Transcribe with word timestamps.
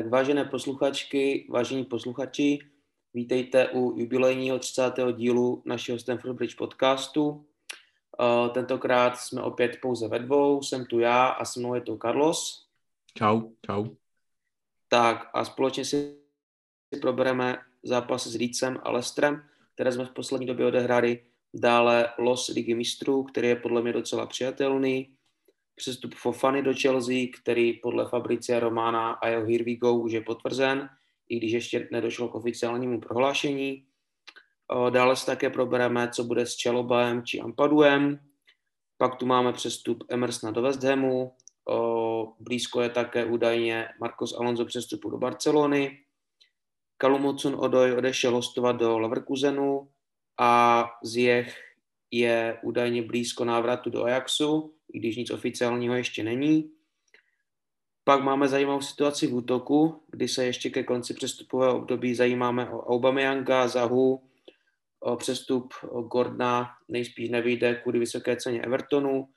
Tak 0.00 0.08
vážené 0.08 0.44
posluchačky, 0.44 1.46
vážení 1.50 1.84
posluchači, 1.84 2.58
vítejte 3.14 3.68
u 3.68 4.00
jubilejního 4.00 4.58
30. 4.58 4.92
dílu 5.16 5.62
našeho 5.66 5.98
Stanford 5.98 6.36
Bridge 6.36 6.54
podcastu. 6.54 7.46
Eh, 8.20 8.48
tentokrát 8.48 9.16
jsme 9.16 9.42
opět 9.42 9.78
pouze 9.82 10.08
ve 10.08 10.18
dvou, 10.18 10.62
jsem 10.62 10.86
tu 10.86 10.98
já 10.98 11.26
a 11.26 11.44
se 11.44 11.60
mnou 11.60 11.74
je 11.74 11.80
tu 11.80 11.98
Carlos. 12.02 12.68
Čau, 13.14 13.40
čau. 13.66 13.86
Tak 14.88 15.30
a 15.34 15.44
společně 15.44 15.84
si 15.84 16.16
probereme 17.00 17.58
zápasy 17.82 18.28
s 18.28 18.34
Leedsem 18.34 18.78
a 18.82 18.90
Lestrem, 18.90 19.44
které 19.74 19.92
jsme 19.92 20.04
v 20.04 20.12
poslední 20.12 20.46
době 20.46 20.66
odehráli. 20.66 21.24
Dále 21.54 22.12
los 22.18 22.48
Ligy 22.48 22.74
mistrů, 22.74 23.22
který 23.22 23.48
je 23.48 23.56
podle 23.56 23.82
mě 23.82 23.92
docela 23.92 24.26
přijatelný 24.26 25.16
přestup 25.80 26.14
Fofany 26.14 26.62
do 26.62 26.74
Chelsea, 26.74 27.26
který 27.42 27.72
podle 27.72 28.08
Fabricia 28.08 28.60
Romana 28.60 29.12
a 29.12 29.28
jeho 29.28 29.42
Here 29.42 29.64
We 29.64 29.74
Go 29.74 29.94
už 29.94 30.12
je 30.12 30.20
potvrzen, 30.20 30.88
i 31.28 31.36
když 31.36 31.52
ještě 31.52 31.88
nedošlo 31.92 32.28
k 32.28 32.34
oficiálnímu 32.34 33.00
prohlášení. 33.00 33.84
Dále 34.90 35.16
se 35.16 35.26
také 35.26 35.50
probereme, 35.50 36.10
co 36.10 36.24
bude 36.24 36.46
s 36.46 36.56
Čelobaem 36.56 37.24
či 37.24 37.40
Ampaduem. 37.40 38.20
Pak 38.98 39.16
tu 39.16 39.26
máme 39.26 39.52
přestup 39.52 40.04
Emersona 40.08 40.52
do 40.52 40.62
West 40.62 40.84
Hamu. 40.84 41.32
Blízko 42.40 42.80
je 42.80 42.90
také 42.90 43.24
údajně 43.24 43.88
Marcos 44.00 44.34
Alonso 44.34 44.64
přestupu 44.64 45.10
do 45.10 45.18
Barcelony. 45.18 45.98
Kalumocun 46.96 47.54
Odoj 47.58 47.92
odešel 47.92 48.32
hostovat 48.32 48.76
do 48.76 48.98
Leverkusenu 48.98 49.88
a 50.38 50.84
Ziyech 51.02 51.56
je 52.10 52.58
údajně 52.62 53.02
blízko 53.02 53.44
návratu 53.44 53.90
do 53.90 54.04
Ajaxu 54.04 54.74
i 54.92 54.98
když 54.98 55.16
nic 55.16 55.30
oficiálního 55.30 55.94
ještě 55.94 56.22
není. 56.22 56.70
Pak 58.04 58.22
máme 58.22 58.48
zajímavou 58.48 58.80
situaci 58.80 59.26
v 59.26 59.34
útoku, 59.34 60.02
kdy 60.10 60.28
se 60.28 60.44
ještě 60.44 60.70
ke 60.70 60.82
konci 60.82 61.14
přestupového 61.14 61.76
období 61.76 62.14
zajímáme 62.14 62.70
o 62.70 62.78
Aubameyanga, 62.78 63.68
Zahu, 63.68 64.22
o 65.00 65.16
přestup 65.16 65.74
Gordona 66.12 66.70
nejspíš 66.88 67.30
nevyjde 67.30 67.74
kvůli 67.74 67.98
vysoké 67.98 68.36
ceně 68.36 68.62
Evertonu 68.62 69.28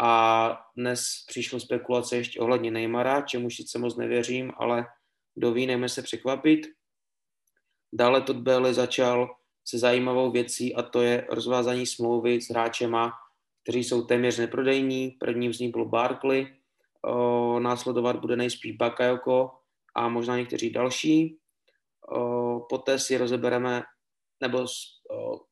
a 0.00 0.52
dnes 0.76 1.24
přišlo 1.26 1.60
spekulace 1.60 2.16
ještě 2.16 2.40
ohledně 2.40 2.70
Neymara, 2.70 3.20
čemu 3.20 3.50
sice 3.50 3.78
moc 3.78 3.96
nevěřím, 3.96 4.52
ale 4.56 4.86
kdo 5.34 5.52
ví, 5.52 5.66
nejme 5.66 5.88
se 5.88 6.02
překvapit. 6.02 6.66
Dále 7.92 8.20
Todd 8.20 8.36
Bailey 8.36 8.74
začal 8.74 9.36
se 9.64 9.78
zajímavou 9.78 10.30
věcí 10.30 10.74
a 10.74 10.82
to 10.82 11.02
je 11.02 11.26
rozvázání 11.30 11.86
smlouvy 11.86 12.40
s 12.40 12.50
hráčema, 12.50 13.12
kteří 13.62 13.84
jsou 13.84 14.02
téměř 14.02 14.38
neprodejní. 14.38 15.10
První 15.10 15.54
z 15.54 15.58
nich 15.58 15.70
byl 15.70 15.84
Barkley, 15.84 16.56
následovat 17.58 18.16
bude 18.16 18.36
nejspíš 18.36 18.76
Bakayoko 18.76 19.50
a 19.94 20.08
možná 20.08 20.36
někteří 20.36 20.70
další. 20.70 21.38
Poté 22.68 22.98
si 22.98 23.18
rozebereme 23.18 23.82
nebo 24.40 24.66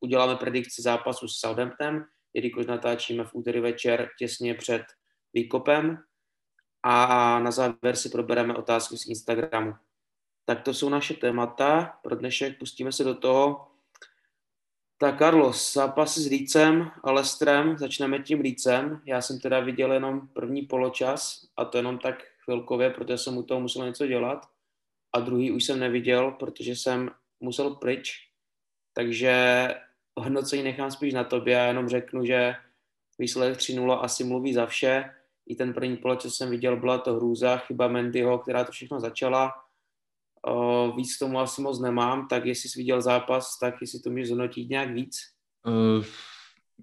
uděláme 0.00 0.36
predikci 0.36 0.83
zápasu 0.83 1.28
s 1.28 1.38
Southamptonem, 1.38 2.05
jelikož 2.34 2.66
natáčíme 2.66 3.25
v 3.25 3.34
úterý 3.34 3.61
večer 3.61 4.08
těsně 4.19 4.55
před 4.55 4.83
výkopem 5.33 5.98
a 6.83 7.38
na 7.38 7.50
závěr 7.50 7.97
si 7.97 8.08
probereme 8.08 8.55
otázky 8.55 8.97
z 8.97 9.06
Instagramu. 9.06 9.75
Tak 10.44 10.62
to 10.62 10.75
jsou 10.75 10.88
naše 10.88 11.14
témata. 11.14 11.98
Pro 12.03 12.16
dnešek 12.16 12.58
pustíme 12.58 12.92
se 12.92 13.05
do 13.05 13.14
toho. 13.14 13.69
Tak 15.02 15.18
Carlos, 15.18 15.72
zápasy 15.72 16.20
s 16.20 16.26
Lícem 16.26 16.90
a 17.02 17.12
Lestrem, 17.12 17.78
začneme 17.78 18.18
tím 18.18 18.40
Lícem. 18.40 19.00
Já 19.04 19.20
jsem 19.20 19.40
teda 19.40 19.60
viděl 19.60 19.92
jenom 19.92 20.28
první 20.28 20.62
poločas 20.62 21.46
a 21.56 21.64
to 21.64 21.76
jenom 21.76 21.98
tak 21.98 22.22
chvilkově, 22.44 22.90
protože 22.90 23.18
jsem 23.18 23.36
u 23.36 23.42
toho 23.42 23.60
musel 23.60 23.86
něco 23.86 24.06
dělat. 24.06 24.46
A 25.12 25.20
druhý 25.20 25.52
už 25.52 25.64
jsem 25.64 25.80
neviděl, 25.80 26.30
protože 26.30 26.76
jsem 26.76 27.10
musel 27.41 27.70
pryč. 27.70 28.12
Takže 28.92 29.69
hodnocení 30.16 30.62
nechám 30.62 30.91
spíš 30.91 31.14
na 31.14 31.25
tobě 31.25 31.60
a 31.60 31.64
jenom 31.64 31.88
řeknu, 31.88 32.25
že 32.25 32.54
výsledek 33.19 33.58
3-0 33.58 34.00
asi 34.02 34.25
mluví 34.25 34.54
za 34.54 34.66
vše. 34.66 35.10
I 35.46 35.56
ten 35.56 35.72
první 35.72 35.96
poločas 35.96 36.34
jsem 36.34 36.50
viděl, 36.50 36.76
byla 36.76 36.98
to 36.98 37.14
hrůza, 37.14 37.56
chyba 37.56 37.88
Mendyho, 37.88 38.38
která 38.38 38.64
to 38.64 38.72
všechno 38.72 39.00
začala 39.00 39.52
Uh, 40.48 40.96
víc 40.96 41.18
tomu 41.18 41.38
asi 41.38 41.62
moc 41.62 41.80
nemám, 41.80 42.28
tak 42.28 42.46
jestli 42.46 42.68
jsi 42.68 42.78
viděl 42.78 43.02
zápas, 43.02 43.58
tak 43.60 43.74
jestli 43.80 44.00
to 44.00 44.10
můžeš 44.10 44.26
zhodnotit 44.26 44.70
nějak 44.70 44.94
víc? 44.94 45.16
Uh, 45.66 46.04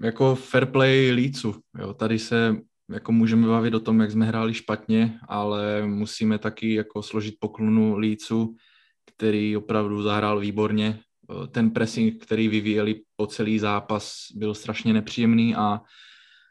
jako 0.01 0.35
fair 0.35 0.65
play 0.65 1.11
Lícu, 1.11 1.61
jo, 1.79 1.93
tady 1.93 2.19
se 2.19 2.55
jako 2.91 3.11
můžeme 3.11 3.47
bavit 3.47 3.73
o 3.73 3.79
tom, 3.79 3.99
jak 3.99 4.11
jsme 4.11 4.25
hráli 4.25 4.53
špatně, 4.53 5.19
ale 5.27 5.87
musíme 5.87 6.37
taky 6.37 6.73
jako 6.73 7.03
složit 7.03 7.35
poklonu 7.39 7.97
Lícu, 7.97 8.55
který 9.05 9.57
opravdu 9.57 10.01
zahrál 10.01 10.39
výborně. 10.39 10.99
Ten 11.51 11.71
pressing, 11.71 12.23
který 12.23 12.47
vyvíjeli 12.47 13.01
po 13.15 13.27
celý 13.27 13.59
zápas, 13.59 14.25
byl 14.35 14.53
strašně 14.53 14.93
nepříjemný 14.93 15.55
a 15.55 15.81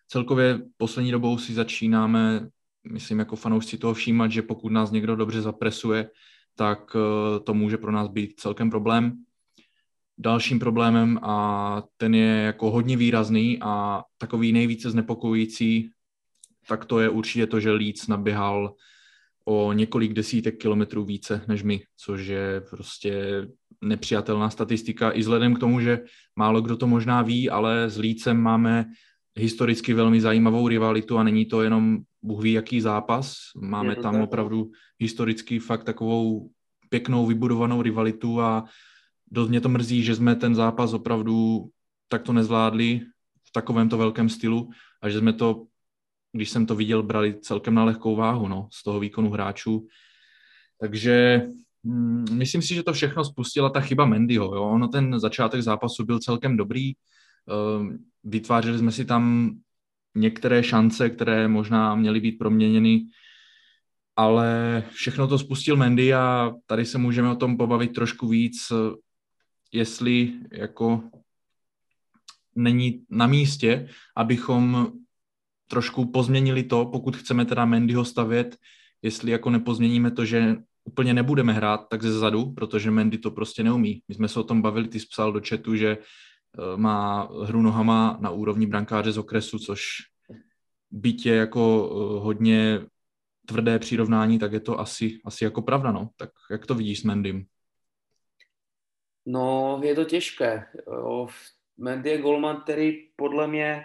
celkově 0.09 0.61
poslední 0.77 1.13
dobou 1.13 1.39
si 1.39 1.55
začínáme, 1.55 2.49
myslím, 2.93 3.19
jako 3.19 3.37
fanoušci 3.37 3.79
toho 3.79 3.95
všímat, 3.95 4.33
že 4.33 4.43
pokud 4.43 4.73
nás 4.73 4.91
někdo 4.91 5.17
dobře 5.17 5.43
zapresuje, 5.43 6.11
tak 6.57 6.97
eh, 6.97 7.41
to 7.41 7.55
může 7.55 7.77
pro 7.77 7.93
nás 7.93 8.09
být 8.09 8.41
celkem 8.41 8.71
problém. 8.71 9.25
Dalším 10.19 10.59
problémem, 10.59 11.19
a 11.23 11.83
ten 11.97 12.15
je 12.15 12.43
jako 12.43 12.71
hodně 12.71 12.97
výrazný 12.97 13.59
a 13.61 14.03
takový 14.19 14.53
nejvíce 14.53 14.91
znepokojující, 14.91 15.91
tak 16.69 16.85
to 16.85 17.01
je 17.01 17.09
určitě 17.09 17.47
to, 17.47 17.61
že 17.61 17.73
Leeds 17.73 18.07
naběhal 18.07 18.75
o 19.45 19.73
několik 19.73 20.13
desítek 20.13 20.59
kilometrů 20.59 21.05
více 21.05 21.45
než 21.49 21.63
my, 21.63 21.83
což 21.97 22.27
je 22.27 22.61
prostě 22.71 23.43
nepřijatelná 23.81 24.51
statistika 24.51 25.11
i 25.11 25.21
vzhledem 25.21 25.55
k 25.55 25.59
tomu, 25.59 25.81
že 25.81 26.01
málo 26.37 26.61
kdo 26.61 26.77
to 26.77 26.87
možná 26.87 27.23
ví, 27.23 27.51
ale 27.51 27.91
s 27.91 27.99
Lícem 27.99 28.37
máme 28.37 28.87
historicky 29.37 29.95
velmi 29.95 30.21
zajímavou 30.21 30.69
rivalitu 30.69 31.19
a 31.19 31.23
není 31.23 31.47
to 31.47 31.63
jenom 31.63 31.99
Bůh 32.23 32.43
ví 32.43 32.53
jaký 32.53 32.81
zápas. 32.81 33.37
Máme 33.61 33.97
tam 33.97 34.21
opravdu 34.21 34.71
historicky 34.99 35.59
fakt 35.59 35.85
takovou 35.85 36.51
pěknou 36.89 37.27
vybudovanou 37.27 37.83
rivalitu 37.83 38.41
a 38.41 38.65
dost 39.31 39.49
mě 39.49 39.61
to 39.61 39.69
mrzí, 39.69 40.03
že 40.03 40.15
jsme 40.15 40.37
ten 40.37 40.55
zápas 40.55 40.93
opravdu 40.93 41.69
takto 42.09 42.33
nezvládli 42.33 43.01
v 43.49 43.53
takovémto 43.53 43.99
velkém 43.99 44.29
stylu 44.29 44.71
a 45.03 45.09
že 45.09 45.19
jsme 45.19 45.33
to, 45.33 45.67
když 46.33 46.51
jsem 46.51 46.67
to 46.67 46.75
viděl, 46.75 47.03
brali 47.03 47.41
celkem 47.41 47.75
na 47.75 47.85
lehkou 47.85 48.17
váhu 48.17 48.49
no, 48.49 48.69
z 48.73 48.83
toho 48.83 49.01
výkonu 49.01 49.31
hráčů. 49.31 49.87
Takže 50.81 51.43
hm, 51.85 52.25
myslím 52.33 52.63
si, 52.63 52.75
že 52.75 52.83
to 52.83 52.93
všechno 52.93 53.25
spustila 53.25 53.71
ta 53.71 53.81
chyba 53.81 54.07
Mendyho. 54.07 54.55
Jo? 54.55 54.63
Ono 54.63 54.89
ten 54.89 55.21
začátek 55.21 55.63
zápasu 55.63 56.05
byl 56.05 56.19
celkem 56.19 56.57
dobrý. 56.57 56.93
Ehm, 56.93 57.99
vytvářeli 58.27 58.79
jsme 58.79 58.93
si 58.93 59.05
tam 59.05 59.55
některé 60.15 60.63
šance, 60.63 61.11
které 61.11 61.49
možná 61.49 61.95
měly 61.95 62.21
být 62.21 62.39
proměněny, 62.39 63.07
ale 64.17 64.83
všechno 64.91 65.29
to 65.29 65.39
spustil 65.39 65.77
Mendy 65.77 66.15
a 66.15 66.53
tady 66.67 66.85
se 66.85 66.99
můžeme 66.99 67.31
o 67.31 67.37
tom 67.37 67.57
pobavit 67.57 67.93
trošku 67.93 68.29
víc, 68.29 68.57
jestli 69.73 70.33
jako 70.53 71.03
není 72.55 73.05
na 73.11 73.27
místě, 73.27 73.89
abychom 74.17 74.93
trošku 75.69 76.11
pozměnili 76.11 76.63
to, 76.63 76.87
pokud 76.87 77.17
chceme 77.17 77.45
teda 77.45 77.65
Mendyho 77.65 78.05
stavět, 78.05 78.57
jestli 79.03 79.31
jako 79.31 79.51
nepozměníme 79.51 80.11
to, 80.11 80.25
že 80.25 80.57
úplně 80.85 81.15
nebudeme 81.15 81.53
hrát 81.53 81.89
tak 81.91 82.03
ze 82.03 82.19
zadu, 82.19 82.53
protože 82.53 82.91
Mendy 82.91 83.19
to 83.19 83.31
prostě 83.31 83.63
neumí. 83.63 84.03
My 84.09 84.15
jsme 84.15 84.29
se 84.29 84.41
o 84.41 84.45
tom 84.45 84.63
bavili, 84.63 84.89
ty 84.89 84.99
psal 84.99 85.33
do 85.33 85.41
chatu, 85.49 85.77
že 85.77 85.99
má 86.77 87.29
hru 87.45 87.63
nohama 87.63 88.19
na 88.21 88.31
úrovni 88.31 88.67
brankáře 88.67 89.13
z 89.13 89.19
okresu, 89.19 89.59
což 89.59 89.83
je 91.25 91.35
jako 91.35 91.91
eh, 91.91 92.21
hodně 92.21 92.81
tvrdé 93.47 93.79
přirovnání, 93.79 94.39
tak 94.39 94.53
je 94.53 94.61
to 94.61 94.81
asi, 94.81 95.19
asi 95.25 95.45
jako 95.45 95.63
pravda, 95.63 95.93
no. 95.93 96.11
Tak 96.17 96.31
jak 96.51 96.67
to 96.67 96.75
vidíš 96.75 97.01
s 97.01 97.05
Mendym? 97.05 97.47
No, 99.27 99.81
je 99.83 99.95
to 99.95 100.05
těžké. 100.05 100.67
Mendy 101.79 102.11
je 102.11 102.23
golman, 102.23 102.61
který 102.61 103.09
podle 103.17 103.47
mě 103.47 103.85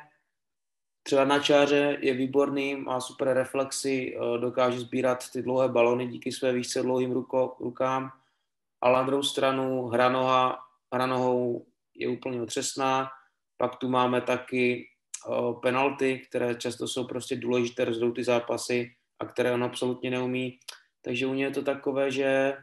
třeba 1.03 1.25
na 1.25 1.39
čáře 1.39 1.97
je 2.01 2.13
výborný, 2.13 2.75
má 2.75 2.99
super 2.99 3.33
reflexy, 3.33 4.15
eh, 4.15 4.39
dokáže 4.39 4.79
sbírat 4.79 5.31
ty 5.31 5.41
dlouhé 5.41 5.67
balony 5.67 6.07
díky 6.07 6.31
své 6.31 6.53
výšce 6.53 6.81
dlouhým 6.81 7.11
ruko, 7.11 7.55
rukám, 7.59 8.11
ale 8.81 8.93
na 8.93 9.03
druhou 9.03 9.23
stranu 9.23 9.87
hra, 9.87 10.09
noha, 10.09 10.59
hra 10.93 11.05
nohou 11.05 11.65
je 11.95 12.07
úplně 12.07 12.41
otřesná. 12.41 13.09
Pak 13.57 13.75
tu 13.75 13.89
máme 13.89 14.21
taky 14.21 14.87
penalty, 15.61 16.21
které 16.29 16.55
často 16.55 16.87
jsou 16.87 17.07
prostě 17.07 17.35
důležité, 17.35 17.85
rozhodou 17.85 18.11
ty 18.11 18.23
zápasy 18.23 18.91
a 19.19 19.25
které 19.25 19.51
on 19.51 19.63
absolutně 19.63 20.11
neumí. 20.11 20.59
Takže 21.01 21.27
u 21.27 21.33
něj 21.33 21.43
je 21.43 21.51
to 21.51 21.61
takové, 21.61 22.11
že 22.11 22.57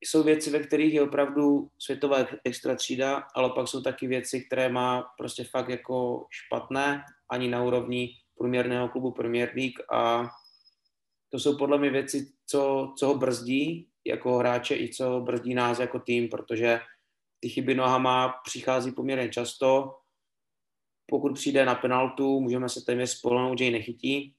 jsou 0.00 0.22
věci, 0.22 0.50
ve 0.50 0.58
kterých 0.58 0.94
je 0.94 1.02
opravdu 1.02 1.70
světová 1.78 2.26
extra 2.44 2.74
třída, 2.74 3.26
ale 3.34 3.50
pak 3.50 3.68
jsou 3.68 3.82
taky 3.82 4.06
věci, 4.06 4.40
které 4.40 4.68
má 4.68 5.02
prostě 5.18 5.44
fakt 5.44 5.68
jako 5.68 6.26
špatné, 6.30 7.04
ani 7.30 7.48
na 7.48 7.62
úrovni 7.62 8.10
průměrného 8.38 8.88
klubu 8.88 9.10
Premier 9.10 9.52
League 9.56 9.80
a 9.92 10.30
to 11.30 11.38
jsou 11.38 11.58
podle 11.58 11.78
mě 11.78 11.90
věci, 11.90 12.32
co, 12.46 12.92
co 12.98 13.06
ho 13.06 13.14
brzdí 13.14 13.88
jako 14.04 14.38
hráče 14.38 14.76
i 14.76 14.88
co 14.88 15.20
brzdí 15.20 15.54
nás 15.54 15.78
jako 15.78 15.98
tým, 15.98 16.28
protože 16.28 16.80
ty 17.44 17.50
chyby 17.50 17.74
nohama 17.74 18.28
přichází 18.44 18.92
poměrně 18.92 19.28
často. 19.28 19.98
Pokud 21.06 21.34
přijde 21.34 21.64
na 21.64 21.74
penaltu, 21.74 22.40
můžeme 22.40 22.68
se 22.68 22.80
téměř 22.80 23.10
spolehnout, 23.10 23.58
že 23.58 23.64
ji 23.64 23.70
nechytí. 23.70 24.36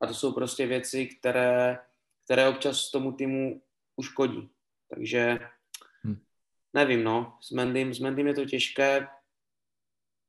A 0.00 0.06
to 0.06 0.14
jsou 0.14 0.32
prostě 0.32 0.66
věci, 0.66 1.06
které, 1.06 1.78
které 2.24 2.48
občas 2.48 2.90
tomu 2.90 3.12
týmu 3.12 3.62
uškodí. 3.96 4.50
Takže 4.88 5.38
hm. 6.04 6.18
nevím, 6.74 7.04
no. 7.04 7.38
S 7.40 7.50
Mendym, 7.50 7.94
s 7.94 7.98
Mendym 7.98 8.26
je 8.26 8.34
to 8.34 8.44
těžké. 8.44 9.08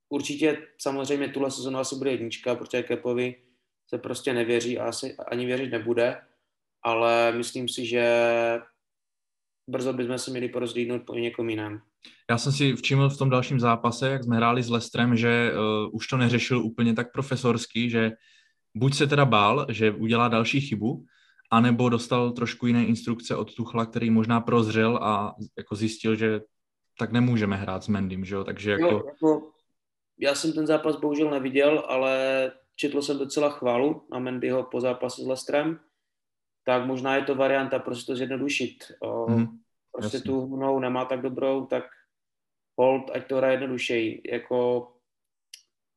Určitě 0.09 0.67
samozřejmě 0.77 1.27
tuhle 1.27 1.51
sezonu 1.51 1.79
asi 1.79 1.95
bude 1.95 2.11
jednička, 2.11 2.55
protože 2.55 2.83
Kepovi 2.83 3.43
se 3.87 3.97
prostě 3.97 4.33
nevěří 4.33 4.79
a 4.79 4.85
asi 4.85 5.17
ani 5.17 5.45
věřit 5.45 5.69
nebude, 5.69 6.21
ale 6.81 7.31
myslím 7.31 7.69
si, 7.69 7.85
že 7.85 8.05
brzo 9.67 9.93
bychom 9.93 10.17
se 10.17 10.31
měli 10.31 10.49
porozlídnout 10.49 11.01
po 11.05 11.15
někom 11.15 11.49
jiném. 11.49 11.81
Já 12.29 12.37
jsem 12.37 12.51
si 12.51 12.75
všiml 12.75 13.09
v 13.09 13.17
tom 13.17 13.29
dalším 13.29 13.59
zápase, 13.59 14.09
jak 14.09 14.23
jsme 14.23 14.35
hráli 14.35 14.63
s 14.63 14.69
Lestrem, 14.69 15.17
že 15.17 15.51
uh, 15.53 15.95
už 15.95 16.07
to 16.07 16.17
neřešil 16.17 16.65
úplně 16.65 16.93
tak 16.93 17.11
profesorský, 17.11 17.89
že 17.89 18.11
buď 18.75 18.95
se 18.95 19.07
teda 19.07 19.25
bál, 19.25 19.65
že 19.69 19.91
udělá 19.91 20.27
další 20.27 20.61
chybu, 20.61 21.05
anebo 21.51 21.89
dostal 21.89 22.31
trošku 22.31 22.67
jiné 22.67 22.85
instrukce 22.85 23.35
od 23.35 23.55
Tuchla, 23.55 23.85
který 23.85 24.09
možná 24.09 24.41
prozřel 24.41 24.97
a 24.97 25.35
jako 25.57 25.75
zjistil, 25.75 26.15
že 26.15 26.41
tak 26.99 27.11
nemůžeme 27.11 27.55
hrát 27.55 27.83
s 27.83 27.87
Mendym, 27.87 28.25
že 28.25 28.35
jo, 28.35 28.43
takže 28.43 28.71
jako... 28.71 28.85
Jo, 28.85 29.03
jako... 29.07 29.51
Já 30.19 30.35
jsem 30.35 30.53
ten 30.53 30.67
zápas 30.67 30.95
bohužel 30.95 31.29
neviděl, 31.29 31.83
ale 31.87 32.51
četl 32.75 33.01
jsem 33.01 33.17
docela 33.17 33.49
chválu 33.49 34.07
na 34.11 34.19
Mendyho 34.19 34.63
po 34.63 34.81
zápase 34.81 35.21
s 35.21 35.25
Lestrem, 35.25 35.79
tak 36.65 36.85
možná 36.85 37.15
je 37.15 37.21
to 37.21 37.35
varianta 37.35 37.79
prostě 37.79 38.11
to 38.11 38.15
zjednodušit. 38.15 38.91
Hmm, 39.27 39.47
prostě 39.91 40.17
jasný. 40.17 40.31
tu 40.31 40.55
hnou 40.55 40.79
nemá 40.79 41.05
tak 41.05 41.21
dobrou, 41.21 41.65
tak 41.65 41.83
hold, 42.77 43.11
ať 43.13 43.27
to 43.27 43.37
hraje 43.37 43.53
jednodušeji. 43.53 44.21
Jako 44.31 44.89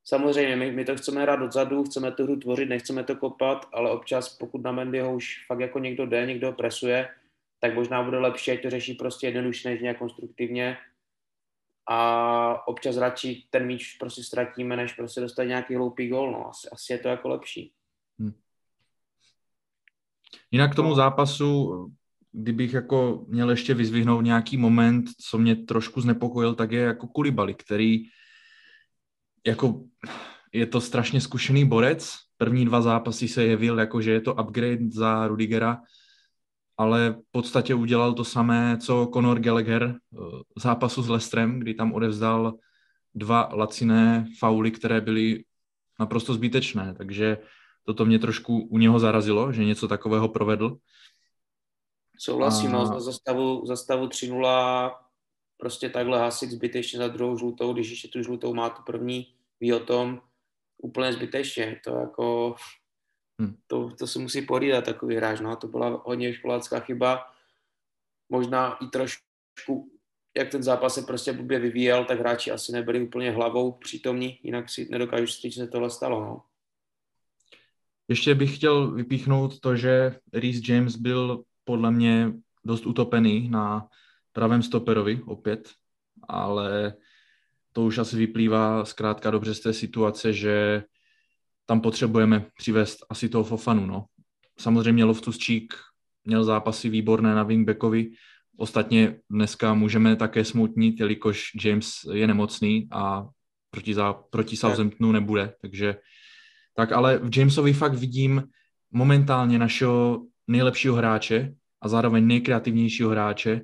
Samozřejmě, 0.09 0.57
my, 0.57 0.73
my 0.73 0.85
to 0.85 0.97
chceme 0.97 1.23
hrát 1.23 1.43
odzadu, 1.43 1.85
chceme 1.85 2.13
tu 2.13 2.23
hru 2.23 2.37
tvořit, 2.37 2.69
nechceme 2.69 3.05
to 3.05 3.17
kopat, 3.17 3.69
ale 3.73 3.91
občas, 3.91 4.29
pokud 4.29 4.63
na 4.63 4.73
Mendyho 4.73 5.15
už 5.15 5.47
fakt 5.47 5.61
jako 5.61 5.79
někdo 5.79 6.07
jde, 6.07 6.27
někdo 6.27 6.53
presuje, 6.53 7.09
tak 7.61 7.75
možná 7.75 8.03
bude 8.03 8.19
lepší, 8.19 8.51
ať 8.51 8.63
to 8.63 8.71
řeší 8.71 8.95
prostě 8.95 9.27
jednoduše, 9.27 9.69
než 9.69 9.81
nějak 9.81 9.99
konstruktivně. 9.99 10.77
A 11.89 12.69
občas 12.69 12.97
radši 12.97 13.47
ten 13.51 13.67
míč 13.67 13.97
prostě 13.97 14.23
ztratíme, 14.23 14.77
než 14.77 14.93
prostě 14.93 15.21
dostat 15.21 15.45
nějaký 15.45 15.75
hloupý 15.75 16.09
gol. 16.09 16.33
No. 16.33 16.49
Asi, 16.49 16.69
asi 16.73 16.93
je 16.93 16.99
to 16.99 17.09
jako 17.09 17.29
lepší. 17.29 17.73
Jinak 20.51 20.73
k 20.73 20.75
tomu 20.75 20.95
zápasu, 20.95 21.73
kdybych 22.33 22.73
jako 22.73 23.25
měl 23.29 23.51
ještě 23.51 23.75
vyzvihnout 23.75 24.25
nějaký 24.25 24.57
moment, 24.57 25.05
co 25.21 25.39
mě 25.39 25.57
trošku 25.57 26.01
znepokojil, 26.01 26.55
tak 26.55 26.73
je 26.73 26.81
jako 26.81 27.07
Kulibali, 27.07 27.55
který 27.55 28.05
jako 29.47 29.85
je 30.53 30.67
to 30.67 30.81
strašně 30.81 31.21
zkušený 31.21 31.65
borec. 31.65 32.15
První 32.37 32.65
dva 32.65 32.83
zápasy 32.83 33.29
se 33.29 33.45
jevil 33.45 33.79
jako, 33.79 34.01
že 34.01 34.11
je 34.11 34.21
to 34.21 34.35
upgrade 34.35 34.91
za 34.91 35.27
Rudigera, 35.27 35.81
ale 36.77 37.11
v 37.11 37.31
podstatě 37.31 37.75
udělal 37.75 38.13
to 38.15 38.25
samé, 38.25 38.79
co 38.81 39.11
Conor 39.15 39.41
Gallagher 39.41 39.83
eh, 39.83 40.19
v 40.57 40.61
zápasu 40.61 41.03
s 41.03 41.09
Lestrem, 41.09 41.61
kdy 41.61 41.75
tam 41.75 41.93
odevzdal 41.93 42.55
dva 43.15 43.49
laciné 43.53 44.27
fauly, 44.39 44.71
které 44.71 45.01
byly 45.01 45.45
naprosto 46.01 46.35
zbytečné, 46.35 46.95
takže 46.99 47.39
toto 47.87 48.05
mě 48.05 48.19
trošku 48.19 48.59
u 48.59 48.79
něho 48.79 48.99
zarazilo, 48.99 49.53
že 49.53 49.65
něco 49.65 49.89
takového 49.89 50.29
provedl. 50.29 50.77
Souhlasím, 52.19 52.75
a... 52.75 52.85
no, 52.85 53.01
za 53.01 53.13
stavu, 53.13 53.67
za 53.67 53.77
stavu 53.77 54.07
3-0 54.07 54.97
prostě 55.57 55.89
takhle 55.89 56.19
hasit 56.19 56.51
zbytečně 56.51 56.99
za 56.99 57.09
druhou 57.09 57.39
žlutou, 57.39 57.73
když 57.73 57.91
ještě 57.91 58.09
tu 58.09 58.23
žlutou 58.23 58.55
má 58.55 58.71
tu 58.71 58.83
první, 58.83 59.35
ví 59.61 59.73
o 59.73 59.81
tom 59.81 60.21
úplně 60.83 61.13
zbytečně. 61.13 61.81
To 61.85 61.91
jako, 61.91 62.55
hmm. 63.41 63.57
to, 63.67 63.91
to 63.99 64.07
se 64.07 64.19
musí 64.19 64.43
pohlídat 64.43 64.85
takový 64.85 65.17
hráč, 65.17 65.41
no. 65.41 65.57
To 65.57 65.69
byla 65.69 66.03
hodně 66.05 66.35
školácká 66.35 66.81
chyba. 66.81 67.27
Možná 68.29 68.77
i 68.77 68.87
trošku, 68.87 69.91
jak 70.37 70.51
ten 70.51 70.63
zápas 70.63 70.95
se 70.95 71.03
prostě 71.03 71.33
blbě 71.33 71.59
vyvíjel, 71.59 72.05
tak 72.05 72.19
hráči 72.19 72.51
asi 72.51 72.73
nebyli 72.73 73.03
úplně 73.03 73.31
hlavou 73.31 73.73
přítomní, 73.73 74.39
jinak 74.43 74.71
si 74.71 74.89
nedokážu 74.91 75.27
říct, 75.27 75.55
že 75.55 75.61
se 75.61 75.69
tohle 75.69 75.91
stalo, 75.91 76.21
no. 76.21 76.43
Ještě 78.09 78.35
bych 78.35 78.57
chtěl 78.57 78.91
vypíchnout 78.91 79.61
to, 79.61 79.77
že 79.77 80.17
Reese 80.33 80.73
James 80.73 80.97
byl 80.97 81.43
podle 81.65 81.91
mě 81.91 82.33
dost 82.65 82.87
utopený 82.87 83.49
na 83.49 83.87
pravém 84.33 84.63
stoperovi 84.63 85.23
opět, 85.27 85.71
ale 86.29 86.95
to 87.73 87.83
už 87.83 87.99
asi 87.99 88.17
vyplývá 88.17 88.85
zkrátka 88.85 89.31
dobře 89.31 89.55
z 89.55 89.61
té 89.61 89.73
situace, 89.73 90.33
že 90.33 90.83
tam 91.67 91.81
potřebujeme 91.81 92.47
přivést 92.59 92.99
asi 93.11 93.29
toho 93.29 93.45
Fofanu. 93.45 93.87
No. 93.87 94.05
Samozřejmě 94.59 95.05
Loftus 95.05 95.45
Cheek 95.47 95.75
měl 96.25 96.45
zápasy 96.45 96.89
výborné 96.89 97.35
na 97.35 97.43
wingbackovi, 97.43 98.11
ostatně 98.57 99.21
dneska 99.31 99.75
můžeme 99.75 100.17
také 100.17 100.45
smutnit, 100.45 101.01
jelikož 101.01 101.51
James 101.65 101.91
je 102.13 102.27
nemocný 102.27 102.89
a 102.91 103.29
proti, 103.71 103.95
za, 103.95 104.13
proti 104.13 104.57
Southamptonu 104.57 105.13
nebude, 105.13 105.55
takže 105.61 105.97
tak 106.77 106.93
ale 106.93 107.19
v 107.19 107.39
Jamesovi 107.39 107.73
fakt 107.73 107.95
vidím 107.95 108.49
momentálně 108.91 109.59
našeho 109.59 110.27
nejlepšího 110.47 110.95
hráče 110.95 111.55
a 111.81 111.89
zároveň 111.89 112.27
nejkreativnějšího 112.27 113.11
hráče 113.11 113.61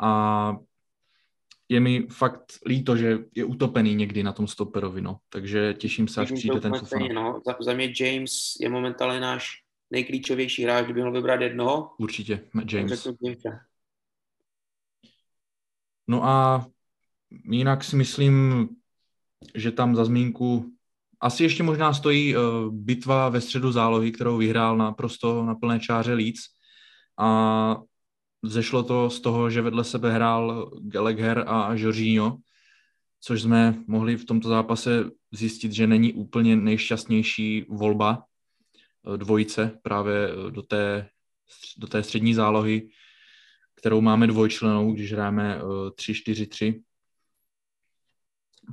a 0.00 0.52
je 1.68 1.80
mi 1.80 2.06
fakt 2.10 2.52
líto, 2.66 2.96
že 2.96 3.18
je 3.34 3.44
utopený 3.44 3.94
někdy 3.94 4.22
na 4.22 4.32
tom 4.32 4.46
stoperovi, 4.46 5.00
no. 5.02 5.18
Takže 5.28 5.74
těším 5.74 6.08
se, 6.08 6.20
až 6.20 6.32
přijde 6.32 6.60
ten 6.60 6.74
Fofana. 6.74 7.08
No. 7.14 7.40
Za, 7.46 7.56
za 7.60 7.74
mě 7.74 7.92
James 8.00 8.32
je 8.60 8.68
momentálně 8.68 9.20
náš 9.20 9.62
nejklíčovější 9.90 10.64
hráč, 10.64 10.84
kdyby 10.84 11.00
měl 11.00 11.12
vybrat 11.12 11.40
jednoho. 11.40 11.94
Určitě, 11.98 12.40
James. 12.72 13.08
No 16.08 16.24
a 16.24 16.66
jinak 17.50 17.84
si 17.84 17.96
myslím, 17.96 18.68
že 19.54 19.72
tam 19.72 19.96
za 19.96 20.04
zmínku 20.04 20.75
asi 21.20 21.42
ještě 21.42 21.62
možná 21.62 21.92
stojí 21.92 22.36
uh, 22.36 22.42
bitva 22.72 23.28
ve 23.28 23.40
středu 23.40 23.72
zálohy, 23.72 24.12
kterou 24.12 24.36
vyhrál 24.36 24.76
naprosto 24.76 25.44
na 25.44 25.54
plné 25.54 25.80
čáře 25.80 26.14
Leeds. 26.14 26.40
A 27.18 27.76
Zešlo 28.48 28.82
to 28.82 29.10
z 29.10 29.20
toho, 29.20 29.50
že 29.50 29.62
vedle 29.62 29.84
sebe 29.84 30.12
hrál 30.12 30.70
Gallagher 30.80 31.44
a 31.46 31.74
Jorginho, 31.74 32.38
což 33.20 33.42
jsme 33.42 33.84
mohli 33.86 34.16
v 34.16 34.24
tomto 34.24 34.48
zápase 34.48 35.10
zjistit, 35.32 35.72
že 35.72 35.86
není 35.86 36.12
úplně 36.12 36.56
nejšťastnější 36.56 37.66
volba 37.68 38.24
eh, 39.14 39.16
dvojice 39.16 39.78
právě 39.82 40.28
eh, 40.28 40.50
do 40.50 40.62
té, 40.62 41.08
do 41.76 41.86
té 41.86 42.02
střední 42.02 42.34
zálohy, 42.34 42.88
kterou 43.74 44.00
máme 44.00 44.26
dvojčlenou, 44.26 44.92
když 44.92 45.12
hrajeme 45.12 45.60
3-4-3, 45.60 46.74
eh, 46.74 46.82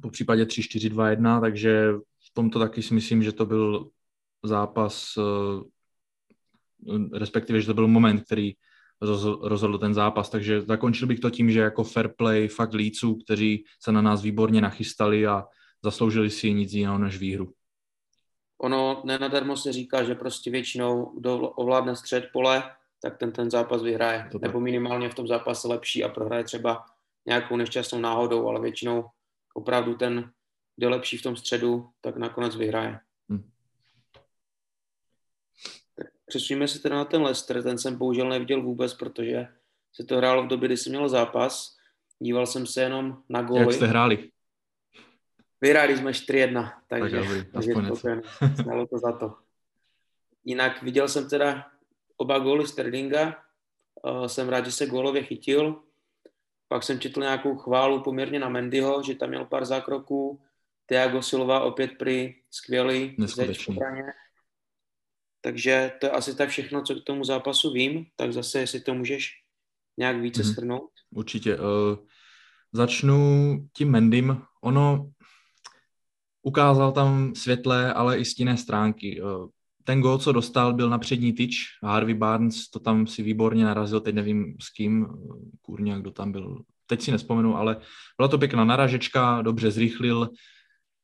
po 0.01 0.10
případě 0.10 0.46
3-4-2-1, 0.46 1.41
takže 1.41 1.94
tomto 2.34 2.60
taky 2.60 2.82
si 2.82 2.94
myslím, 2.94 3.24
že 3.24 3.32
to 3.32 3.46
byl 3.46 3.90
zápas, 4.44 5.18
respektive, 7.13 7.62
že 7.62 7.68
to 7.68 7.74
byl 7.74 7.88
moment, 7.88 8.22
který 8.22 8.54
rozhodl 9.42 9.78
ten 9.78 9.94
zápas. 9.94 10.30
Takže 10.30 10.62
zakončil 10.62 11.08
bych 11.08 11.20
to 11.20 11.30
tím, 11.30 11.52
že 11.52 11.60
jako 11.60 11.84
fair 11.84 12.08
play 12.18 12.48
fakt 12.48 12.74
líců, 12.74 13.16
kteří 13.16 13.66
se 13.80 13.92
na 13.92 14.02
nás 14.02 14.22
výborně 14.22 14.62
nachystali 14.62 15.28
a 15.28 15.44
zasloužili 15.84 16.30
si 16.30 16.54
nic 16.54 16.74
jiného 16.74 16.98
než 16.98 17.18
výhru. 17.18 17.54
Ono 18.58 19.02
nenadarmo 19.06 19.58
se 19.58 19.74
říká, 19.74 20.04
že 20.04 20.16
prostě 20.16 20.52
většinou, 20.52 21.20
kdo 21.20 21.40
ovládne 21.40 21.96
střed 21.96 22.30
pole, 22.34 22.63
tak 23.02 23.18
ten 23.18 23.32
ten 23.32 23.52
zápas 23.52 23.84
vyhraje. 23.84 24.30
To 24.32 24.40
Nebo 24.40 24.60
minimálně 24.60 25.10
v 25.10 25.16
tom 25.16 25.28
zápase 25.28 25.68
lepší 25.68 26.04
a 26.04 26.10
prohraje 26.10 26.44
třeba 26.44 26.86
nějakou 27.25 27.58
nešťastnou 27.58 28.00
náhodou, 28.00 28.48
ale 28.48 28.62
většinou 28.62 29.06
opravdu 29.54 29.96
ten, 29.96 30.32
kdo 30.75 30.89
lepší 30.89 31.18
v 31.18 31.22
tom 31.22 31.36
středu, 31.36 31.89
tak 32.01 32.18
nakonec 32.18 32.56
vyhraje. 32.56 33.00
Přesuníme 36.25 36.68
se 36.68 36.80
teda 36.80 36.96
na 36.96 37.06
ten 37.06 37.22
Leicester, 37.22 37.63
ten 37.63 37.77
jsem 37.77 37.96
bohužel 37.96 38.30
neviděl 38.30 38.62
vůbec, 38.62 38.94
protože 38.94 39.48
se 39.94 40.03
to 40.03 40.18
hrálo 40.18 40.44
v 40.44 40.48
době, 40.48 40.68
kdy 40.68 40.77
jsem 40.77 40.92
měl 40.92 41.10
zápas. 41.10 41.77
Díval 42.20 42.46
jsem 42.46 42.68
se 42.68 42.82
jenom 42.82 43.18
na 43.30 43.42
góly. 43.42 43.60
Jak 43.60 43.74
jste 43.74 43.88
hráli? 43.88 44.30
Vyhráli 45.62 45.98
jsme 45.98 46.12
4-1, 46.12 46.74
takže, 46.88 47.18
tak 47.18 47.48
takže 47.53 47.74
to, 47.74 48.88
to 48.89 48.98
za 48.98 49.12
to. 49.12 49.36
Jinak 50.46 50.84
viděl 50.84 51.08
jsem 51.08 51.30
teda 51.30 51.68
oba 52.18 52.39
góly 52.39 52.68
Sterlinga, 52.68 53.44
uh, 54.03 54.25
jsem 54.25 54.50
rád, 54.50 54.65
že 54.65 54.72
se 54.72 54.86
gólově 54.86 55.24
chytil. 55.24 55.84
Pak 56.68 56.84
jsem 56.84 57.00
četl 57.00 57.20
nějakou 57.20 57.56
chválu 57.56 58.03
poměrně 58.03 58.39
na 58.39 58.50
Mendyho, 58.50 59.03
že 59.03 59.15
tam 59.15 59.30
měl 59.30 59.46
pár 59.46 59.65
zákroků. 59.65 60.42
Thiago 60.93 61.21
Silva 61.21 61.59
opět 61.59 61.91
při 62.03 62.35
skvělý. 62.51 63.15
Takže 65.41 65.91
to 66.00 66.05
je 66.05 66.12
asi 66.12 66.35
tak 66.35 66.50
všechno, 66.50 66.83
co 66.83 66.95
k 66.95 67.03
tomu 67.03 67.23
zápasu 67.23 67.71
vím, 67.71 68.05
tak 68.15 68.33
zase, 68.33 68.59
jestli 68.59 68.79
to 68.79 68.93
můžeš 68.93 69.31
nějak 69.97 70.21
více 70.21 70.41
mm-hmm. 70.41 70.53
shrnout. 70.53 70.89
Určitě. 71.09 71.57
Uh, 71.57 71.63
začnu 72.71 73.17
tím 73.73 73.91
Mendym. 73.91 74.41
Ono 74.62 75.12
ukázal 76.41 76.91
tam 76.91 77.35
světlé, 77.35 77.93
ale 77.93 78.17
i 78.17 78.25
stinné 78.25 78.57
stránky. 78.57 79.21
Uh, 79.21 79.50
ten 79.83 80.01
gol, 80.01 80.17
co 80.17 80.31
dostal, 80.31 80.73
byl 80.73 80.89
na 80.89 80.97
přední 80.97 81.33
tyč. 81.33 81.55
Harvey 81.83 82.13
Barnes 82.13 82.69
to 82.69 82.79
tam 82.79 83.07
si 83.07 83.23
výborně 83.23 83.65
narazil, 83.65 84.01
teď 84.01 84.15
nevím 84.15 84.55
s 84.62 84.69
kým, 84.69 85.07
kurňa, 85.62 85.97
kdo 85.97 86.12
tam 86.12 86.31
byl, 86.31 86.62
teď 86.85 87.01
si 87.01 87.12
nespomenu, 87.12 87.57
ale 87.57 87.77
byla 88.17 88.27
to 88.27 88.38
pěkná 88.38 88.65
naražečka, 88.65 89.41
dobře 89.41 89.71
zrychlil, 89.71 90.29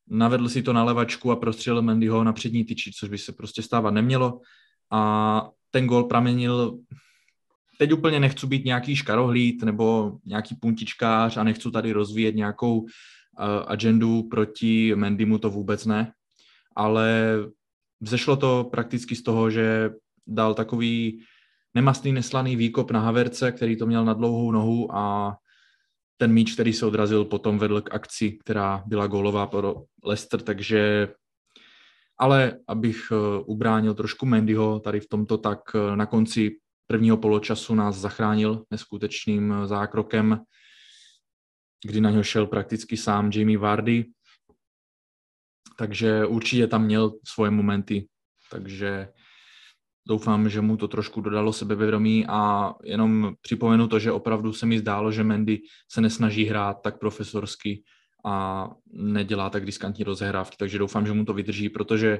navedl 0.09 0.49
si 0.49 0.63
to 0.63 0.73
na 0.73 0.83
levačku 0.83 1.31
a 1.31 1.35
prostřelil 1.35 1.81
Mendyho 1.81 2.23
na 2.23 2.33
přední 2.33 2.65
tyči, 2.65 2.91
což 2.91 3.09
by 3.09 3.17
se 3.17 3.31
prostě 3.31 3.61
stávat 3.61 3.91
nemělo. 3.91 4.41
A 4.91 5.49
ten 5.71 5.87
gol 5.87 6.03
pramenil, 6.03 6.79
teď 7.77 7.93
úplně 7.93 8.19
nechci 8.19 8.47
být 8.47 8.65
nějaký 8.65 8.95
škarohlíd 8.95 9.63
nebo 9.63 10.17
nějaký 10.25 10.55
puntičkář 10.55 11.37
a 11.37 11.43
nechci 11.43 11.71
tady 11.71 11.91
rozvíjet 11.91 12.35
nějakou 12.35 12.79
uh, 12.79 12.87
agendu 13.67 14.23
proti 14.23 14.95
Mendymu, 14.95 15.37
to 15.37 15.49
vůbec 15.49 15.85
ne, 15.85 16.13
ale 16.75 17.35
Vzešlo 18.01 18.35
to 18.35 18.63
prakticky 18.71 19.15
z 19.15 19.23
toho, 19.23 19.51
že 19.51 19.89
dal 20.27 20.53
takový 20.53 21.23
nemastný, 21.75 22.11
neslaný 22.11 22.55
výkop 22.55 22.91
na 22.91 22.99
Haverce, 22.99 23.51
který 23.51 23.75
to 23.75 23.85
měl 23.85 24.05
na 24.05 24.13
dlouhou 24.13 24.51
nohu 24.51 24.95
a 24.95 25.35
ten 26.21 26.33
míč, 26.33 26.53
který 26.53 26.73
se 26.73 26.85
odrazil, 26.85 27.25
potom 27.25 27.59
vedl 27.59 27.81
k 27.81 27.93
akci, 27.93 28.31
která 28.31 28.83
byla 28.85 29.07
gólová 29.07 29.47
pro 29.47 29.75
Leicester, 30.03 30.41
takže 30.41 31.07
ale 32.19 32.59
abych 32.67 33.07
eh, 33.11 33.43
ubránil 33.45 33.93
trošku 33.93 34.25
Mendyho 34.25 34.79
tady 34.79 34.99
v 34.99 35.07
tomto, 35.07 35.37
tak 35.37 35.59
eh, 35.75 35.95
na 35.95 36.05
konci 36.05 36.59
prvního 36.87 37.17
poločasu 37.17 37.75
nás 37.75 37.95
zachránil 37.95 38.63
neskutečným 38.71 39.53
eh, 39.53 39.67
zákrokem, 39.67 40.39
kdy 41.85 42.01
na 42.01 42.09
něho 42.09 42.23
šel 42.23 42.47
prakticky 42.47 42.97
sám 42.97 43.31
Jamie 43.33 43.57
Vardy. 43.57 44.05
Takže 45.77 46.25
určitě 46.25 46.67
tam 46.67 46.85
měl 46.85 47.13
svoje 47.27 47.51
momenty, 47.51 48.07
takže 48.51 49.07
doufám, 50.07 50.49
že 50.49 50.61
mu 50.61 50.77
to 50.77 50.87
trošku 50.87 51.21
dodalo 51.21 51.53
sebevědomí 51.53 52.25
a 52.29 52.73
jenom 52.83 53.33
připomenu 53.41 53.87
to, 53.87 53.99
že 53.99 54.11
opravdu 54.11 54.53
se 54.53 54.65
mi 54.65 54.79
zdálo, 54.79 55.11
že 55.11 55.23
Mendy 55.23 55.61
se 55.91 56.01
nesnaží 56.01 56.45
hrát 56.45 56.73
tak 56.81 56.99
profesorsky 56.99 57.83
a 58.25 58.67
nedělá 58.93 59.49
tak 59.49 59.65
diskantní 59.65 60.03
rozehrávky, 60.03 60.55
takže 60.59 60.79
doufám, 60.79 61.07
že 61.07 61.13
mu 61.13 61.25
to 61.25 61.33
vydrží, 61.33 61.69
protože 61.69 62.19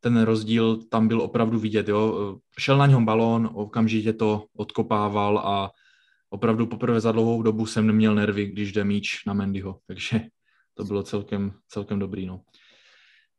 ten 0.00 0.22
rozdíl 0.22 0.76
tam 0.76 1.08
byl 1.08 1.20
opravdu 1.20 1.58
vidět. 1.58 1.88
Jo? 1.88 2.36
Šel 2.58 2.78
na 2.78 2.86
něm 2.86 3.04
balón, 3.04 3.50
okamžitě 3.54 4.12
to 4.12 4.46
odkopával 4.56 5.38
a 5.38 5.70
opravdu 6.30 6.66
poprvé 6.66 7.00
za 7.00 7.12
dlouhou 7.12 7.42
dobu 7.42 7.66
jsem 7.66 7.86
neměl 7.86 8.14
nervy, 8.14 8.46
když 8.46 8.72
jde 8.72 8.84
míč 8.84 9.24
na 9.26 9.32
Mendyho, 9.32 9.78
takže 9.86 10.20
to 10.74 10.84
bylo 10.84 11.02
celkem, 11.02 11.52
celkem 11.68 11.98
dobrý. 11.98 12.26
No. 12.26 12.40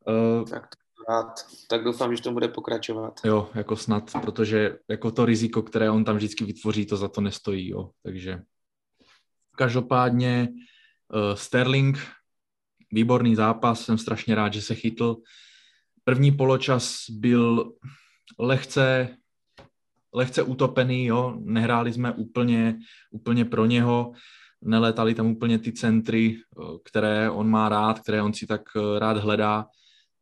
Uh, 0.08 0.50
tak 0.50 0.68
rád. 1.10 1.46
Tak 1.68 1.84
doufám, 1.84 2.16
že 2.16 2.22
to 2.22 2.32
bude 2.32 2.48
pokračovat. 2.48 3.20
Jo, 3.26 3.50
jako 3.56 3.76
snad, 3.76 4.12
protože 4.22 4.78
jako 4.90 5.12
to 5.12 5.26
riziko, 5.26 5.62
které 5.62 5.90
on 5.90 6.04
tam 6.04 6.16
vždycky 6.16 6.46
vytvoří, 6.46 6.86
to 6.86 6.98
za 6.98 7.08
to 7.08 7.22
nestojí, 7.22 7.70
jo. 7.70 7.90
Takže 8.04 8.42
každopádně 9.58 10.50
uh, 10.50 11.36
Sterling, 11.36 11.98
výborný 12.92 13.36
zápas, 13.36 13.82
jsem 13.82 13.98
strašně 13.98 14.36
rád, 14.36 14.54
že 14.54 14.62
se 14.62 14.76
chytl. 14.76 15.16
První 16.04 16.32
poločas 16.32 17.10
byl 17.10 17.74
lehce, 18.40 19.18
lehce 20.14 20.44
utopený, 20.44 21.06
jo. 21.06 21.38
Nehráli 21.40 21.94
jsme 21.94 22.12
úplně, 22.12 22.80
úplně 23.12 23.46
pro 23.46 23.66
něho 23.66 24.12
nelétali 24.62 25.16
tam 25.16 25.28
úplně 25.28 25.60
ty 25.60 25.72
centry, 25.72 26.38
které 26.84 27.30
on 27.30 27.50
má 27.50 27.70
rád, 27.70 28.00
které 28.00 28.22
on 28.22 28.34
si 28.34 28.48
tak 28.48 28.62
rád 29.00 29.18
hledá 29.18 29.66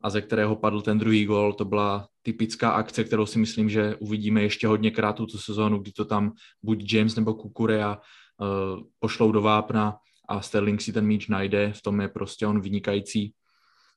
a 0.02 0.10
ze 0.10 0.20
kterého 0.20 0.56
padl 0.56 0.80
ten 0.80 0.98
druhý 0.98 1.24
gol. 1.24 1.52
To 1.52 1.64
byla 1.64 2.08
typická 2.22 2.70
akce, 2.70 3.04
kterou 3.04 3.26
si 3.26 3.38
myslím, 3.38 3.70
že 3.70 3.96
uvidíme 3.96 4.42
ještě 4.42 4.66
hodněkrát 4.66 5.16
tuto 5.16 5.38
sezónu, 5.38 5.78
kdy 5.78 5.92
to 5.92 6.04
tam 6.04 6.32
buď 6.62 6.92
James 6.92 7.16
nebo 7.16 7.34
Kukurea 7.34 7.96
uh, 7.96 8.80
pošlou 8.98 9.32
do 9.32 9.42
vápna 9.42 9.96
a 10.28 10.40
Sterling 10.40 10.80
si 10.80 10.92
ten 10.92 11.06
míč 11.06 11.28
najde, 11.28 11.72
v 11.72 11.82
tom 11.82 12.00
je 12.00 12.08
prostě 12.08 12.46
on 12.46 12.60
vynikající. 12.60 13.34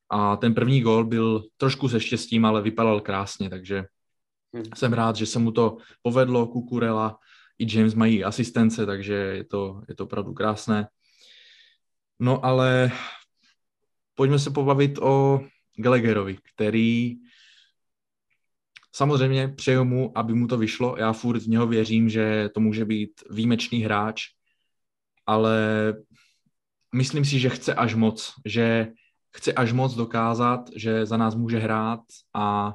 A 0.10 0.36
ten 0.36 0.54
první 0.54 0.82
gol 0.82 1.04
byl 1.04 1.44
trošku 1.58 1.90
se 1.90 2.00
štěstím, 2.00 2.46
ale 2.46 2.62
vypadal 2.62 3.02
krásně, 3.02 3.50
takže 3.50 3.86
hmm. 4.54 4.66
jsem 4.76 4.94
rád, 4.94 5.16
že 5.16 5.26
se 5.26 5.40
mu 5.40 5.52
to 5.52 5.78
povedlo. 6.02 6.48
Kukurela 6.48 7.18
i 7.60 7.78
James 7.78 7.94
mají 7.94 8.24
asistence, 8.24 8.86
takže 8.86 9.14
je 9.14 9.44
to, 9.44 9.82
je 9.90 9.96
to 9.96 10.04
opravdu 10.04 10.34
krásné. 10.34 10.88
No 12.20 12.46
ale 12.46 12.92
pojďme 14.16 14.40
se 14.40 14.50
pobavit 14.50 14.98
o 14.98 15.42
Gallagherovi, 15.82 16.38
který 16.54 17.16
samozřejmě 18.92 19.48
přeju 19.48 19.84
mu, 19.84 20.18
aby 20.18 20.34
mu 20.34 20.48
to 20.48 20.58
vyšlo. 20.58 20.96
Já 20.98 21.14
furt 21.14 21.40
v 21.40 21.48
něho 21.48 21.68
věřím, 21.68 22.10
že 22.10 22.50
to 22.54 22.60
může 22.60 22.86
být 22.86 23.24
výjimečný 23.30 23.80
hráč, 23.84 24.24
ale 25.26 25.94
myslím 26.96 27.26
si, 27.26 27.40
že 27.40 27.50
chce 27.50 27.74
až 27.74 27.96
moc, 27.96 28.34
že 28.46 28.88
chce 29.38 29.54
až 29.54 29.72
moc 29.72 29.96
dokázat, 29.96 30.70
že 30.76 31.06
za 31.06 31.18
nás 31.18 31.36
může 31.36 31.60
hrát 31.60 32.00
a 32.34 32.74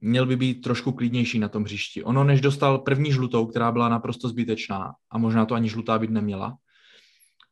měl 0.00 0.26
by 0.26 0.36
být 0.36 0.54
trošku 0.54 0.92
klidnější 0.92 1.38
na 1.38 1.48
tom 1.48 1.64
hřišti. 1.64 2.04
Ono, 2.04 2.24
než 2.24 2.40
dostal 2.40 2.78
první 2.78 3.12
žlutou, 3.12 3.46
která 3.46 3.72
byla 3.72 3.88
naprosto 3.88 4.28
zbytečná 4.28 4.94
a 5.10 5.18
možná 5.18 5.46
to 5.46 5.54
ani 5.54 5.68
žlutá 5.68 5.98
být 5.98 6.10
neměla, 6.10 6.56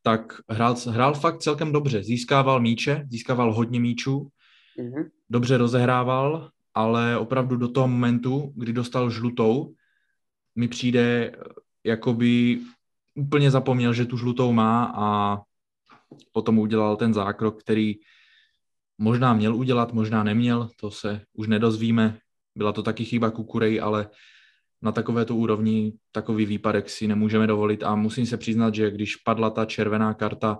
tak 0.07 0.41
hrál, 0.49 0.77
hrál 0.89 1.15
fakt 1.15 1.39
celkem 1.39 1.73
dobře. 1.73 2.03
Získával 2.03 2.61
míče, 2.61 3.07
získával 3.11 3.55
hodně 3.55 3.81
míčů, 3.81 4.29
mm-hmm. 4.79 5.11
dobře 5.31 5.57
rozehrával, 5.57 6.51
ale 6.75 7.19
opravdu 7.19 7.57
do 7.57 7.69
toho 7.69 7.89
momentu, 7.89 8.53
kdy 8.57 8.73
dostal 8.73 9.11
žlutou, 9.11 9.75
mi 10.57 10.69
přijde, 10.69 11.33
jakoby 11.85 12.61
úplně 13.15 13.51
zapomněl, 13.51 13.93
že 13.93 14.05
tu 14.07 14.17
žlutou 14.17 14.53
má 14.53 14.95
a 14.97 15.41
potom 16.33 16.59
udělal 16.59 16.97
ten 16.97 17.15
zákrok, 17.15 17.61
který 17.61 17.95
možná 18.99 19.35
měl 19.35 19.57
udělat, 19.57 19.93
možná 19.93 20.23
neměl, 20.23 20.71
to 20.81 20.91
se 20.91 21.21
už 21.33 21.49
nedozvíme. 21.49 22.19
Byla 22.57 22.73
to 22.73 22.83
taky 22.83 23.05
chyba 23.05 23.31
Kukurej, 23.31 23.81
ale 23.81 24.11
na 24.83 24.93
takovéto 24.93 25.37
úrovni 25.37 25.93
takový 26.13 26.47
výpadek 26.47 26.91
si 26.91 27.09
nemůžeme 27.09 27.47
dovolit 27.47 27.83
a 27.83 27.95
musím 27.95 28.27
se 28.27 28.37
přiznat, 28.37 28.75
že 28.75 28.91
když 28.91 29.17
padla 29.17 29.51
ta 29.51 29.65
červená 29.65 30.15
karta, 30.15 30.59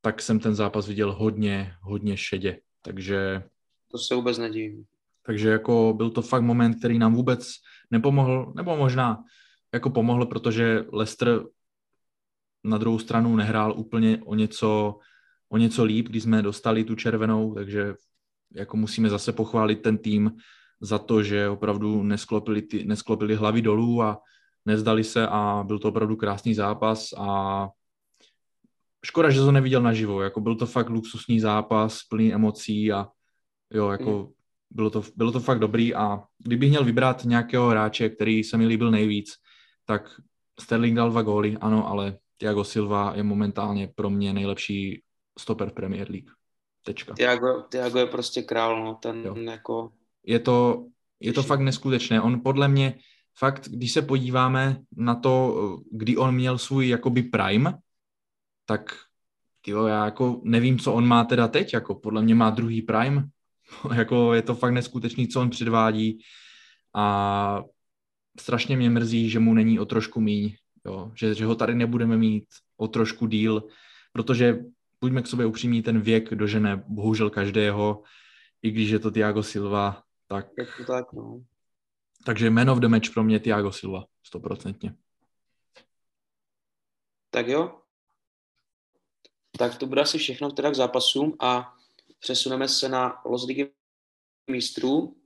tak 0.00 0.22
jsem 0.22 0.40
ten 0.40 0.54
zápas 0.54 0.88
viděl 0.88 1.12
hodně, 1.12 1.72
hodně 1.82 2.16
šedě. 2.16 2.60
Takže... 2.82 3.42
To 3.90 3.98
se 3.98 4.14
vůbec 4.14 4.38
nedivím. 4.38 4.84
Takže 5.26 5.48
jako 5.48 5.94
byl 5.96 6.10
to 6.10 6.22
fakt 6.22 6.42
moment, 6.42 6.74
který 6.74 6.98
nám 6.98 7.14
vůbec 7.14 7.48
nepomohl, 7.90 8.52
nebo 8.56 8.76
možná 8.76 9.24
jako 9.74 9.90
pomohl, 9.90 10.26
protože 10.26 10.84
Leicester 10.92 11.42
na 12.64 12.78
druhou 12.78 12.98
stranu 12.98 13.36
nehrál 13.36 13.74
úplně 13.76 14.20
o 14.24 14.34
něco, 14.34 14.98
o 15.48 15.56
něco 15.56 15.84
líp, 15.84 16.08
když 16.08 16.22
jsme 16.22 16.42
dostali 16.42 16.84
tu 16.84 16.94
červenou, 16.94 17.54
takže 17.54 17.94
jako 18.54 18.76
musíme 18.76 19.08
zase 19.08 19.32
pochválit 19.32 19.82
ten 19.82 19.98
tým, 19.98 20.32
za 20.80 20.98
to, 20.98 21.22
že 21.22 21.48
opravdu 21.48 22.02
nesklopili, 22.02 22.62
ty, 22.62 22.84
nesklopili 22.84 23.34
hlavy 23.34 23.62
dolů 23.62 24.02
a 24.02 24.18
nezdali 24.66 25.04
se 25.04 25.28
a 25.28 25.64
byl 25.66 25.78
to 25.78 25.88
opravdu 25.88 26.16
krásný 26.16 26.54
zápas 26.54 27.08
a 27.18 27.68
škoda, 29.06 29.30
že 29.30 29.40
to 29.40 29.52
neviděl 29.52 29.82
naživo, 29.82 30.22
jako 30.22 30.40
byl 30.40 30.56
to 30.56 30.66
fakt 30.66 30.88
luxusní 30.88 31.40
zápas, 31.40 32.02
plný 32.02 32.34
emocí 32.34 32.92
a 32.92 33.06
jo, 33.74 33.88
jako 33.88 34.10
mm. 34.10 34.32
bylo, 34.70 34.90
to, 34.90 35.02
bylo 35.16 35.32
to 35.32 35.40
fakt 35.40 35.58
dobrý 35.58 35.94
a 35.94 36.18
kdybych 36.38 36.68
měl 36.70 36.84
vybrat 36.84 37.24
nějakého 37.24 37.68
hráče, 37.68 38.08
který 38.08 38.44
se 38.44 38.56
mi 38.56 38.66
líbil 38.66 38.90
nejvíc, 38.90 39.34
tak 39.84 40.20
Sterling 40.60 40.96
dal 40.96 41.10
dva 41.10 41.22
góly, 41.22 41.56
ano, 41.60 41.88
ale 41.88 42.18
Thiago 42.36 42.64
Silva 42.64 43.12
je 43.16 43.22
momentálně 43.22 43.88
pro 43.94 44.10
mě 44.10 44.32
nejlepší 44.32 45.02
stoper 45.38 45.70
Premier 45.70 46.10
League. 46.10 46.30
Tečka. 46.84 47.14
Thiago, 47.14 47.62
Thiago 47.68 47.98
je 47.98 48.06
prostě 48.06 48.42
král, 48.42 48.84
no, 48.84 48.94
ten 48.94 49.24
jo. 49.24 49.34
jako 49.36 49.92
je 50.28 50.38
to, 50.38 50.86
je 51.20 51.32
to 51.32 51.42
fakt 51.42 51.60
neskutečné. 51.60 52.20
On 52.20 52.40
podle 52.40 52.68
mě 52.68 52.94
fakt, 53.38 53.68
když 53.68 53.92
se 53.92 54.02
podíváme 54.02 54.80
na 54.96 55.14
to, 55.14 55.56
kdy 55.92 56.16
on 56.16 56.34
měl 56.34 56.58
svůj 56.58 56.88
jakoby 56.88 57.22
prime, 57.22 57.78
tak 58.66 58.94
tyjo, 59.60 59.86
já 59.86 60.04
jako 60.04 60.40
nevím, 60.44 60.78
co 60.78 60.92
on 60.92 61.06
má 61.06 61.24
teda 61.24 61.48
teď, 61.48 61.74
jako 61.74 61.94
podle 61.94 62.22
mě 62.22 62.34
má 62.34 62.50
druhý 62.50 62.82
prime, 62.82 63.24
jako 63.94 64.34
je 64.34 64.42
to 64.42 64.54
fakt 64.54 64.72
neskutečný, 64.72 65.28
co 65.28 65.40
on 65.40 65.50
předvádí. 65.50 66.18
A 66.94 67.62
strašně 68.40 68.76
mě 68.76 68.90
mrzí, 68.90 69.30
že 69.30 69.38
mu 69.38 69.54
není 69.54 69.78
o 69.78 69.84
trošku 69.84 70.20
míň, 70.20 70.56
jo, 70.86 71.12
že, 71.14 71.34
že 71.34 71.46
ho 71.46 71.54
tady 71.54 71.74
nebudeme 71.74 72.16
mít 72.16 72.44
o 72.76 72.88
trošku 72.88 73.26
díl, 73.26 73.62
protože 74.12 74.58
buďme 75.00 75.22
k 75.22 75.26
sobě 75.26 75.46
upřímní, 75.46 75.82
ten 75.82 76.00
věk 76.00 76.34
dožene 76.34 76.84
bohužel 76.88 77.30
každého, 77.30 78.02
i 78.62 78.70
když 78.70 78.90
je 78.90 78.98
to 78.98 79.10
Tiago 79.10 79.42
Silva, 79.42 80.02
Tak, 80.28 80.46
Je 80.58 80.66
to 80.66 80.84
tak, 80.84 81.12
no. 81.12 81.44
takže 82.24 82.50
man 82.50 82.70
of 82.70 82.78
the 82.78 82.88
match 82.88 83.10
pro 83.14 83.22
mě 83.24 83.40
Thiago 83.40 83.72
Silva, 83.72 84.04
stoprocentně. 84.22 84.94
Tak 87.30 87.48
jo. 87.48 87.80
Tak 89.58 89.78
to 89.78 89.86
bude 89.86 90.00
asi 90.00 90.18
všechno 90.18 90.50
teda 90.50 90.70
k 90.70 90.74
zápasům 90.74 91.36
a 91.40 91.76
přesuneme 92.18 92.68
se 92.68 92.88
na 92.88 93.22
Los 93.24 93.46
Ligy 93.46 93.70
mistrů. 94.50 95.16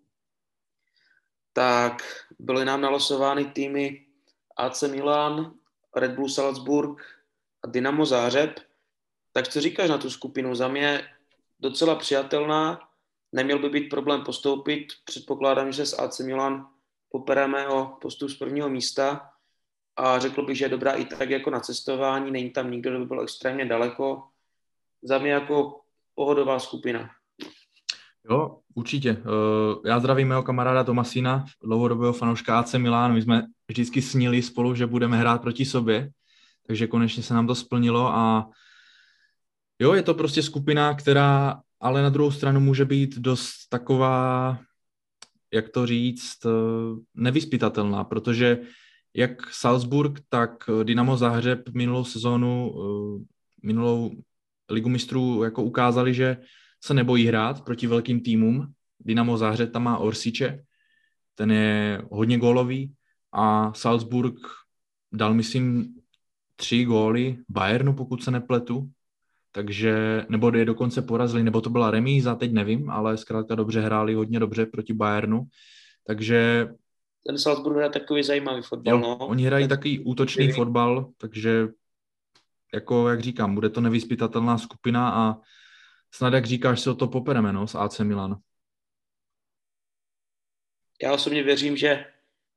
Tak 1.53 2.03
byly 2.39 2.65
nám 2.65 2.81
nalosovány 2.81 3.45
týmy 3.45 4.07
AC 4.57 4.83
Milan, 4.83 5.55
Red 5.97 6.11
Bull 6.11 6.29
Salzburg 6.29 7.03
a 7.63 7.67
Dynamo 7.67 8.07
Zářeb. 8.07 8.61
Tak 9.33 9.49
co 9.49 9.61
říkáš 9.61 9.91
na 9.91 9.99
tu 9.99 10.11
skupinu? 10.11 10.55
Za 10.55 10.69
mě 10.69 11.09
docela 11.61 11.97
přijatelná. 11.97 12.92
Neměl 13.33 13.59
by 13.59 13.69
být 13.69 13.89
problém 13.89 14.23
postoupit. 14.23 14.87
Předpokládám, 15.05 15.73
že 15.73 15.87
s 15.87 15.99
AC 15.99 16.21
Milan 16.21 16.67
popereme 17.09 17.69
o 17.69 17.97
postup 18.01 18.31
z 18.31 18.39
prvního 18.39 18.69
místa 18.69 19.29
a 19.97 20.19
řekl 20.19 20.43
bych, 20.47 20.59
že 20.59 20.65
je 20.65 20.69
dobrá 20.69 20.93
i 20.93 21.05
tak 21.05 21.31
jako 21.31 21.51
na 21.51 21.61
cestování. 21.61 22.31
Není 22.31 22.51
tam 22.51 22.71
nikdo, 22.71 22.91
kdo 22.91 22.99
by 22.99 23.07
byl 23.07 23.21
extrémně 23.21 23.65
daleko. 23.65 24.23
Za 25.03 25.19
mě 25.19 25.33
jako 25.33 25.81
pohodová 26.15 26.59
skupina. 26.59 27.11
Jo, 28.31 28.59
určitě. 28.75 29.11
Eh, 29.11 29.89
Já 29.89 30.01
zdravím 30.01 30.29
mého 30.29 30.43
kamaráda 30.43 30.85
Tomasína, 30.85 31.45
dlouhodobého 31.65 32.13
fanouška 32.13 32.59
AC 32.59 32.75
Milán. 32.75 33.13
My 33.15 33.23
jsme 33.23 33.47
vždycky 33.69 34.03
snili 34.03 34.43
spolu, 34.43 34.75
že 34.75 34.87
budeme 34.87 35.17
hrát 35.17 35.43
proti 35.43 35.65
sobě, 35.65 36.11
takže 36.67 36.87
konečně 36.87 37.23
se 37.23 37.35
nám 37.35 37.47
to 37.47 37.55
splnilo 37.55 38.07
a 38.09 38.49
jo, 39.79 39.93
je 39.95 40.03
to 40.03 40.15
prostě 40.15 40.43
skupina, 40.43 40.95
která 40.95 41.61
ale 41.83 42.03
na 42.03 42.09
druhou 42.09 42.31
stranu 42.31 42.61
může 42.61 42.85
být 42.85 43.19
dost 43.19 43.69
taková, 43.69 44.59
jak 45.53 45.69
to 45.69 45.87
říct, 45.87 46.47
eh, 46.47 46.51
nevyspytatelná, 47.15 48.05
protože 48.05 48.61
jak 49.15 49.55
Salzburg, 49.55 50.21
tak 50.29 50.51
Dynamo 50.83 51.17
Záhřeb 51.17 51.69
minulou 51.75 52.05
sezónu, 52.05 52.75
eh, 52.75 53.25
minulou 53.63 54.11
ligu 54.71 54.89
mistrů 54.89 55.43
jako 55.45 55.63
ukázali, 55.63 56.15
že 56.15 56.37
se 56.85 56.95
nebojí 56.95 57.27
hrát 57.27 57.65
proti 57.65 57.87
velkým 57.87 58.21
týmům. 58.21 58.73
Dynamo 59.01 59.37
Záhřeb 59.37 59.73
tam 59.73 59.83
má 59.83 59.99
Orsiče, 59.99 60.65
ten 61.35 61.53
je 61.53 62.03
hodně 62.11 62.39
gólový 62.39 62.95
a 63.33 63.73
Salzburg 63.75 64.35
dal, 65.13 65.35
myslím, 65.35 65.95
tři 66.57 66.85
góly 66.85 67.39
Bayernu, 67.49 67.95
pokud 67.95 68.23
se 68.23 68.31
nepletu, 68.31 68.91
takže, 69.53 70.25
nebo 70.29 70.51
je 70.57 70.65
dokonce 70.65 71.03
porazili, 71.03 71.43
nebo 71.43 71.61
to 71.61 71.71
byla 71.71 71.91
remíza, 71.91 72.35
teď 72.35 72.53
nevím, 72.53 72.91
ale 72.91 73.17
zkrátka 73.17 73.55
dobře 73.55 73.81
hráli 73.81 74.15
hodně 74.15 74.41
dobře 74.41 74.67
proti 74.67 74.93
Bayernu, 74.93 75.47
takže 76.07 76.69
Ten 77.27 77.39
Salzburg 77.39 77.77
je 77.83 77.91
takový 77.91 78.23
zajímavý 78.23 78.63
fotbal. 78.63 78.95
jo, 78.95 79.01
No. 79.01 79.17
oni 79.27 79.45
hrají 79.45 79.69
takový 79.69 79.99
útočný 80.05 80.45
Skvělý. 80.45 80.53
fotbal, 80.53 81.11
takže 81.17 81.69
jako, 82.75 83.09
jak 83.09 83.21
říkám, 83.21 83.55
bude 83.55 83.71
to 83.71 83.81
nevyspytatelná 83.81 84.59
skupina 84.59 85.11
a 85.11 85.37
snad, 86.15 86.33
jak 86.33 86.47
říkáš, 86.47 86.81
se 86.81 86.91
o 86.91 86.95
to 86.95 87.07
popereme, 87.09 87.53
no, 87.53 87.67
s 87.67 87.75
AC 87.75 87.99
Milan. 88.01 88.37
Já 91.03 91.13
osobně 91.13 91.43
věřím, 91.43 91.77
že 91.77 92.05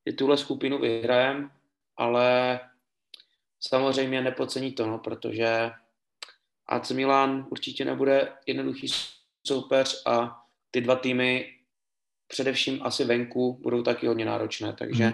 i 0.06 0.14
tuhle 0.14 0.38
skupinu 0.38 0.80
vyhrajem, 0.80 1.52
ale 1.98 2.60
samozřejmě 3.60 4.22
nepocení 4.22 4.72
to, 4.72 4.88
no, 4.88 5.00
protože 5.00 5.72
AC 6.68 6.92
Milan 6.92 7.48
určitě 7.52 7.86
nebude 7.86 8.34
jednoduchý 8.48 8.88
soupeř 9.48 10.04
a 10.08 10.42
ty 10.72 10.82
dva 10.82 10.96
týmy 10.96 11.52
především 12.28 12.80
asi 12.84 13.06
venku 13.06 13.60
budou 13.64 13.84
taky 13.84 14.08
hodně 14.08 14.26
náročné, 14.26 14.74
takže 14.74 15.04
Mhm. 15.04 15.14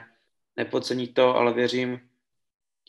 nepocení 0.58 1.08
to, 1.08 1.36
ale 1.36 1.54
věřím, 1.54 2.00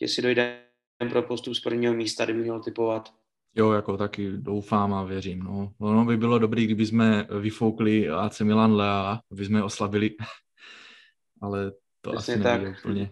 že 0.01 0.07
si 0.07 0.21
dojde 0.21 0.63
pro 1.09 1.23
postup 1.23 1.55
z 1.55 1.59
prvního 1.59 1.93
místa, 1.93 2.23
kdyby 2.23 2.41
měl 2.41 2.63
typovat. 2.63 3.13
Jo, 3.55 3.71
jako 3.71 3.97
taky 3.97 4.31
doufám 4.31 4.93
a 4.93 5.03
věřím. 5.03 5.39
No. 5.43 5.73
Ono 5.79 6.05
by 6.05 6.17
bylo 6.17 6.39
dobré, 6.39 6.63
kdyby 6.63 6.85
jsme 6.85 7.27
vyfoukli 7.41 8.09
AC 8.09 8.39
Milan 8.41 8.73
Lea, 8.75 9.19
aby 9.31 9.45
jsme 9.45 9.59
je 9.59 9.63
oslavili, 9.63 10.09
ale 11.41 11.71
to 12.01 12.11
Přesně 12.11 12.33
asi 12.33 12.43
tak. 12.43 12.61
úplně. 12.79 13.11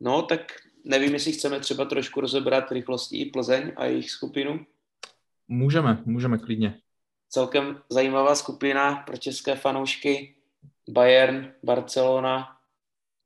No, 0.00 0.22
tak 0.22 0.40
nevím, 0.88 1.12
jestli 1.12 1.32
chceme 1.32 1.60
třeba 1.60 1.84
trošku 1.84 2.20
rozebrat 2.20 2.72
rychlostí 2.72 3.20
i 3.20 3.30
Plzeň 3.30 3.72
a 3.76 3.84
jejich 3.84 4.10
skupinu. 4.10 4.66
Můžeme, 5.48 6.02
můžeme 6.04 6.38
klidně. 6.38 6.80
celkem 7.28 7.82
zajímavá 7.88 8.34
skupina 8.34 8.96
pro 9.06 9.16
české 9.16 9.56
fanoušky. 9.56 10.34
Bayern, 10.90 11.52
Barcelona 11.62 12.56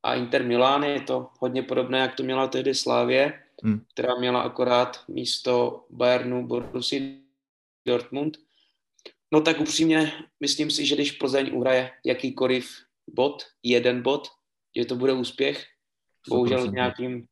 a 0.03 0.15
Inter 0.15 0.45
Milan. 0.45 0.83
Je 0.83 1.01
to 1.01 1.31
hodně 1.39 1.63
podobné, 1.63 1.99
jak 1.99 2.15
to 2.15 2.23
měla 2.23 2.49
tehdy 2.49 2.75
Slávě, 2.75 3.39
Hmm. 3.65 3.85
která 3.95 4.15
měla 4.15 4.41
akorát 4.43 5.05
místo 5.09 5.85
Bayernu 5.91 6.47
Borussia 6.47 7.01
Dortmund. 7.87 8.39
No 9.33 9.41
tak 9.41 9.61
upřímně, 9.61 10.13
myslím 10.41 10.71
si, 10.71 10.87
že 10.87 10.95
když 10.95 11.13
Plzeň 11.13 11.51
uhraje 11.55 11.91
jakýkoliv 12.05 12.71
bod, 13.15 13.43
jeden 13.63 14.03
bod, 14.03 14.29
že 14.77 14.85
to 14.85 14.97
bude 14.97 15.13
úspěch. 15.13 15.67
Bohužel 16.29 16.59
s 16.59 16.65
100%. 16.67 16.73
nějakým 16.75 17.27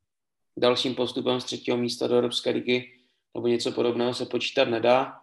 dalším 0.60 0.94
postupem 0.94 1.40
z 1.40 1.44
třetího 1.44 1.76
místa 1.76 2.06
do 2.06 2.14
Evropské 2.14 2.50
ligy 2.50 2.92
nebo 3.34 3.46
něco 3.46 3.72
podobného 3.72 4.14
se 4.14 4.26
počítat 4.26 4.68
nedá. 4.68 5.20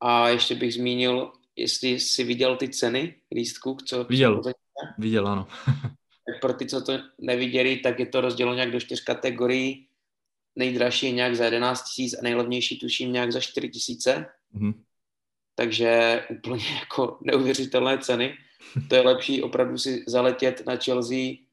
A 0.00 0.28
ještě 0.28 0.54
bych 0.54 0.74
zmínil, 0.74 1.32
jestli 1.56 2.00
si 2.00 2.24
viděl 2.24 2.56
ty 2.56 2.68
ceny 2.68 3.14
lístků, 3.34 3.76
co 3.86 4.04
Viděl. 4.04 4.42
Viděl, 4.98 5.28
ano. 5.28 5.46
tak 6.26 6.40
pro 6.40 6.52
ty, 6.52 6.66
co 6.66 6.82
to 6.82 6.92
neviděli, 7.18 7.76
tak 7.76 7.98
je 7.98 8.06
to 8.06 8.20
rozděleno 8.20 8.54
nějak 8.54 8.70
do 8.70 8.80
čtyř 8.80 9.04
kategorií. 9.04 9.86
Nejdražší 10.56 11.06
je 11.06 11.12
nějak 11.12 11.36
za 11.36 11.44
11 11.44 11.82
tisíc 11.82 12.18
a 12.18 12.22
nejlevnější 12.22 12.78
tuším 12.78 13.12
nějak 13.12 13.32
za 13.32 13.40
4 13.40 13.68
tisíce. 13.68 14.26
Mhm. 14.52 14.82
Takže 15.54 16.22
úplně 16.30 16.64
jako 16.80 17.18
neuvěřitelné 17.22 17.98
ceny. 17.98 18.34
To 18.88 18.94
je 18.94 19.00
lepší 19.00 19.42
opravdu 19.42 19.78
si 19.78 20.04
zaletět 20.08 20.66
na 20.66 20.76
Chelsea, 20.76 21.49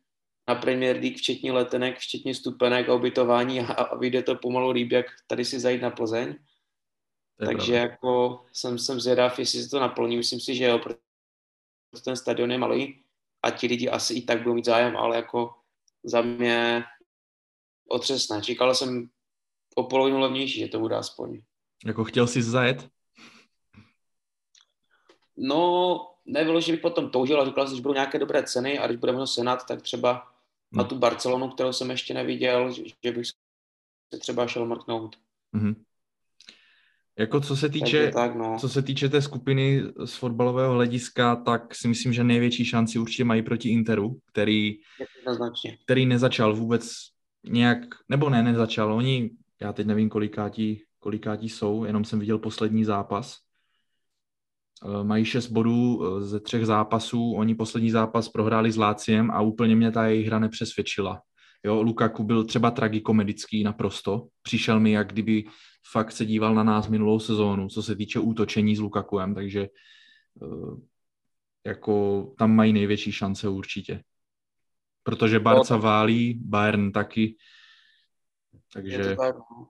na 0.47 0.55
Premier 0.55 0.95
League, 0.95 1.17
včetně 1.17 1.51
letenek, 1.51 1.97
včetně 1.97 2.35
stupenek 2.35 2.89
a 2.89 2.93
ubytování 2.93 3.59
a, 3.59 3.73
a 3.73 3.95
vyjde 3.95 4.23
to 4.23 4.35
pomalu 4.35 4.69
líp, 4.69 4.91
jak 4.91 5.05
tady 5.27 5.45
si 5.45 5.59
zajít 5.59 5.81
na 5.81 5.89
Plzeň. 5.89 6.27
Je 7.39 7.47
Takže 7.47 7.71
pravda. 7.71 7.91
jako 7.91 8.45
jsem, 8.53 8.79
jsem 8.79 8.99
zvědav, 8.99 9.39
jestli 9.39 9.63
se 9.63 9.69
to 9.69 9.79
naplní. 9.79 10.17
Myslím 10.17 10.39
si, 10.39 10.55
že 10.55 10.63
jo, 10.63 10.79
protože 10.79 12.03
ten 12.03 12.15
stadion 12.15 12.51
je 12.51 12.57
malý 12.57 13.03
a 13.43 13.51
ti 13.51 13.67
lidi 13.67 13.89
asi 13.89 14.13
i 14.13 14.21
tak 14.21 14.37
budou 14.37 14.53
mít 14.53 14.65
zájem, 14.65 14.97
ale 14.97 15.15
jako 15.15 15.53
za 16.03 16.21
mě 16.21 16.83
otřesné. 17.89 18.41
Čekal 18.41 18.75
jsem 18.75 19.09
o 19.75 19.83
polovinu 19.83 20.19
levnější, 20.19 20.59
že 20.59 20.67
to 20.67 20.79
bude 20.79 20.95
aspoň. 20.95 21.41
Jako 21.85 22.03
chtěl 22.03 22.27
jsi 22.27 22.43
zajet? 22.43 22.89
No, 25.37 25.99
nebylo, 26.25 26.61
že 26.61 26.71
bych 26.71 26.81
potom 26.81 27.09
toužil 27.09 27.41
a 27.41 27.45
říkal 27.45 27.67
jsem, 27.67 27.75
že 27.75 27.81
budou 27.81 27.93
nějaké 27.93 28.19
dobré 28.19 28.43
ceny 28.43 28.79
a 28.79 28.87
když 28.87 28.99
budeme 28.99 29.17
ho 29.17 29.27
senat, 29.27 29.65
tak 29.67 29.81
třeba 29.81 30.36
na 30.71 30.83
Hmm. 30.83 30.89
tu 30.89 30.99
Barcelonu, 30.99 31.49
kterou 31.49 31.73
jsem 31.73 31.89
ještě 31.89 32.13
neviděl, 32.13 32.71
že, 32.71 32.83
že 33.05 33.11
bych 33.11 33.25
se 34.13 34.19
třeba 34.19 34.47
šel 34.47 34.65
mrknout. 34.65 35.15
Mhm. 35.51 35.83
Jako 37.19 37.41
co 37.41 37.55
se 37.55 37.69
týče, 37.69 38.11
tak, 38.11 38.35
no. 38.35 38.57
co 38.59 38.69
se 38.69 38.81
týče 38.81 39.09
té 39.09 39.21
skupiny 39.21 39.83
z 40.05 40.15
fotbalového 40.15 40.73
hlediska, 40.73 41.35
tak 41.35 41.75
si 41.75 41.87
myslím, 41.87 42.13
že 42.13 42.23
největší 42.23 42.65
šanci 42.65 42.99
určitě 42.99 43.23
mají 43.23 43.41
proti 43.41 43.69
Interu, 43.69 44.19
který, 44.31 44.75
který 45.85 46.05
nezačal 46.05 46.55
vůbec 46.55 46.91
nějak, 47.43 47.79
nebo 48.09 48.29
ne, 48.29 48.43
nezačal. 48.43 48.93
Oni, 48.93 49.29
já 49.61 49.73
teď 49.73 49.87
nevím, 49.87 50.09
kolikátí, 50.09 50.83
kolikátí 50.99 51.49
jsou, 51.49 51.83
jenom 51.83 52.05
jsem 52.05 52.19
viděl 52.19 52.37
poslední 52.37 52.85
zápas. 52.85 53.37
Eh, 54.85 55.03
Mají 55.03 55.25
šest 55.25 55.47
bodů 55.47 56.03
eh, 56.03 56.21
ze 56.23 56.39
třech 56.39 56.65
zápasů, 56.65 57.33
oni 57.33 57.55
poslední 57.55 57.91
zápas 57.91 58.29
prohráli 58.29 58.71
s 58.71 58.77
Láciem 58.77 59.31
a 59.31 59.41
úplně 59.41 59.75
mě 59.75 59.91
ta 59.91 60.07
jejich 60.07 60.27
hra 60.27 60.39
nepřesvědčila. 60.39 61.21
Jo, 61.63 61.81
Lukaku 61.81 62.23
byl 62.23 62.43
třeba 62.43 62.71
tragikomedický 62.71 63.63
naprosto. 63.63 64.27
Přišel 64.41 64.79
mi, 64.79 64.91
jak 64.91 65.07
kdyby 65.07 65.43
fakt 65.91 66.11
se 66.11 66.25
díval 66.25 66.55
na 66.55 66.63
nás 66.63 66.87
minulou 66.87 67.19
sezónu, 67.19 67.67
co 67.67 67.83
se 67.83 67.95
týče 67.95 68.19
útočení 68.19 68.75
s 68.75 68.79
Lukakuem, 68.79 69.35
takže 69.35 69.61
eh, 70.43 70.81
jako 71.65 72.23
tam 72.37 72.55
mají 72.55 72.73
největší 72.73 73.11
šance 73.11 73.49
určitě. 73.49 74.03
Protože 75.03 75.39
Barca 75.39 75.77
válí, 75.77 76.33
Bayern 76.33 76.91
taky, 76.91 77.35
takže 78.73 79.15
no. 79.15 79.67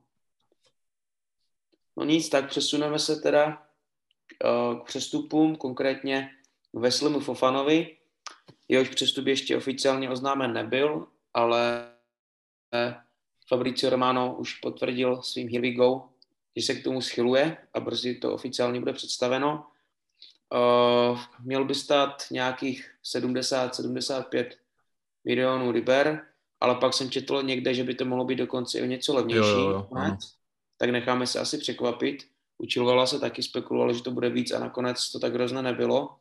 no 1.98 2.04
nic, 2.04 2.30
tak 2.30 2.50
přesuneme 2.50 3.00
se 3.00 3.16
teda 3.16 3.67
k 4.40 4.84
přestupům, 4.86 5.56
konkrétně 5.56 6.30
k 6.72 6.80
Veslimu 6.80 7.20
Fofanovi. 7.20 7.98
Jehož 8.68 8.90
přestup 8.90 9.28
ještě 9.28 9.58
oficiálně 9.58 10.10
oznámen 10.10 10.54
nebyl, 10.54 11.08
ale 11.34 11.92
eh, 12.74 12.96
Fabricio 13.48 13.90
Romano 13.90 14.36
už 14.36 14.54
potvrdil 14.54 15.22
svým 15.22 15.50
Here 15.50 15.62
we 15.62 15.72
go, 15.72 16.10
že 16.56 16.64
se 16.64 16.76
k 16.76 16.84
tomu 16.84 17.02
schyluje 17.02 17.58
a 17.74 17.80
brzy 17.80 18.16
to 18.16 18.34
oficiálně 18.34 18.80
bude 18.80 18.94
představeno. 18.94 19.68
Uh, 20.54 21.20
měl 21.44 21.66
by 21.66 21.76
stát 21.76 22.24
nějakých 22.32 22.92
70-75 23.04 24.50
milionů 25.24 25.72
liber, 25.72 26.28
ale 26.60 26.76
pak 26.76 26.94
jsem 26.94 27.10
četl 27.10 27.44
někde, 27.44 27.74
že 27.74 27.84
by 27.84 27.96
to 27.96 28.06
mohlo 28.06 28.26
být 28.26 28.36
dokonce 28.36 28.82
o 28.82 28.86
něco 28.86 29.16
levnější. 29.16 29.50
Jo, 29.50 29.70
jo, 29.70 29.88
jo, 29.96 30.18
tak 30.78 30.90
necháme 30.90 31.28
se 31.28 31.40
asi 31.40 31.58
překvapit. 31.58 32.28
Učilovala 32.58 33.08
se 33.08 33.20
taky, 33.20 33.44
spekulovalo, 33.44 33.94
že 33.94 34.04
to 34.04 34.12
bude 34.12 34.30
víc 34.30 34.52
a 34.52 34.60
nakonec 34.60 35.12
to 35.12 35.20
tak 35.20 35.34
hrozně 35.34 35.62
nebylo. 35.62 36.18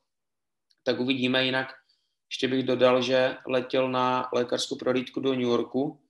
Tak 0.82 1.00
uvidíme 1.00 1.44
jinak. 1.44 1.74
Ještě 2.30 2.48
bych 2.48 2.62
dodal, 2.62 3.02
že 3.02 3.36
letěl 3.46 3.90
na 3.90 4.28
lékařskou 4.32 4.76
prohlídku 4.76 5.20
do 5.20 5.32
New 5.32 5.48
Yorku, 5.48 6.00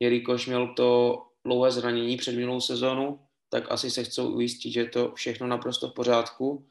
jelikož 0.00 0.46
měl 0.46 0.74
to 0.74 1.22
dlouhé 1.44 1.70
zranění 1.70 2.16
před 2.16 2.36
minulou 2.36 2.60
sezónu, 2.60 3.20
tak 3.48 3.70
asi 3.70 3.90
se 3.90 4.04
chcou 4.04 4.30
ujistit, 4.30 4.72
že 4.72 4.80
je 4.80 4.88
to 4.88 5.12
všechno 5.14 5.46
naprosto 5.46 5.88
v 5.88 5.94
pořádku. 5.94 6.68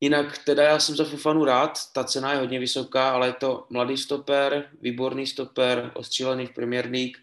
Jinak 0.00 0.44
teda 0.44 0.62
já 0.62 0.78
jsem 0.78 0.96
za 0.96 1.04
Fufanu 1.04 1.44
rád, 1.44 1.78
ta 1.92 2.04
cena 2.04 2.32
je 2.32 2.38
hodně 2.38 2.58
vysoká, 2.58 3.10
ale 3.10 3.26
je 3.26 3.32
to 3.32 3.66
mladý 3.70 3.96
stoper, 3.96 4.70
výborný 4.80 5.26
stoper, 5.26 5.92
ostřílený 5.94 6.46
v 6.46 6.54
Premier 6.54 6.90
League 6.90 7.16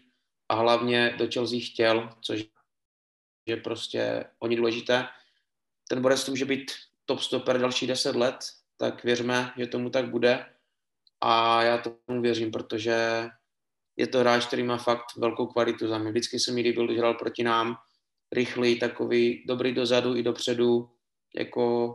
a 0.48 0.54
hlavně 0.54 1.14
do 1.18 1.28
Chelsea 1.32 1.58
chtěl, 1.62 2.10
což 2.20 2.44
je 3.48 3.56
prostě 3.56 4.24
oni 4.38 4.56
důležité. 4.56 5.06
Ten 5.88 6.02
Borec 6.02 6.28
může 6.28 6.44
být 6.44 6.72
top 7.04 7.20
stoper 7.20 7.58
další 7.58 7.86
10 7.86 8.16
let, 8.16 8.36
tak 8.76 9.04
věřme, 9.04 9.52
že 9.56 9.66
tomu 9.66 9.90
tak 9.90 10.10
bude 10.10 10.46
a 11.20 11.62
já 11.62 11.78
tomu 11.78 12.22
věřím, 12.22 12.50
protože 12.50 13.28
je 13.96 14.06
to 14.06 14.18
hráč, 14.18 14.46
který 14.46 14.62
má 14.62 14.76
fakt 14.76 15.16
velkou 15.16 15.46
kvalitu 15.46 15.88
za 15.88 15.98
mě. 15.98 16.10
Vždycky 16.10 16.38
se 16.38 16.52
mi 16.52 16.60
líbil, 16.60 16.86
když 16.86 16.98
hrál 16.98 17.14
proti 17.14 17.42
nám, 17.42 17.76
rychlý, 18.32 18.78
takový, 18.78 19.44
dobrý 19.46 19.74
dozadu 19.74 20.16
i 20.16 20.22
dopředu, 20.22 20.90
jako 21.36 21.94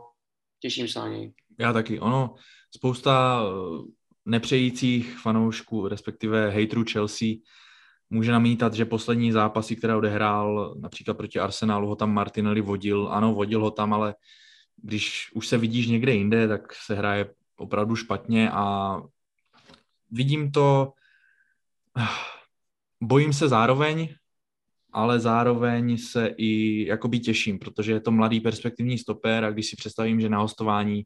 těším 0.60 0.88
se 0.88 0.98
na 0.98 1.08
něj. 1.08 1.32
Já 1.58 1.72
taky, 1.72 2.00
ono, 2.00 2.34
spousta 2.76 3.42
eh, 3.44 3.92
nepřejících 4.24 5.18
fanoušků, 5.18 5.88
respektive 5.88 6.50
hejtrů 6.50 6.84
Chelsea, 6.92 7.28
může 8.14 8.32
namítat, 8.32 8.74
že 8.74 8.84
poslední 8.84 9.32
zápasy, 9.32 9.76
které 9.76 9.96
odehrál, 9.96 10.74
například 10.78 11.14
proti 11.14 11.38
Arsenálu, 11.40 11.88
ho 11.88 11.96
tam 11.96 12.12
Martinelli 12.12 12.60
vodil. 12.60 13.08
Ano, 13.10 13.34
vodil 13.34 13.60
ho 13.60 13.70
tam, 13.70 13.94
ale 13.94 14.14
když 14.76 15.30
už 15.34 15.48
se 15.48 15.58
vidíš 15.58 15.86
někde 15.86 16.14
jinde, 16.14 16.48
tak 16.48 16.74
se 16.74 16.94
hraje 16.94 17.34
opravdu 17.56 17.96
špatně 17.96 18.50
a 18.50 18.96
vidím 20.10 20.52
to, 20.52 20.92
bojím 23.00 23.32
se 23.32 23.48
zároveň, 23.48 24.14
ale 24.92 25.20
zároveň 25.20 25.98
se 25.98 26.34
i 26.36 26.84
jakoby 26.86 27.18
těším, 27.18 27.58
protože 27.58 27.92
je 27.92 28.00
to 28.00 28.10
mladý 28.10 28.40
perspektivní 28.40 28.98
stoper 28.98 29.44
a 29.44 29.50
když 29.50 29.66
si 29.66 29.76
představím, 29.76 30.20
že 30.20 30.28
na 30.28 30.38
hostování 30.38 31.02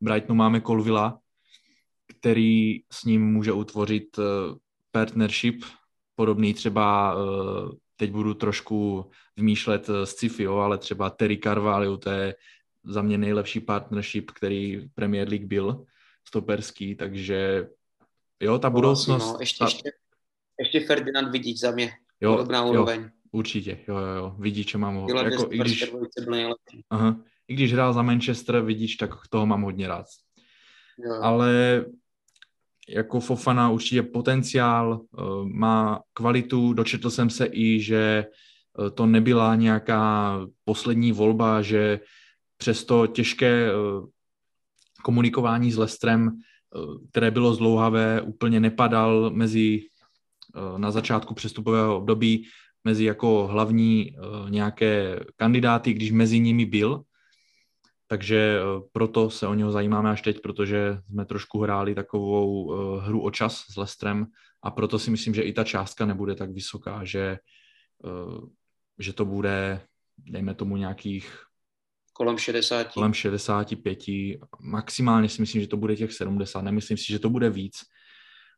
Brightonu 0.00 0.34
máme 0.34 0.60
Colvilla, 0.60 1.18
který 2.06 2.80
s 2.92 3.04
ním 3.04 3.32
může 3.32 3.52
utvořit 3.52 4.18
eh, 4.18 4.22
partnership, 4.90 5.64
podobný 6.22 6.54
třeba, 6.54 7.16
eh, 7.18 7.74
teď 7.96 8.10
budu 8.10 8.34
trošku 8.34 9.10
vymýšlet 9.36 9.86
z 9.86 9.90
eh, 9.90 10.06
sci 10.06 10.46
ale 10.46 10.78
třeba 10.78 11.10
Terry 11.10 11.38
Carvalho, 11.38 11.98
to 11.98 12.10
je 12.10 12.34
za 12.84 13.02
mě 13.02 13.18
nejlepší 13.18 13.60
partnership, 13.60 14.30
který 14.30 14.76
v 14.76 14.88
Premier 14.94 15.28
League 15.28 15.46
byl, 15.46 15.84
stoperský, 16.28 16.94
takže 16.94 17.66
jo, 18.40 18.58
ta 18.58 18.70
budoucnost... 18.70 19.32
No, 19.32 19.36
ještě, 19.40 19.58
ta... 19.58 19.64
ještě, 19.64 19.90
ještě 20.60 20.80
Ferdinand 20.86 21.32
vidíš 21.32 21.60
za 21.60 21.70
mě, 21.70 21.90
jo, 22.20 22.32
podobná 22.32 22.64
úroveň. 22.64 23.00
Jo, 23.00 23.08
určitě, 23.32 23.78
jo, 23.88 23.96
jo, 23.96 24.14
jo, 24.16 24.52
že 24.70 24.78
mám 24.78 24.94
ho. 24.94 25.06
Jako, 25.10 25.48
i, 25.50 25.58
když, 25.58 25.92
aha, 26.90 27.16
I 27.48 27.54
když 27.54 27.72
hrál 27.72 27.92
za 27.92 28.02
Manchester, 28.02 28.60
vidíš, 28.60 28.96
tak 28.96 29.10
toho 29.30 29.46
mám 29.46 29.62
hodně 29.62 29.88
rád. 29.88 30.06
Jo. 30.98 31.18
Ale 31.22 31.84
jako 32.88 33.20
Fofana 33.20 33.70
určitě 33.70 34.02
potenciál, 34.02 35.00
eh, 35.02 35.22
má 35.44 36.00
kvalitu, 36.12 36.72
dočetl 36.72 37.10
jsem 37.10 37.30
se 37.30 37.48
i, 37.52 37.80
že 37.80 38.26
eh, 38.26 38.90
to 38.90 39.06
nebyla 39.06 39.54
nějaká 39.54 40.38
poslední 40.64 41.12
volba, 41.12 41.62
že 41.62 42.00
přesto 42.56 43.06
těžké 43.06 43.68
eh, 43.68 43.72
komunikování 45.02 45.72
s 45.72 45.76
Lestrem, 45.76 46.30
které 47.10 47.30
bylo 47.30 47.54
zdlouhavé, 47.54 48.20
úplně 48.20 48.60
nepadal 48.60 49.30
mezi 49.30 49.80
na 50.76 50.90
začátku 50.90 51.34
přestupového 51.34 51.96
období 51.96 52.46
mezi 52.84 53.04
jako 53.04 53.46
hlavní 53.46 54.16
nějaké 54.48 55.20
kandidáty, 55.36 55.92
když 55.92 56.10
mezi 56.10 56.40
nimi 56.40 56.66
byl, 56.66 57.02
takže 58.12 58.58
eh, 58.58 58.80
proto 58.92 59.30
se 59.30 59.46
o 59.46 59.54
něho 59.54 59.72
zajímáme 59.72 60.10
až 60.10 60.22
teď, 60.22 60.40
protože 60.40 60.98
jsme 61.10 61.24
trošku 61.24 61.60
hráli 61.60 61.94
takovou 61.94 62.74
eh, 62.74 63.00
hru 63.06 63.22
o 63.22 63.30
čas 63.30 63.64
s 63.70 63.76
Lestrem 63.76 64.26
a 64.62 64.70
proto 64.70 64.98
si 64.98 65.10
myslím, 65.10 65.34
že 65.34 65.42
i 65.42 65.52
ta 65.52 65.64
částka 65.64 66.06
nebude 66.06 66.34
tak 66.34 66.50
vysoká, 66.50 67.04
že, 67.04 67.38
eh, 68.04 68.40
že 68.98 69.12
to 69.12 69.24
bude, 69.24 69.80
dejme 70.18 70.54
tomu 70.54 70.76
nějakých 70.76 71.42
kolem 72.12 72.38
60. 72.38 72.92
Kolem 72.92 73.14
65. 73.14 73.98
Maximálně 74.60 75.28
si 75.28 75.40
myslím, 75.40 75.60
že 75.60 75.68
to 75.68 75.76
bude 75.76 75.96
těch 75.96 76.12
70. 76.12 76.62
Nemyslím 76.62 76.98
si, 76.98 77.12
že 77.12 77.18
to 77.18 77.30
bude 77.30 77.50
víc. 77.50 77.76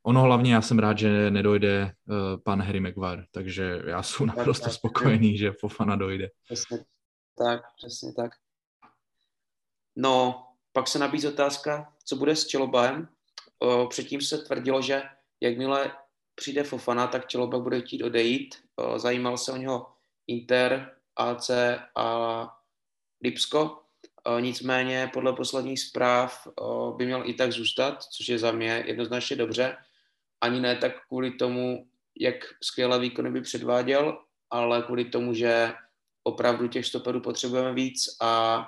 Ono 0.03 0.23
hlavně 0.23 0.55
já 0.55 0.62
jsem 0.62 0.79
rád, 0.79 0.99
že 0.99 1.31
nedojde 1.31 1.93
uh, 2.07 2.17
pan 2.45 2.62
Harry 2.62 2.81
Maguire, 2.81 3.25
takže 3.31 3.83
já 3.87 4.03
jsem 4.03 4.27
naprosto 4.27 4.64
tak, 4.64 4.73
spokojený, 4.73 5.38
že 5.38 5.53
Fofana 5.61 5.97
dojde. 5.97 6.29
Přesně 6.45 6.79
tak, 7.38 7.61
přesně 7.77 8.12
tak. 8.12 8.31
No, 9.96 10.46
pak 10.72 10.88
se 10.88 10.98
nabízí 10.98 11.28
otázka, 11.28 11.92
co 12.04 12.16
bude 12.16 12.37
s 12.37 12.46
Čelobaem. 12.46 13.09
Předtím 13.88 14.20
se 14.20 14.38
tvrdilo, 14.38 14.83
že 14.83 15.02
jakmile 15.40 15.92
přijde 16.35 16.64
Fofana, 16.64 17.07
tak 17.07 17.28
Čeloba 17.28 17.59
bude 17.59 17.80
chtít 17.80 18.02
odejít. 18.02 18.54
Zajímal 18.96 19.38
se 19.38 19.52
o 19.52 19.57
něho 19.57 19.87
Inter, 20.26 20.96
AC 21.16 21.50
a 21.96 22.59
Lipsko. 23.22 23.80
Nicméně 24.40 25.11
podle 25.12 25.33
posledních 25.33 25.80
zpráv 25.80 26.48
by 26.96 27.07
měl 27.07 27.22
i 27.24 27.35
tak 27.35 27.52
zůstat, 27.52 28.02
což 28.04 28.28
je 28.28 28.38
za 28.38 28.52
mě 28.52 28.85
jednoznačně 28.87 29.37
dobře. 29.37 29.76
Ani 30.40 30.61
ne 30.61 30.76
tak 30.76 31.07
kvůli 31.07 31.30
tomu, 31.30 31.88
jak 32.20 32.35
skvělé 32.62 32.98
výkony 32.98 33.30
by 33.30 33.40
předváděl, 33.40 34.18
ale 34.50 34.83
kvůli 34.83 35.04
tomu, 35.04 35.35
že 35.35 35.72
opravdu 36.22 36.68
těch 36.68 36.87
stoperů 36.87 37.20
potřebujeme 37.20 37.74
víc 37.74 38.16
a 38.20 38.66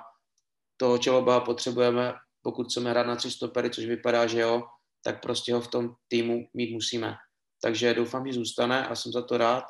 toho 0.77 0.97
Čeloba 0.97 1.39
potřebujeme, 1.39 2.13
pokud 2.41 2.67
chceme 2.67 2.89
hrát 2.89 3.07
na 3.07 3.15
tři 3.15 3.31
stopery, 3.31 3.69
což 3.69 3.85
vypadá, 3.85 4.27
že 4.27 4.39
jo, 4.39 4.63
tak 5.03 5.21
prostě 5.21 5.53
ho 5.53 5.61
v 5.61 5.67
tom 5.67 5.95
týmu 6.07 6.47
mít 6.53 6.73
musíme. 6.73 7.15
Takže 7.61 7.93
doufám, 7.93 8.27
že 8.27 8.33
zůstane 8.33 8.87
a 8.87 8.95
jsem 8.95 9.11
za 9.11 9.21
to 9.21 9.37
rád 9.37 9.63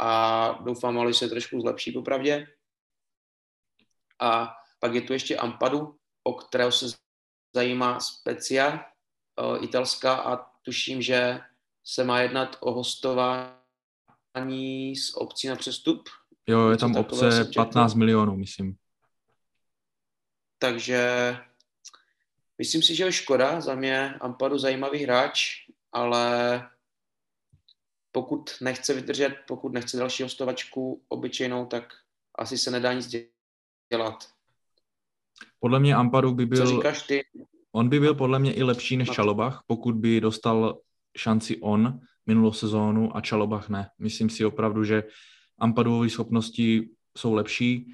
a 0.00 0.52
doufám, 0.52 1.08
že 1.08 1.14
se 1.14 1.28
trošku 1.28 1.60
zlepší 1.60 1.92
popravdě. 1.92 2.46
A 4.20 4.54
pak 4.80 4.94
je 4.94 5.00
tu 5.00 5.12
ještě 5.12 5.36
Ampadu, 5.36 5.96
o 6.24 6.32
kterého 6.32 6.72
se 6.72 6.86
zajímá 7.54 8.00
Specia, 8.00 8.84
uh, 9.40 9.64
italská 9.64 10.14
a 10.14 10.36
tuším, 10.62 11.02
že 11.02 11.40
se 11.84 12.04
má 12.04 12.20
jednat 12.20 12.56
o 12.60 12.72
hostování 12.72 13.56
s 14.96 15.16
obcí 15.16 15.48
na 15.48 15.56
přestup. 15.56 16.08
Jo, 16.46 16.70
je 16.70 16.76
tam 16.76 16.96
obce 16.96 17.50
15 17.54 17.94
milionů, 17.94 18.36
myslím. 18.36 18.76
Takže 20.58 21.36
myslím 22.58 22.82
si, 22.82 22.94
že 22.94 23.04
je 23.04 23.12
škoda. 23.12 23.60
Za 23.60 23.74
mě 23.74 24.14
Ampadu 24.20 24.58
zajímavý 24.58 24.98
hráč, 24.98 25.54
ale 25.92 26.68
pokud 28.12 28.50
nechce 28.60 28.94
vydržet, 28.94 29.36
pokud 29.48 29.72
nechce 29.72 29.96
další 29.96 30.22
hostovačku 30.22 31.02
obyčejnou, 31.08 31.66
tak 31.66 31.94
asi 32.38 32.58
se 32.58 32.70
nedá 32.70 32.92
nic 32.92 33.08
dělat. 33.92 34.28
Podle 35.60 35.80
mě 35.80 35.94
Ampadu 35.94 36.34
by 36.34 36.46
byl... 36.46 36.66
Co 36.66 36.76
říkáš 36.76 37.02
ty? 37.02 37.24
On 37.72 37.88
by 37.88 38.00
byl 38.00 38.14
podle 38.14 38.38
mě 38.38 38.54
i 38.54 38.62
lepší 38.62 38.96
než 38.96 39.10
Čalobach, 39.10 39.62
pokud 39.66 39.94
by 39.94 40.20
dostal 40.20 40.80
šanci 41.16 41.60
on 41.60 42.00
minulou 42.26 42.52
sezónu 42.52 43.16
a 43.16 43.20
Čalobach 43.20 43.68
ne. 43.68 43.90
Myslím 43.98 44.30
si 44.30 44.44
opravdu, 44.44 44.84
že 44.84 45.02
Ampadové 45.58 46.10
schopnosti 46.10 46.90
jsou 47.18 47.34
lepší. 47.34 47.92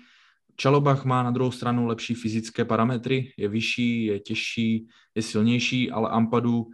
Čalobach 0.57 1.05
má 1.05 1.23
na 1.23 1.31
druhou 1.31 1.51
stranu 1.51 1.87
lepší 1.87 2.15
fyzické 2.15 2.65
parametry, 2.65 3.33
je 3.37 3.49
vyšší, 3.49 4.05
je 4.05 4.21
těžší, 4.21 4.89
je 5.15 5.23
silnější, 5.23 5.91
ale 5.91 6.11
Ampadu 6.11 6.67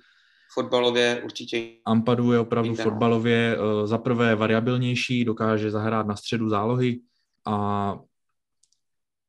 fotbalově 0.55 1.23
určitě. 1.25 1.73
Ampadu 1.85 2.33
je 2.33 2.39
opravdu 2.39 2.71
Víte, 2.71 2.83
fotbalově 2.83 3.59
uh, 3.59 3.87
za 3.87 3.99
prvé 3.99 4.35
variabilnější, 4.35 5.25
dokáže 5.25 5.71
zahrát 5.71 6.07
na 6.07 6.17
středu 6.17 6.49
zálohy 6.49 7.01
a 7.47 7.99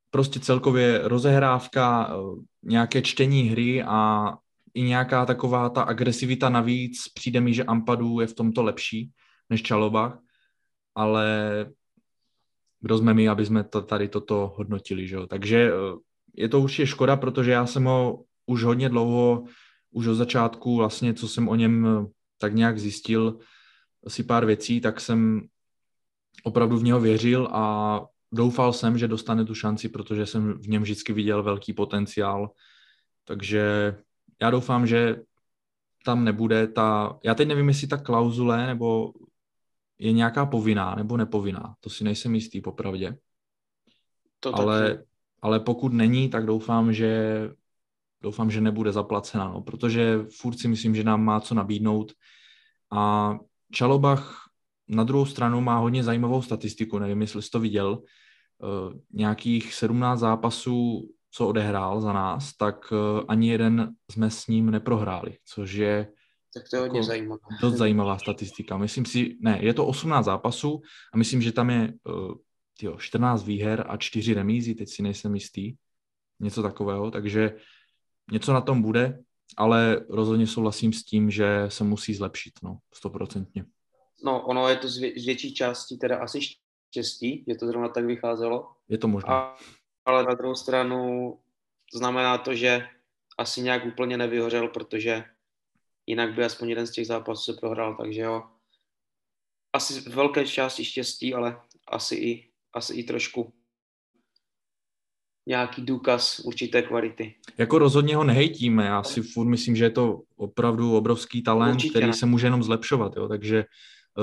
prostě 0.10 0.40
celkově 0.40 1.02
rozehrávka, 1.04 2.16
uh, 2.16 2.40
nějaké 2.64 3.02
čtení 3.02 3.44
hry 3.44 3.84
a 3.84 4.34
i 4.74 4.82
nějaká 4.82 5.26
taková 5.26 5.70
ta 5.70 5.82
agresivita 5.82 6.50
navíc. 6.50 7.08
Přijde 7.14 7.42
mi, 7.42 7.54
že 7.54 7.64
Ampadu 7.64 8.20
je 8.20 8.28
v 8.28 8.34
tomto 8.34 8.64
lepší 8.64 9.12
než 9.50 9.64
Čalobach, 9.64 10.20
ale 10.96 11.26
kdo 12.82 12.98
jsme 12.98 13.14
my, 13.14 13.30
aby 13.30 13.46
jsme 13.46 13.64
to, 13.64 13.82
tady 13.82 14.08
toto 14.08 14.54
hodnotili. 14.58 15.08
Že 15.08 15.16
jo? 15.16 15.28
Takže 15.28 15.72
eh, 15.72 15.98
je 16.36 16.50
to 16.50 16.62
určitě 16.62 16.88
škoda, 16.88 17.16
protože 17.16 17.52
já 17.52 17.66
jsem 17.66 17.84
ho 17.84 18.24
už 18.46 18.64
hodně 18.64 18.90
dlouho, 18.90 19.44
už 19.92 20.08
od 20.08 20.16
začátku 20.16 20.76
vlastně, 20.76 21.14
co 21.14 21.28
jsem 21.28 21.50
o 21.50 21.56
něm 21.56 21.88
eh, 21.88 22.06
tak 22.38 22.54
nějak 22.54 22.80
zjistil, 22.80 23.38
si 24.08 24.24
pár 24.24 24.46
věcí, 24.46 24.82
tak 24.82 25.02
jsem 25.02 25.42
opravdu 26.44 26.78
v 26.78 26.84
něho 26.84 27.00
věřil 27.00 27.50
a 27.52 28.02
doufal 28.32 28.74
jsem, 28.74 28.98
že 28.98 29.08
dostane 29.08 29.46
tu 29.46 29.56
šanci, 29.56 29.90
protože 29.90 30.26
jsem 30.26 30.54
v 30.54 30.68
něm 30.68 30.82
vždycky 30.82 31.14
viděl 31.14 31.44
velký 31.44 31.74
potenciál. 31.74 32.52
Takže 33.26 33.96
já 34.42 34.52
doufám, 34.52 34.88
že 34.88 35.22
tam 36.06 36.24
nebude 36.24 36.68
ta, 36.68 37.20
já 37.24 37.36
teď 37.36 37.48
nevím, 37.48 37.68
jestli 37.68 37.88
ta 37.88 37.98
klauzule 37.98 38.68
nebo 38.68 39.14
je 40.02 40.12
nějaká 40.12 40.46
povinná 40.46 40.96
nebo 40.96 41.18
nepovinná, 41.18 41.76
to 41.80 41.90
si 41.90 42.04
nejsem 42.04 42.36
jistý 42.36 42.62
popravdě. 42.62 43.18
To 44.40 44.56
ale, 44.56 45.04
ale 45.42 45.60
pokud 45.60 45.94
není, 45.94 46.30
tak 46.30 46.46
doufám, 46.46 46.94
že 46.94 47.50
doufám, 48.22 48.52
že 48.52 48.62
nebude 48.62 48.92
zaplacena, 48.92 49.48
no, 49.48 49.62
protože 49.62 50.20
furt 50.40 50.58
si 50.58 50.68
myslím, 50.68 50.96
že 50.96 51.04
nám 51.04 51.24
má 51.24 51.40
co 51.40 51.56
nabídnout. 51.56 52.14
A 52.92 53.34
Čalobach 53.72 54.50
na 54.88 55.04
druhou 55.04 55.26
stranu 55.26 55.62
má 55.62 55.78
hodně 55.78 56.04
zajímavou 56.04 56.42
statistiku, 56.42 57.00
nevím, 57.00 57.22
jestli 57.22 57.42
jsi 57.42 57.50
to 57.50 57.60
viděl, 57.60 58.02
uh, 58.02 58.94
nějakých 59.14 59.74
17 59.74 60.20
zápasů, 60.20 61.10
co 61.32 61.48
odehrál 61.48 62.02
za 62.02 62.14
nás, 62.14 62.58
tak 62.58 62.92
uh, 62.92 63.24
ani 63.28 63.50
jeden 63.50 63.94
jsme 64.12 64.30
s 64.30 64.48
ním 64.48 64.72
neprohráli, 64.72 65.38
což 65.46 65.74
je 65.74 66.08
tak 66.54 66.64
to 66.70 66.76
je 66.76 66.80
hodně 66.80 67.00
jako 67.00 67.08
zajímavé. 67.08 67.42
Dost 67.62 67.74
zajímavá 67.74 68.18
statistika. 68.18 68.78
Myslím 68.78 69.06
si, 69.06 69.38
ne, 69.42 69.60
je 69.62 69.74
to 69.74 69.86
18 69.86 70.26
zápasů 70.26 70.82
a 71.14 71.18
myslím, 71.18 71.42
že 71.42 71.52
tam 71.52 71.70
je 71.70 71.94
uh, 72.04 72.34
tyjo, 72.80 72.98
14 72.98 73.44
výher 73.44 73.86
a 73.88 73.98
4 73.98 74.34
remízy, 74.34 74.76
teď 74.76 74.90
si 74.90 75.04
nejsem 75.04 75.36
jistý. 75.36 75.76
Něco 76.40 76.64
takového, 76.64 77.12
takže 77.12 77.56
něco 78.32 78.54
na 78.54 78.62
tom 78.62 78.82
bude, 78.82 79.20
ale 79.58 80.06
rozhodně 80.10 80.48
souhlasím 80.48 80.94
s 80.94 81.04
tím, 81.04 81.32
že 81.32 81.66
se 81.68 81.84
musí 81.84 82.14
zlepšit, 82.14 82.54
no, 82.64 82.78
stoprocentně. 82.94 83.66
No, 84.24 84.46
ono 84.46 84.70
je 84.70 84.76
to 84.76 84.88
z, 84.88 85.02
vě- 85.02 85.22
z 85.22 85.26
větší 85.26 85.54
části 85.54 85.98
teda 85.98 86.18
asi 86.18 86.40
štěstí, 86.42 87.46
že 87.48 87.56
to 87.56 87.68
zrovna 87.68 87.90
tak 87.90 88.06
vycházelo. 88.06 88.72
Je 88.90 88.98
to 88.98 89.08
možné. 89.08 89.34
A, 89.34 89.56
ale 90.06 90.24
na 90.24 90.34
druhou 90.34 90.56
stranu 90.56 91.34
znamená 91.94 92.38
to, 92.38 92.56
že 92.56 92.88
asi 93.38 93.62
nějak 93.62 93.86
úplně 93.86 94.18
nevyhořel, 94.18 94.68
protože 94.68 95.24
jinak 96.08 96.34
by 96.34 96.44
aspoň 96.44 96.70
jeden 96.70 96.88
z 96.88 96.92
těch 96.92 97.08
zápasů 97.08 97.54
se 97.54 97.60
prohrál, 97.60 97.96
takže 97.98 98.22
jo. 98.22 98.44
Asi 99.74 100.10
velké 100.10 100.48
části 100.48 100.86
štěstí, 100.86 101.34
ale 101.34 101.62
asi 101.88 102.16
i, 102.16 102.52
asi 102.74 102.94
i 102.94 103.04
trošku 103.04 103.54
nějaký 105.48 105.82
důkaz 105.82 106.40
určité 106.40 106.82
kvality. 106.82 107.36
Jako 107.58 107.80
rozhodně 107.80 108.16
ho 108.16 108.24
nehejtíme, 108.24 108.86
já 108.86 109.04
si 109.04 109.22
furt 109.22 109.48
myslím, 109.48 109.76
že 109.76 109.84
je 109.84 109.90
to 109.90 110.22
opravdu 110.36 110.98
obrovský 110.98 111.44
talent, 111.44 111.76
Určitě 111.76 111.90
který 111.90 112.08
ne. 112.08 112.14
se 112.14 112.26
může 112.26 112.48
jenom 112.48 112.64
zlepšovat, 112.64 113.16
jo, 113.16 113.28
takže 113.28 113.66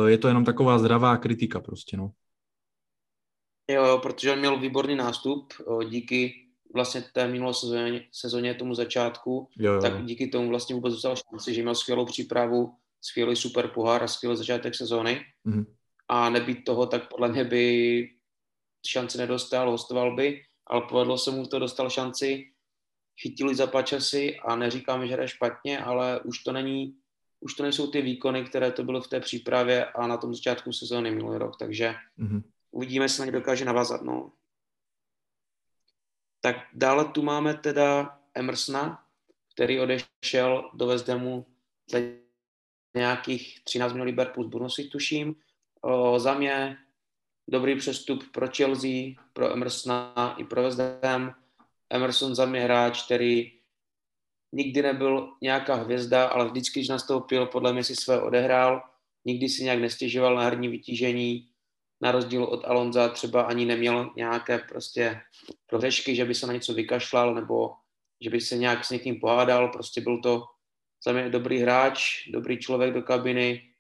eh, 0.06 0.10
je 0.10 0.18
to 0.18 0.28
jenom 0.28 0.44
taková 0.44 0.78
zdravá 0.78 1.16
kritika 1.16 1.60
prostě, 1.60 1.96
no. 1.96 2.10
Jo, 3.70 3.84
jo, 3.84 3.98
protože 3.98 4.32
on 4.32 4.38
měl 4.38 4.58
výborný 4.58 4.94
nástup, 4.94 5.52
díky 5.88 6.47
vlastně 6.74 7.04
té 7.12 7.28
minulé 7.28 7.54
sezóně, 7.54 8.04
sezóně 8.12 8.54
tomu 8.54 8.74
začátku, 8.74 9.48
jo, 9.58 9.72
jo. 9.72 9.80
tak 9.80 10.04
díky 10.04 10.26
tomu 10.26 10.48
vlastně 10.48 10.74
vůbec 10.74 10.92
dostal 10.92 11.16
šanci, 11.16 11.54
že 11.54 11.62
měl 11.62 11.74
skvělou 11.74 12.04
přípravu, 12.04 12.74
skvělý 13.00 13.36
super 13.36 13.68
pohár 13.68 14.02
a 14.02 14.08
skvělý 14.08 14.36
začátek 14.36 14.74
sezóny. 14.74 15.20
Mm-hmm. 15.46 15.66
A 16.08 16.30
nebýt 16.30 16.64
toho, 16.64 16.86
tak 16.86 17.08
podle 17.08 17.28
mě 17.28 17.44
by 17.44 18.08
šanci 18.86 19.18
nedostal, 19.18 19.70
hostoval 19.70 20.16
by, 20.16 20.40
ale 20.66 20.82
povedlo 20.88 21.18
se 21.18 21.30
mu 21.30 21.46
to, 21.46 21.58
dostal 21.58 21.90
šanci, 21.90 22.44
chytili 23.20 23.54
za 23.54 23.82
časy 23.82 24.36
a 24.36 24.56
neříkáme, 24.56 25.06
že 25.06 25.12
hraje 25.12 25.28
špatně, 25.28 25.78
ale 25.78 26.20
už 26.20 26.38
to 26.38 26.52
není, 26.52 26.94
už 27.40 27.54
to 27.54 27.62
nejsou 27.62 27.90
ty 27.90 28.02
výkony, 28.02 28.44
které 28.44 28.72
to 28.72 28.84
bylo 28.84 29.00
v 29.00 29.08
té 29.08 29.20
přípravě 29.20 29.84
a 29.84 30.06
na 30.06 30.16
tom 30.16 30.34
začátku 30.34 30.72
sezóny 30.72 31.10
minulý 31.10 31.38
rok, 31.38 31.56
takže 31.58 31.94
mm-hmm. 32.18 32.42
uvidíme, 32.70 33.04
jestli 33.04 33.20
na 33.20 33.26
ně 33.26 33.32
dokáže 33.32 33.64
navázat. 33.64 34.02
No. 34.02 34.32
Tak 36.48 36.56
dále 36.72 37.04
tu 37.04 37.22
máme 37.22 37.54
teda 37.54 38.18
Emersona, 38.34 39.04
který 39.54 39.80
odešel 39.80 40.70
do 40.74 40.96
Hamu 41.08 41.46
za 41.90 41.98
nějakých 42.96 43.64
13 43.64 43.92
milionů 43.92 44.06
liber 44.06 44.30
plus 44.34 44.46
bonusy, 44.46 44.84
tuším. 44.84 45.34
O, 45.80 46.18
za 46.18 46.34
mě 46.34 46.76
dobrý 47.48 47.76
přestup 47.76 48.32
pro 48.32 48.48
Chelsea, 48.56 49.12
pro 49.32 49.52
Emersona 49.52 50.34
i 50.38 50.44
pro 50.44 50.62
Ham. 51.04 51.34
Emerson 51.90 52.34
za 52.34 52.46
mě 52.46 52.60
hráč, 52.60 53.04
který 53.04 53.52
nikdy 54.52 54.82
nebyl 54.82 55.32
nějaká 55.42 55.74
hvězda, 55.74 56.26
ale 56.26 56.48
vždycky, 56.48 56.80
když 56.80 56.88
nastoupil, 56.88 57.46
podle 57.46 57.72
mě 57.72 57.84
si 57.84 57.96
své 57.96 58.20
odehrál, 58.20 58.82
nikdy 59.24 59.48
si 59.48 59.64
nějak 59.64 59.78
nestěžoval 59.78 60.36
na 60.36 60.42
herní 60.42 60.68
vytížení, 60.68 61.47
na 62.00 62.12
rozdíl 62.12 62.44
od 62.44 62.64
Alonza 62.64 63.08
třeba 63.08 63.42
ani 63.42 63.64
neměl 63.64 64.10
nějaké 64.16 64.58
prostě 64.58 65.20
prohřešky, 65.66 66.16
že 66.16 66.24
by 66.24 66.34
se 66.34 66.46
na 66.46 66.52
něco 66.52 66.74
vykašlal 66.74 67.34
nebo 67.34 67.72
že 68.20 68.30
by 68.30 68.40
se 68.40 68.56
nějak 68.56 68.84
s 68.84 68.90
někým 68.90 69.20
pohádal, 69.20 69.68
prostě 69.68 70.00
byl 70.00 70.22
to 70.22 70.44
za 71.04 71.12
mě 71.12 71.30
dobrý 71.30 71.58
hráč, 71.58 72.28
dobrý 72.28 72.58
člověk 72.58 72.94
do 72.94 73.02
kabiny, 73.02 73.74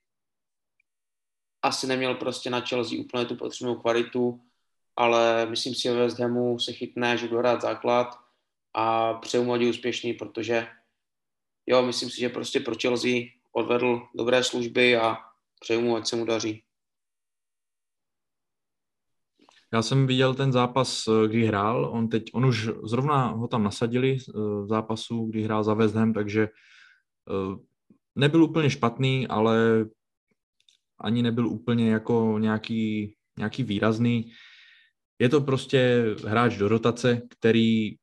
asi 1.62 1.86
neměl 1.86 2.14
prostě 2.14 2.50
na 2.50 2.60
Chelsea 2.60 3.00
úplně 3.00 3.24
tu 3.24 3.36
potřebnou 3.36 3.74
kvalitu, 3.74 4.40
ale 4.96 5.46
myslím 5.46 5.74
si, 5.74 5.82
že 5.82 5.92
West 5.92 6.18
Hamu 6.18 6.58
se 6.58 6.72
chytne, 6.72 7.16
že 7.16 7.28
bude 7.28 7.38
hrát 7.38 7.60
základ 7.60 8.18
a 8.74 9.14
přeju 9.14 9.44
mu 9.44 9.68
úspěšný, 9.68 10.14
protože 10.14 10.66
jo, 11.66 11.82
myslím 11.82 12.10
si, 12.10 12.20
že 12.20 12.28
prostě 12.28 12.60
pro 12.60 12.74
Chelsea 12.82 13.10
odvedl 13.52 14.06
dobré 14.14 14.44
služby 14.44 14.96
a 14.96 15.18
přeju 15.60 15.80
mu, 15.80 15.96
ať 15.96 16.06
se 16.06 16.16
mu 16.16 16.24
daří. 16.24 16.67
Já 19.72 19.82
jsem 19.82 20.06
viděl 20.06 20.34
ten 20.34 20.52
zápas, 20.52 21.04
eh, 21.08 21.28
kdy 21.28 21.46
hrál, 21.46 21.90
on 21.92 22.08
teď, 22.08 22.24
on 22.32 22.46
už 22.46 22.68
zrovna 22.84 23.26
ho 23.26 23.48
tam 23.48 23.62
nasadili 23.62 24.16
eh, 24.18 24.32
v 24.32 24.66
zápasu, 24.68 25.26
kdy 25.26 25.42
hrál 25.42 25.64
za 25.64 25.74
West 25.74 25.94
Ham, 25.94 26.12
takže 26.12 26.42
eh, 26.42 27.56
nebyl 28.16 28.44
úplně 28.44 28.70
špatný, 28.70 29.28
ale 29.28 29.86
ani 31.00 31.22
nebyl 31.22 31.48
úplně 31.48 31.90
jako 31.90 32.36
nějaký, 32.38 33.14
nějaký 33.38 33.62
výrazný. 33.62 34.32
Je 35.18 35.28
to 35.28 35.40
prostě 35.40 36.04
hráč 36.26 36.56
do 36.56 36.68
rotace, 36.68 37.22
který 37.30 37.94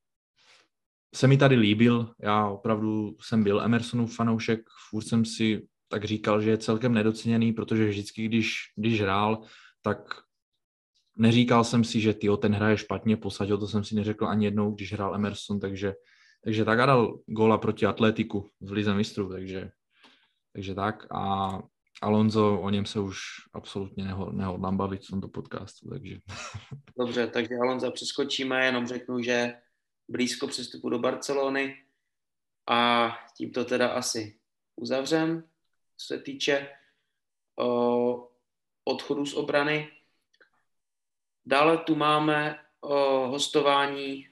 se 1.16 1.28
mi 1.28 1.38
tady 1.38 1.56
líbil. 1.56 2.14
Já 2.22 2.48
opravdu 2.48 3.16
jsem 3.22 3.44
byl 3.44 3.62
Emersonův 3.62 4.16
fanoušek, 4.16 4.60
furt 4.90 5.04
jsem 5.04 5.26
si 5.26 5.68
tak 5.88 6.04
říkal, 6.04 6.42
že 6.42 6.50
je 6.50 6.58
celkem 6.58 6.94
nedoceněný, 6.94 7.54
protože 7.54 7.88
vždycky, 7.88 8.26
když, 8.26 8.56
když 8.76 9.02
hrál, 9.02 9.42
tak 9.82 10.25
neříkal 11.16 11.64
jsem 11.64 11.84
si, 11.84 12.02
že 12.02 12.14
ty 12.14 12.28
ten 12.42 12.56
hraje 12.56 12.78
špatně, 12.78 13.18
posadil, 13.18 13.58
to 13.58 13.68
jsem 13.68 13.84
si 13.84 13.96
neřekl 13.96 14.28
ani 14.28 14.46
jednou, 14.46 14.72
když 14.72 14.94
hrál 14.94 15.16
Emerson, 15.16 15.60
takže, 15.60 15.94
takže 16.44 16.66
tak 16.66 16.80
a 16.80 16.86
dal 16.86 17.20
góla 17.26 17.58
proti 17.58 17.86
Atletiku 17.86 18.50
v 18.62 18.72
Lize 18.72 18.94
mistrů, 18.94 19.30
takže, 19.30 19.72
takže 20.54 20.76
tak 20.76 21.08
a 21.12 21.60
Alonso, 22.02 22.62
o 22.62 22.70
něm 22.70 22.86
se 22.86 23.00
už 23.00 23.20
absolutně 23.54 24.04
neho, 24.04 24.32
nehodlám 24.32 24.78
bavit 24.78 25.06
v 25.06 25.10
tomto 25.10 25.28
podcastu, 25.28 25.90
takže. 25.90 26.18
Dobře, 27.00 27.28
takže 27.28 27.56
Alonso 27.62 27.92
přeskočíme, 27.92 28.66
jenom 28.66 28.88
řeknu, 28.88 29.22
že 29.22 29.54
blízko 30.08 30.48
přestupu 30.48 30.90
do 30.90 31.00
Barcelony 31.00 31.76
a 32.70 33.10
tímto 33.38 33.66
teda 33.66 33.88
asi 33.88 34.40
uzavřem, 34.76 35.44
co 35.98 36.06
se 36.08 36.20
týče 36.20 36.70
o, 37.60 38.30
odchodu 38.86 39.26
z 39.26 39.34
obrany. 39.34 39.92
Dále 41.46 41.78
tu 41.78 41.96
máme 41.96 42.60
o, 42.82 43.28
hostování 43.28 44.28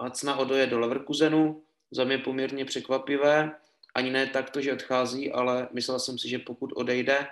Hacna 0.00 0.36
Odoje 0.36 0.66
do 0.66 0.78
Leverkusenu, 0.78 1.62
za 1.90 2.04
mě 2.04 2.18
poměrně 2.18 2.64
překvapivé. 2.64 3.56
Ani 3.94 4.10
ne 4.10 4.26
takto, 4.26 4.60
že 4.60 4.72
odchází, 4.72 5.32
ale 5.32 5.68
myslel 5.72 5.98
jsem 5.98 6.18
si, 6.18 6.28
že 6.28 6.38
pokud 6.38 6.72
odejde, 6.72 7.26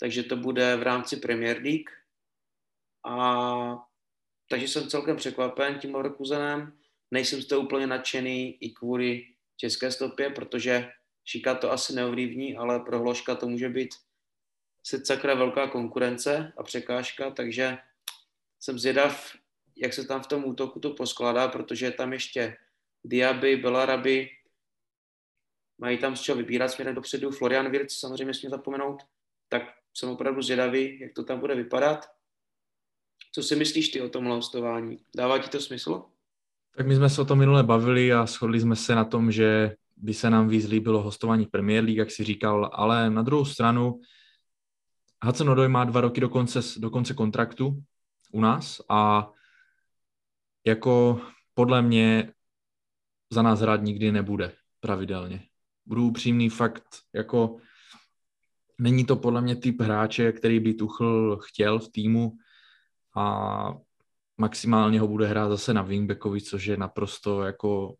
takže 0.00 0.22
to 0.22 0.36
bude 0.36 0.76
v 0.76 0.82
rámci 0.82 1.16
Premier 1.16 1.62
League. 1.62 1.90
A 3.04 3.88
takže 4.50 4.68
jsem 4.68 4.88
celkem 4.88 5.16
překvapen 5.16 5.78
tím 5.78 5.94
Leverkusenem. 5.94 6.78
Nejsem 7.10 7.42
z 7.42 7.46
toho 7.46 7.62
úplně 7.62 7.86
nadšený 7.86 8.58
i 8.60 8.70
kvůli 8.70 9.26
české 9.56 9.90
stopě, 9.90 10.30
protože 10.30 10.90
Šika 11.24 11.54
to 11.54 11.72
asi 11.72 11.94
neovlivní, 11.94 12.56
ale 12.56 12.80
pro 12.80 12.98
Hloška 12.98 13.34
to 13.34 13.48
může 13.48 13.68
být 13.68 13.94
se 14.86 15.04
sakra 15.04 15.34
velká 15.34 15.66
konkurence 15.66 16.52
a 16.56 16.62
překážka, 16.62 17.30
takže 17.30 17.78
jsem 18.60 18.78
zvědav, 18.78 19.32
jak 19.76 19.92
se 19.92 20.04
tam 20.04 20.22
v 20.22 20.26
tom 20.26 20.44
útoku 20.44 20.80
to 20.80 20.90
poskládá, 20.90 21.48
protože 21.48 21.86
je 21.86 21.92
tam 21.92 22.12
ještě 22.12 22.56
Diaby, 23.04 23.56
Belaraby, 23.56 24.28
mají 25.78 25.98
tam 25.98 26.16
z 26.16 26.20
čeho 26.20 26.38
vybírat 26.38 26.68
směrem 26.68 26.94
dopředu, 26.94 27.30
Florian 27.30 27.70
Wirtz 27.70 27.98
samozřejmě 27.98 28.34
smím 28.34 28.50
zapomenout, 28.50 29.02
tak 29.48 29.62
jsem 29.94 30.08
opravdu 30.08 30.42
zvědavý, 30.42 31.00
jak 31.00 31.12
to 31.12 31.24
tam 31.24 31.40
bude 31.40 31.54
vypadat. 31.54 32.06
Co 33.32 33.42
si 33.42 33.56
myslíš 33.56 33.88
ty 33.88 34.00
o 34.00 34.08
tom 34.08 34.24
hostování? 34.24 34.98
Dává 35.16 35.38
ti 35.38 35.48
to 35.48 35.60
smysl? 35.60 36.04
Tak 36.76 36.86
my 36.86 36.96
jsme 36.96 37.10
se 37.10 37.22
o 37.22 37.24
tom 37.24 37.38
minule 37.38 37.62
bavili 37.62 38.12
a 38.12 38.26
shodli 38.26 38.60
jsme 38.60 38.76
se 38.76 38.94
na 38.94 39.04
tom, 39.04 39.32
že 39.32 39.76
by 39.96 40.14
se 40.14 40.30
nám 40.30 40.48
víc 40.48 40.66
líbilo 40.66 41.02
hostování 41.02 41.46
Premier 41.46 41.84
League, 41.84 41.98
jak 41.98 42.10
si 42.10 42.24
říkal, 42.24 42.70
ale 42.72 43.10
na 43.10 43.22
druhou 43.22 43.44
stranu 43.44 44.00
Hudson 45.24 45.70
má 45.70 45.84
dva 45.84 46.00
roky 46.00 46.20
do 46.20 46.28
konce, 46.28 46.60
do 46.76 46.90
konce 46.90 47.14
kontraktu 47.14 47.82
u 48.32 48.40
nás 48.40 48.80
a 48.88 49.30
jako 50.66 51.20
podle 51.54 51.82
mě 51.82 52.32
za 53.32 53.42
nás 53.42 53.60
hrát 53.60 53.82
nikdy 53.82 54.12
nebude 54.12 54.52
pravidelně. 54.80 55.42
Budu 55.86 56.06
upřímný 56.06 56.48
fakt, 56.48 56.86
jako 57.14 57.56
není 58.78 59.04
to 59.04 59.16
podle 59.16 59.40
mě 59.40 59.56
typ 59.56 59.80
hráče, 59.80 60.32
který 60.32 60.60
by 60.60 60.74
Tuchl 60.74 61.38
chtěl 61.42 61.78
v 61.78 61.88
týmu 61.88 62.32
a 63.16 63.74
maximálně 64.36 65.00
ho 65.00 65.08
bude 65.08 65.26
hrát 65.26 65.48
zase 65.48 65.74
na 65.74 65.82
wingbackovi, 65.82 66.40
což 66.40 66.66
je 66.66 66.76
naprosto 66.76 67.42
jako 67.42 67.94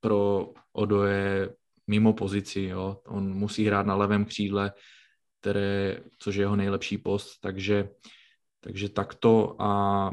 pro 0.00 0.52
Odoje 0.72 1.54
mimo 1.86 2.12
pozici, 2.12 2.60
jo. 2.60 3.00
On 3.06 3.34
musí 3.34 3.64
hrát 3.66 3.86
na 3.86 3.94
levém 3.94 4.24
křídle, 4.24 4.72
které, 5.40 6.00
což 6.18 6.36
je 6.36 6.42
jeho 6.42 6.56
nejlepší 6.56 6.98
post, 6.98 7.40
takže, 7.40 7.88
takže 8.66 8.88
takto 8.88 9.62
a 9.62 10.10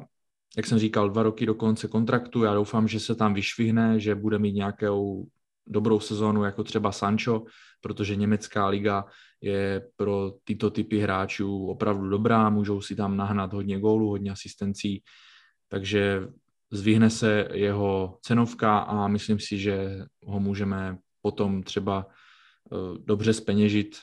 jak 0.58 0.66
jsem 0.66 0.80
říkal, 0.80 1.10
dva 1.10 1.24
roky 1.24 1.46
do 1.46 1.56
konce 1.56 1.88
kontraktu, 1.88 2.44
já 2.44 2.54
doufám, 2.54 2.88
že 2.88 3.00
se 3.00 3.16
tam 3.16 3.34
vyšvihne, 3.34 4.00
že 4.00 4.16
bude 4.16 4.40
mít 4.40 4.54
nějakou 4.54 5.26
dobrou 5.68 6.00
sezónu, 6.00 6.44
jako 6.44 6.64
třeba 6.64 6.92
Sancho, 6.92 7.44
protože 7.82 8.16
německá 8.16 8.68
liga 8.68 9.06
je 9.42 9.88
pro 9.96 10.32
tyto 10.44 10.70
typy 10.70 11.00
hráčů 11.00 11.68
opravdu 11.68 12.10
dobrá, 12.10 12.50
můžou 12.50 12.82
si 12.82 12.96
tam 12.96 13.18
nahnat 13.18 13.54
hodně 13.54 13.80
gólů, 13.80 14.10
hodně 14.10 14.32
asistencí, 14.32 15.04
takže 15.68 16.28
zvihne 16.72 17.10
se 17.10 17.48
jeho 17.54 18.18
cenovka 18.22 18.80
a 18.80 19.08
myslím 19.08 19.40
si, 19.40 19.58
že 19.58 20.06
ho 20.26 20.40
můžeme 20.40 20.98
potom 21.22 21.64
třeba 21.64 22.06
eh, 22.08 22.98
dobře 23.06 23.34
speněžit, 23.34 23.98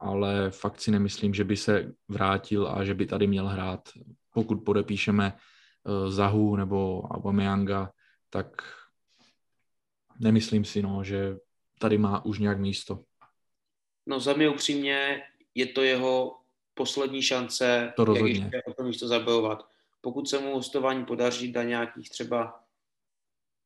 ale 0.00 0.50
fakt 0.50 0.80
si 0.80 0.90
nemyslím, 0.90 1.34
že 1.34 1.44
by 1.44 1.56
se 1.56 1.92
vrátil 2.08 2.68
a 2.68 2.84
že 2.84 2.94
by 2.94 3.06
tady 3.06 3.26
měl 3.26 3.46
hrát. 3.46 3.88
Pokud 4.34 4.56
podepíšeme 4.64 5.32
eh, 5.36 6.10
Zahu 6.10 6.56
nebo 6.56 7.02
Aubameyanga, 7.02 7.90
tak 8.30 8.62
nemyslím 10.20 10.64
si, 10.64 10.82
no, 10.82 11.04
že 11.04 11.36
tady 11.78 11.98
má 11.98 12.24
už 12.24 12.38
nějak 12.38 12.58
místo. 12.58 13.04
No 14.06 14.20
za 14.20 14.32
mě 14.32 14.48
upřímně 14.48 15.22
je 15.54 15.66
to 15.66 15.82
jeho 15.82 16.36
poslední 16.74 17.22
šance, 17.22 17.92
to 17.96 18.16
jak 18.16 18.26
ještě 18.26 18.62
o 18.66 18.74
to 18.74 18.82
místo 18.82 19.08
zabojovat. 19.08 19.68
Pokud 20.00 20.28
se 20.28 20.38
mu 20.38 20.54
hostování 20.54 21.04
podaří 21.04 21.52
dá 21.52 21.62
nějakých 21.62 22.10
třeba 22.10 22.60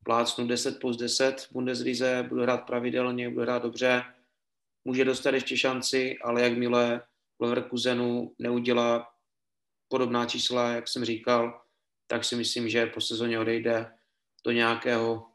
plácnu 0.05 0.47
10 0.47 0.81
plus 0.81 0.97
10 0.97 1.41
v 1.41 1.53
Bundeslize, 1.53 2.27
bude 2.29 2.43
hrát 2.43 2.67
pravidelně, 2.67 3.31
bude 3.31 3.45
hrát 3.45 3.63
dobře, 3.63 4.05
může 4.85 5.05
dostat 5.05 5.35
ještě 5.35 5.57
šanci, 5.57 6.19
ale 6.25 6.43
jakmile 6.43 7.03
Leverkusenu 7.41 8.33
neudělá 8.39 9.07
podobná 9.89 10.27
čísla, 10.27 10.69
jak 10.69 10.89
jsem 10.89 11.05
říkal, 11.05 11.61
tak 12.07 12.25
si 12.25 12.37
myslím, 12.37 12.69
že 12.69 12.87
po 12.87 13.01
sezóně 13.01 13.39
odejde 13.39 13.91
do 14.47 14.53
nějakého 14.53 15.27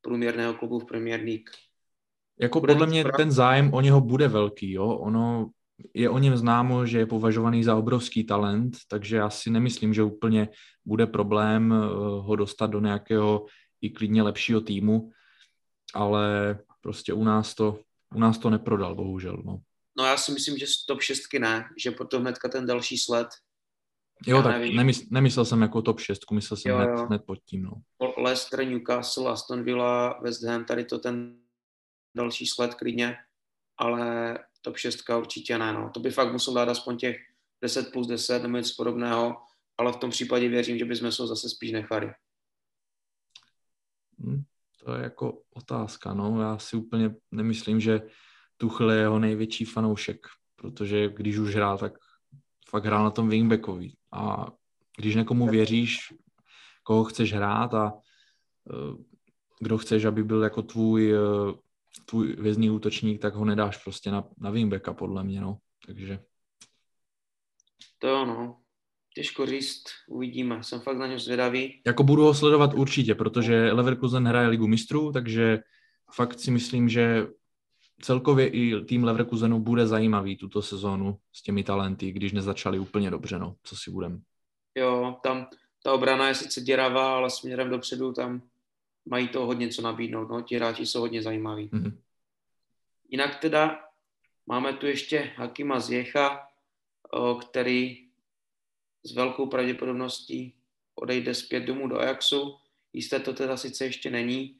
průměrného 0.00 0.54
klubu 0.54 0.78
v 0.78 0.84
Premier 0.84 1.20
League. 1.20 1.50
Jako 2.40 2.60
bude 2.60 2.72
podle 2.72 2.86
mě 2.86 3.04
ten 3.16 3.30
zájem 3.30 3.74
o 3.74 3.80
něho 3.80 4.00
bude 4.00 4.28
velký, 4.28 4.72
jo. 4.72 4.86
Ono 4.86 5.50
je 5.94 6.10
o 6.10 6.18
něm 6.18 6.36
známo, 6.36 6.86
že 6.86 6.98
je 6.98 7.06
považovaný 7.06 7.64
za 7.64 7.76
obrovský 7.76 8.24
talent, 8.24 8.76
takže 8.88 9.16
já 9.16 9.30
si 9.30 9.50
nemyslím, 9.50 9.94
že 9.94 10.02
úplně 10.02 10.48
bude 10.84 11.06
problém 11.06 11.72
eh, 11.72 11.86
ho 12.20 12.36
dostat 12.36 12.66
do 12.66 12.80
nějakého 12.80 13.46
i 13.80 13.90
klidně 13.90 14.22
lepšího 14.22 14.60
týmu, 14.60 15.10
ale 15.94 16.58
prostě 16.80 17.12
u 17.12 17.24
nás 17.24 17.54
to, 17.54 17.78
u 18.14 18.18
nás 18.18 18.38
to 18.38 18.50
neprodal, 18.50 18.94
bohužel. 18.94 19.42
No. 19.44 19.60
no 19.98 20.04
já 20.04 20.16
si 20.16 20.32
myslím, 20.32 20.58
že 20.58 20.66
top 20.86 21.00
6 21.00 21.20
ne, 21.38 21.68
že 21.78 21.90
potom 21.90 22.22
hnedka 22.22 22.48
ten 22.48 22.66
další 22.66 22.98
sled. 22.98 23.28
Jo, 24.26 24.36
já 24.36 24.42
tak 24.42 24.62
nemysl, 24.62 25.02
nemyslel 25.10 25.44
jsem 25.44 25.62
jako 25.62 25.82
top 25.82 26.00
6, 26.00 26.30
myslel 26.32 26.56
jsem 26.56 26.72
jo, 26.72 26.78
hned, 26.78 26.88
jo. 26.88 27.06
hned 27.06 27.22
pod 27.26 27.38
tím. 27.44 27.62
No. 27.62 27.72
Leicester, 28.16 28.66
Newcastle, 28.66 29.30
Aston 29.30 29.64
Villa, 29.64 30.20
West 30.22 30.42
Ham, 30.42 30.64
tady 30.64 30.84
to 30.84 30.98
ten 30.98 31.38
další 32.16 32.46
sled 32.46 32.74
klidně, 32.74 33.16
ale 33.78 34.38
top 34.62 34.76
6 34.76 35.10
určitě 35.18 35.58
ne. 35.58 35.72
No. 35.72 35.90
To 35.90 36.00
by 36.00 36.10
fakt 36.10 36.32
musel 36.32 36.54
dát 36.54 36.68
aspoň 36.68 36.96
těch 36.96 37.16
10 37.62 37.92
plus 37.92 38.06
10 38.06 38.42
nebo 38.42 38.56
něco 38.56 38.74
podobného, 38.76 39.36
ale 39.78 39.92
v 39.92 39.96
tom 39.96 40.10
případě 40.10 40.48
věřím, 40.48 40.78
že 40.78 40.84
bychom 40.84 41.12
se 41.12 41.22
ho 41.22 41.26
zase 41.26 41.48
spíš 41.48 41.72
nechali. 41.72 42.12
Hmm, 44.18 44.42
to 44.84 44.94
je 44.94 45.02
jako 45.02 45.42
otázka, 45.54 46.14
no. 46.14 46.40
Já 46.40 46.58
si 46.58 46.76
úplně 46.76 47.14
nemyslím, 47.30 47.80
že 47.80 48.02
Tuchl 48.56 48.90
je 48.90 49.00
jeho 49.00 49.18
největší 49.18 49.64
fanoušek, 49.64 50.26
protože 50.56 51.08
když 51.08 51.38
už 51.38 51.54
hrál, 51.54 51.78
tak 51.78 51.92
fakt 52.68 52.84
hrál 52.84 53.04
na 53.04 53.10
tom 53.10 53.28
wingbackovi. 53.28 53.92
A 54.12 54.46
když 54.96 55.14
někomu 55.14 55.48
věříš, 55.48 55.98
koho 56.82 57.04
chceš 57.04 57.32
hrát 57.32 57.74
a 57.74 57.92
uh, 57.92 58.96
kdo 59.60 59.78
chceš, 59.78 60.04
aby 60.04 60.24
byl 60.24 60.42
jako 60.42 60.62
tvůj 60.62 61.18
uh, 61.18 61.54
tvůj 62.06 62.36
vězný 62.36 62.70
útočník, 62.70 63.20
tak 63.20 63.34
ho 63.34 63.44
nedáš 63.44 63.82
prostě 63.82 64.10
na, 64.10 64.24
na 64.38 64.50
wingbacka, 64.50 64.94
podle 64.94 65.24
mě, 65.24 65.40
no. 65.40 65.58
Takže... 65.86 66.24
To 67.98 68.08
jo, 68.08 68.24
no. 68.24 68.63
Těžko 69.14 69.46
říct, 69.46 69.84
uvidíme. 70.08 70.62
Jsem 70.62 70.80
fakt 70.80 70.96
na 70.96 71.06
něj 71.06 71.18
zvědavý. 71.18 71.82
Jako 71.86 72.02
budu 72.02 72.22
ho 72.22 72.34
sledovat 72.34 72.74
určitě, 72.74 73.14
protože 73.14 73.72
Leverkusen 73.72 74.28
hraje 74.28 74.48
ligu 74.48 74.66
mistrů, 74.66 75.12
takže 75.12 75.58
fakt 76.14 76.40
si 76.40 76.50
myslím, 76.50 76.88
že 76.88 77.26
celkově 78.02 78.48
i 78.48 78.84
tým 78.84 79.04
Leverkusenu 79.04 79.60
bude 79.60 79.86
zajímavý 79.86 80.36
tuto 80.36 80.62
sezónu 80.62 81.18
s 81.32 81.42
těmi 81.42 81.64
talenty, 81.64 82.12
když 82.12 82.32
nezačali 82.32 82.78
úplně 82.78 83.10
dobře, 83.10 83.38
no, 83.38 83.56
co 83.62 83.76
si 83.76 83.90
budem. 83.90 84.22
Jo, 84.74 85.16
tam 85.22 85.46
ta 85.82 85.92
obrana 85.92 86.28
je 86.28 86.34
sice 86.34 86.60
děravá, 86.60 87.16
ale 87.16 87.30
směrem 87.30 87.70
dopředu 87.70 88.12
tam 88.12 88.42
mají 89.06 89.28
to 89.28 89.46
hodně 89.46 89.68
co 89.68 89.82
nabídnout. 89.82 90.28
No, 90.28 90.42
ti 90.42 90.56
hráči 90.56 90.86
jsou 90.86 91.00
hodně 91.00 91.22
zajímaví. 91.22 91.68
Mm-hmm. 91.68 91.92
Jinak 93.08 93.40
teda 93.40 93.80
máme 94.46 94.72
tu 94.72 94.86
ještě 94.86 95.32
Hakima 95.36 95.80
Zjecha, 95.80 96.40
který 97.50 98.03
s 99.04 99.14
velkou 99.14 99.46
pravděpodobností 99.46 100.54
odejde 100.94 101.34
zpět 101.34 101.60
domů 101.60 101.88
do 101.88 102.00
Ajaxu. 102.00 102.56
Jisté 102.92 103.20
to 103.20 103.32
teda 103.32 103.56
sice 103.56 103.84
ještě 103.84 104.10
není, 104.10 104.56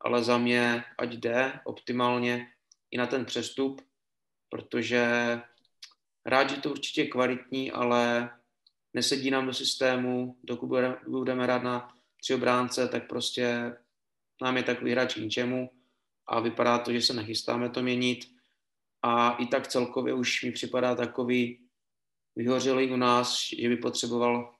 ale 0.00 0.24
za 0.24 0.38
mě 0.38 0.84
ať 0.98 1.12
jde 1.12 1.60
optimálně 1.64 2.48
i 2.90 2.98
na 2.98 3.06
ten 3.06 3.24
přestup, 3.24 3.82
protože 4.48 5.06
hráč 6.26 6.50
je 6.50 6.56
to 6.56 6.70
určitě 6.70 7.04
kvalitní, 7.04 7.72
ale 7.72 8.30
nesedí 8.94 9.30
nám 9.30 9.46
do 9.46 9.54
systému, 9.54 10.36
dokud 10.44 10.66
budeme 11.08 11.44
hrát 11.44 11.62
na 11.62 11.94
tři 12.20 12.34
obránce, 12.34 12.88
tak 12.88 13.08
prostě 13.08 13.76
nám 14.42 14.56
je 14.56 14.62
takový 14.62 14.92
hráč 14.92 15.14
k 15.14 15.16
ničemu 15.16 15.70
a 16.26 16.40
vypadá 16.40 16.78
to, 16.78 16.92
že 16.92 17.02
se 17.02 17.14
nechystáme 17.14 17.70
to 17.70 17.82
měnit. 17.82 18.34
A 19.02 19.30
i 19.30 19.46
tak 19.46 19.68
celkově 19.68 20.14
už 20.14 20.42
mi 20.42 20.52
připadá 20.52 20.94
takový 20.94 21.63
vyhořelý 22.36 22.90
u 22.90 22.96
nás, 22.96 23.48
že 23.58 23.68
by 23.68 23.76
potřeboval 23.76 24.54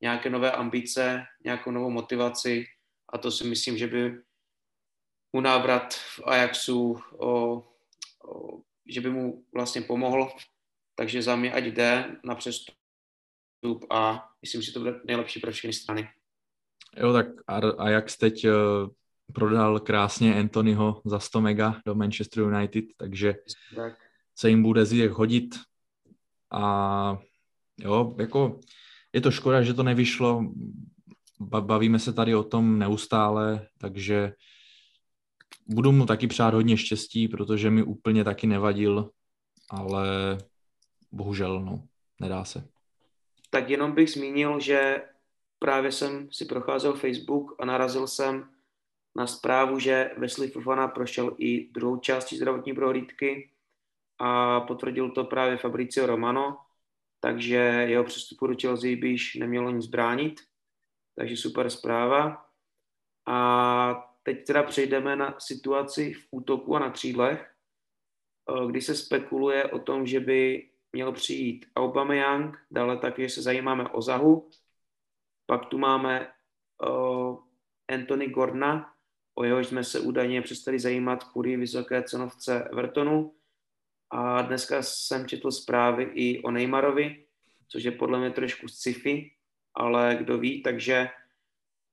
nějaké 0.00 0.30
nové 0.30 0.52
ambice, 0.52 1.24
nějakou 1.44 1.70
novou 1.70 1.90
motivaci 1.90 2.64
a 3.12 3.18
to 3.18 3.30
si 3.30 3.44
myslím, 3.44 3.78
že 3.78 3.86
by 3.86 4.22
mu 5.32 5.40
návrat 5.40 5.94
v 5.94 6.20
Ajaxu, 6.24 7.00
o, 7.18 7.56
o, 8.24 8.60
že 8.86 9.00
by 9.00 9.10
mu 9.10 9.44
vlastně 9.54 9.82
pomohl, 9.82 10.28
takže 10.94 11.22
za 11.22 11.36
mě 11.36 11.52
ať 11.52 11.64
jde 11.64 12.16
na 12.24 12.34
přestup 12.34 13.86
a 13.90 14.30
myslím, 14.42 14.62
že 14.62 14.72
to 14.72 14.78
bude 14.78 15.00
nejlepší 15.04 15.40
pro 15.40 15.52
všechny 15.52 15.72
strany. 15.72 16.08
Jo, 16.96 17.12
tak 17.12 17.26
Ajax 17.78 18.16
teď 18.16 18.46
uh, 18.46 18.52
prodal 19.32 19.80
krásně 19.80 20.34
Anthonyho 20.40 21.02
za 21.04 21.18
100 21.18 21.40
mega 21.40 21.80
do 21.86 21.94
Manchester 21.94 22.42
United, 22.42 22.84
takže 22.96 23.34
tak. 23.76 23.98
se 24.34 24.50
jim 24.50 24.62
bude 24.62 24.86
Ziyech 24.86 25.10
hodit 25.10 25.54
a 26.52 27.18
jo, 27.78 28.14
jako 28.18 28.60
je 29.12 29.20
to 29.20 29.30
škoda, 29.30 29.62
že 29.62 29.74
to 29.74 29.82
nevyšlo, 29.82 30.52
bavíme 31.40 31.98
se 31.98 32.12
tady 32.12 32.34
o 32.34 32.42
tom 32.42 32.78
neustále, 32.78 33.68
takže 33.78 34.32
budu 35.66 35.92
mu 35.92 36.06
taky 36.06 36.26
přát 36.26 36.54
hodně 36.54 36.76
štěstí, 36.76 37.28
protože 37.28 37.70
mi 37.70 37.82
úplně 37.82 38.24
taky 38.24 38.46
nevadil, 38.46 39.10
ale 39.70 40.38
bohužel, 41.12 41.60
no, 41.60 41.82
nedá 42.20 42.44
se. 42.44 42.68
Tak 43.50 43.70
jenom 43.70 43.92
bych 43.92 44.10
zmínil, 44.10 44.60
že 44.60 45.02
právě 45.58 45.92
jsem 45.92 46.28
si 46.32 46.44
procházel 46.44 46.92
Facebook 46.92 47.56
a 47.58 47.64
narazil 47.64 48.06
jsem 48.06 48.50
na 49.16 49.26
zprávu, 49.26 49.78
že 49.78 50.10
Wesley 50.18 50.48
Fofana 50.48 50.88
prošel 50.88 51.36
i 51.38 51.72
druhou 51.72 51.96
části 51.96 52.36
zdravotní 52.36 52.72
prohlídky 52.72 53.50
a 54.18 54.60
potvrdil 54.60 55.10
to 55.10 55.24
právě 55.24 55.56
Fabricio 55.56 56.06
Romano, 56.06 56.58
takže 57.20 57.56
jeho 57.86 58.04
přestupu 58.04 58.46
do 58.46 58.54
Chelsea 58.60 58.96
by 58.96 59.08
již 59.08 59.34
nemělo 59.34 59.70
nic 59.70 59.86
bránit, 59.86 60.40
takže 61.16 61.36
super 61.36 61.70
zpráva. 61.70 62.46
A 63.26 64.08
teď 64.22 64.46
teda 64.46 64.62
přejdeme 64.62 65.16
na 65.16 65.34
situaci 65.38 66.12
v 66.12 66.26
útoku 66.30 66.76
a 66.76 66.78
na 66.78 66.90
křídlech, 66.90 67.54
eh, 68.50 68.66
kdy 68.66 68.80
se 68.80 68.94
spekuluje 68.94 69.64
o 69.64 69.78
tom, 69.78 70.06
že 70.06 70.20
by 70.20 70.70
měl 70.92 71.12
přijít 71.12 71.66
Aubameyang, 71.76 72.58
dále 72.70 72.96
taky, 72.96 73.22
že 73.22 73.28
se 73.28 73.42
zajímáme 73.42 73.88
o 73.88 74.02
Zahu, 74.02 74.50
pak 75.46 75.66
tu 75.66 75.78
máme 75.78 76.32
uh, 76.88 77.38
Anthony 77.88 78.28
Gordona, 78.28 78.92
o 79.34 79.44
jehož 79.44 79.66
jsme 79.66 79.84
se 79.84 80.00
údajně 80.00 80.42
přestali 80.42 80.78
zajímat 80.78 81.24
kvůli 81.24 81.56
vysoké 81.56 82.02
cenovce 82.02 82.64
Evertonu. 82.64 83.34
A 84.10 84.42
dneska 84.42 84.82
jsem 84.82 85.28
četl 85.28 85.50
zprávy 85.50 86.10
i 86.14 86.42
o 86.42 86.50
Neymarovi, 86.50 87.24
což 87.68 87.84
je 87.84 87.92
podle 87.92 88.18
mě 88.18 88.30
trošku 88.30 88.68
sci-fi, 88.68 89.30
ale 89.74 90.16
kdo 90.20 90.38
ví, 90.38 90.62
takže 90.62 91.08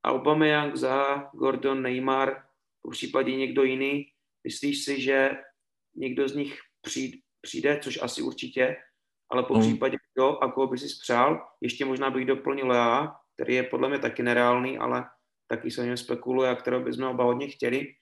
Aubameyang, 0.05 0.76
za 0.76 1.18
Gordon, 1.34 1.82
Neymar, 1.82 2.43
v 2.88 2.91
případě 2.91 3.36
někdo 3.36 3.63
jiný, 3.63 4.05
myslíš 4.43 4.84
si, 4.84 5.01
že 5.01 5.32
někdo 5.95 6.30
z 6.30 6.36
nich 6.36 6.59
přijde, 6.82 7.18
přijde 7.41 7.80
což 7.84 8.01
asi 8.01 8.22
určitě, 8.22 8.78
ale 9.30 9.43
po 9.43 9.53
mm. 9.53 9.61
případě 9.61 9.97
kdo 10.13 10.43
a 10.43 10.51
koho 10.51 10.68
by 10.68 10.78
si 10.78 10.89
spřál, 10.89 11.47
ještě 11.61 11.86
možná 11.86 12.09
bych 12.09 12.26
doplnil 12.26 12.68
Lea, 12.68 13.16
který 13.34 13.55
je 13.55 13.63
podle 13.63 13.89
mě 13.89 13.99
taky 13.99 14.24
nereálný, 14.24 14.78
ale 14.78 15.05
taky 15.47 15.72
se 15.72 15.82
o 15.82 15.86
něm 15.86 15.97
spekuluje 15.97 16.49
a 16.49 16.55
kterého 16.55 16.84
bychom 16.84 17.03
oba 17.03 17.24
hodně 17.24 17.47
chtěli. 17.47 17.95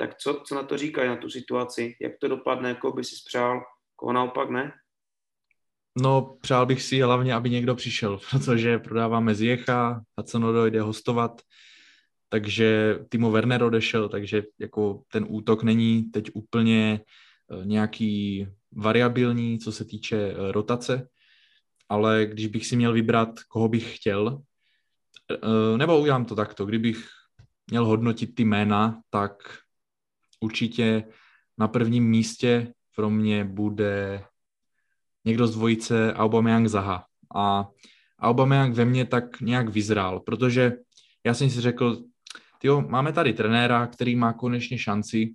Tak 0.00 0.16
co, 0.18 0.42
co 0.46 0.54
na 0.54 0.62
to 0.62 0.78
říkají, 0.78 1.08
na 1.08 1.16
tu 1.16 1.30
situaci? 1.30 1.96
Jak 2.00 2.12
to 2.20 2.28
dopadne, 2.28 2.68
jako 2.68 2.92
by 2.92 3.04
si 3.04 3.16
spřál, 3.16 3.60
koho 3.96 4.12
naopak 4.12 4.50
ne? 4.50 4.72
No, 6.02 6.36
přál 6.40 6.66
bych 6.66 6.82
si 6.82 7.00
hlavně, 7.00 7.34
aby 7.34 7.50
někdo 7.50 7.74
přišel, 7.74 8.18
protože 8.30 8.78
prodáváme 8.78 9.34
Ziecha, 9.34 10.00
Hudson 10.18 10.70
jde 10.70 10.80
hostovat, 10.80 11.42
takže 12.28 12.98
Timo 13.08 13.30
Werner 13.30 13.62
odešel, 13.62 14.08
takže 14.08 14.42
jako 14.58 15.02
ten 15.12 15.26
útok 15.28 15.62
není 15.62 16.02
teď 16.02 16.30
úplně 16.34 17.00
eh, 17.00 17.66
nějaký 17.66 18.46
variabilní, 18.72 19.58
co 19.58 19.72
se 19.72 19.84
týče 19.84 20.16
eh, 20.16 20.52
rotace, 20.52 21.08
ale 21.88 22.26
když 22.26 22.46
bych 22.46 22.66
si 22.66 22.76
měl 22.76 22.92
vybrat, 22.92 23.40
koho 23.48 23.68
bych 23.68 23.96
chtěl, 23.96 24.42
eh, 25.32 25.78
nebo 25.78 26.00
udělám 26.00 26.24
to 26.24 26.34
takto, 26.34 26.66
kdybych 26.66 27.08
měl 27.70 27.84
hodnotit 27.84 28.34
ty 28.34 28.44
jména, 28.44 29.00
tak 29.10 29.32
určitě 30.40 31.04
na 31.58 31.68
prvním 31.68 32.04
místě 32.04 32.72
pro 32.96 33.10
mě 33.10 33.44
bude 33.44 34.24
někdo 35.24 35.46
z 35.46 35.54
dvojice 35.54 36.14
Aubameyang 36.14 36.68
Zaha. 36.68 37.04
A 37.34 37.68
Aubameyang 38.18 38.74
ve 38.74 38.84
mně 38.84 39.04
tak 39.04 39.40
nějak 39.40 39.68
vyzrál, 39.68 40.20
protože 40.20 40.72
já 41.24 41.34
jsem 41.34 41.50
si 41.50 41.60
řekl, 41.60 42.02
tyjo, 42.58 42.80
máme 42.80 43.12
tady 43.12 43.32
trenéra, 43.32 43.86
který 43.86 44.16
má 44.16 44.32
konečně 44.32 44.78
šanci 44.78 45.34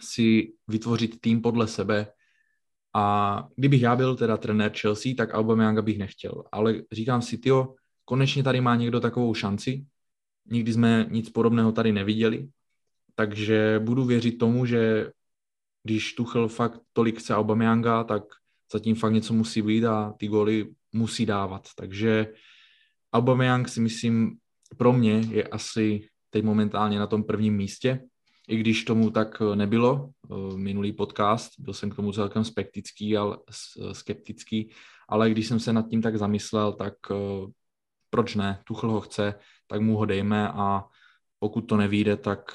si 0.00 0.52
vytvořit 0.68 1.20
tým 1.20 1.42
podle 1.42 1.68
sebe, 1.68 2.06
a 2.94 3.46
kdybych 3.56 3.82
já 3.82 3.96
byl 3.96 4.16
teda 4.16 4.36
trenér 4.36 4.72
Chelsea, 4.80 5.12
tak 5.16 5.34
Aubameyanga 5.34 5.82
bych 5.82 5.98
nechtěl. 5.98 6.44
Ale 6.52 6.74
říkám 6.92 7.22
si, 7.22 7.38
tyjo, 7.38 7.74
konečně 8.04 8.42
tady 8.42 8.60
má 8.60 8.76
někdo 8.76 9.00
takovou 9.00 9.34
šanci. 9.34 9.86
Nikdy 10.50 10.72
jsme 10.72 11.06
nic 11.10 11.30
podobného 11.30 11.72
tady 11.72 11.92
neviděli. 11.92 12.48
Takže 13.14 13.80
budu 13.84 14.04
věřit 14.04 14.38
tomu, 14.38 14.66
že 14.66 15.10
když 15.82 16.12
Tuchel 16.12 16.48
fakt 16.48 16.80
tolik 16.92 17.18
chce 17.18 17.34
Aubameyanga, 17.34 18.04
tak 18.04 18.22
zatím 18.72 18.94
fakt 18.94 19.12
něco 19.12 19.34
musí 19.34 19.62
být 19.62 19.84
a 19.84 20.14
ty 20.18 20.28
góly 20.28 20.74
musí 20.92 21.26
dávat. 21.26 21.68
Takže 21.76 22.32
Aubameyang 23.12 23.68
si 23.68 23.80
myslím, 23.80 24.38
pro 24.76 24.92
mě 24.92 25.20
je 25.30 25.44
asi 25.44 26.08
teď 26.30 26.44
momentálně 26.44 26.98
na 26.98 27.06
tom 27.06 27.24
prvním 27.24 27.56
místě 27.56 28.00
i 28.48 28.56
když 28.56 28.84
tomu 28.84 29.10
tak 29.10 29.42
eh, 29.42 29.56
nebylo, 29.56 30.10
eh, 30.30 30.56
minulý 30.56 30.92
podcast, 30.92 31.52
byl 31.58 31.74
jsem 31.74 31.90
k 31.90 31.96
tomu 31.96 32.12
celkem 32.12 32.44
skeptický, 32.44 33.16
ale, 33.16 33.38
skeptický, 33.92 34.70
ale 35.08 35.30
když 35.30 35.48
jsem 35.48 35.60
se 35.60 35.72
nad 35.72 35.88
tím 35.88 36.02
tak 36.02 36.16
zamyslel, 36.16 36.72
tak 36.72 36.94
eh, 37.10 37.46
proč 38.10 38.34
ne, 38.34 38.60
Tuchl 38.64 38.90
ho 38.90 39.00
chce, 39.00 39.34
tak 39.66 39.80
mu 39.80 39.96
ho 39.96 40.04
dejme 40.04 40.48
a 40.48 40.84
pokud 41.38 41.60
to 41.60 41.76
nevíde, 41.76 42.16
tak 42.16 42.52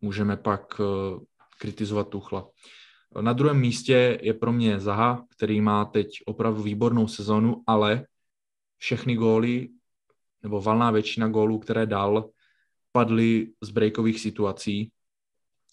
můžeme 0.00 0.36
pak 0.36 0.80
kritizovat 1.58 2.08
Tuchla. 2.08 2.48
Na 3.20 3.32
druhém 3.32 3.60
místě 3.60 4.18
je 4.22 4.34
pro 4.34 4.52
mě 4.52 4.80
Zaha, 4.80 5.24
který 5.36 5.60
má 5.60 5.84
teď 5.84 6.08
opravdu 6.26 6.62
výbornou 6.62 7.08
sezonu, 7.08 7.62
ale 7.66 8.06
všechny 8.78 9.16
góly, 9.16 9.68
nebo 10.42 10.60
valná 10.60 10.90
většina 10.90 11.28
gólů, 11.28 11.58
které 11.58 11.86
dal, 11.86 12.30
padli 12.92 13.52
z 13.60 13.70
breakových 13.70 14.20
situací 14.20 14.92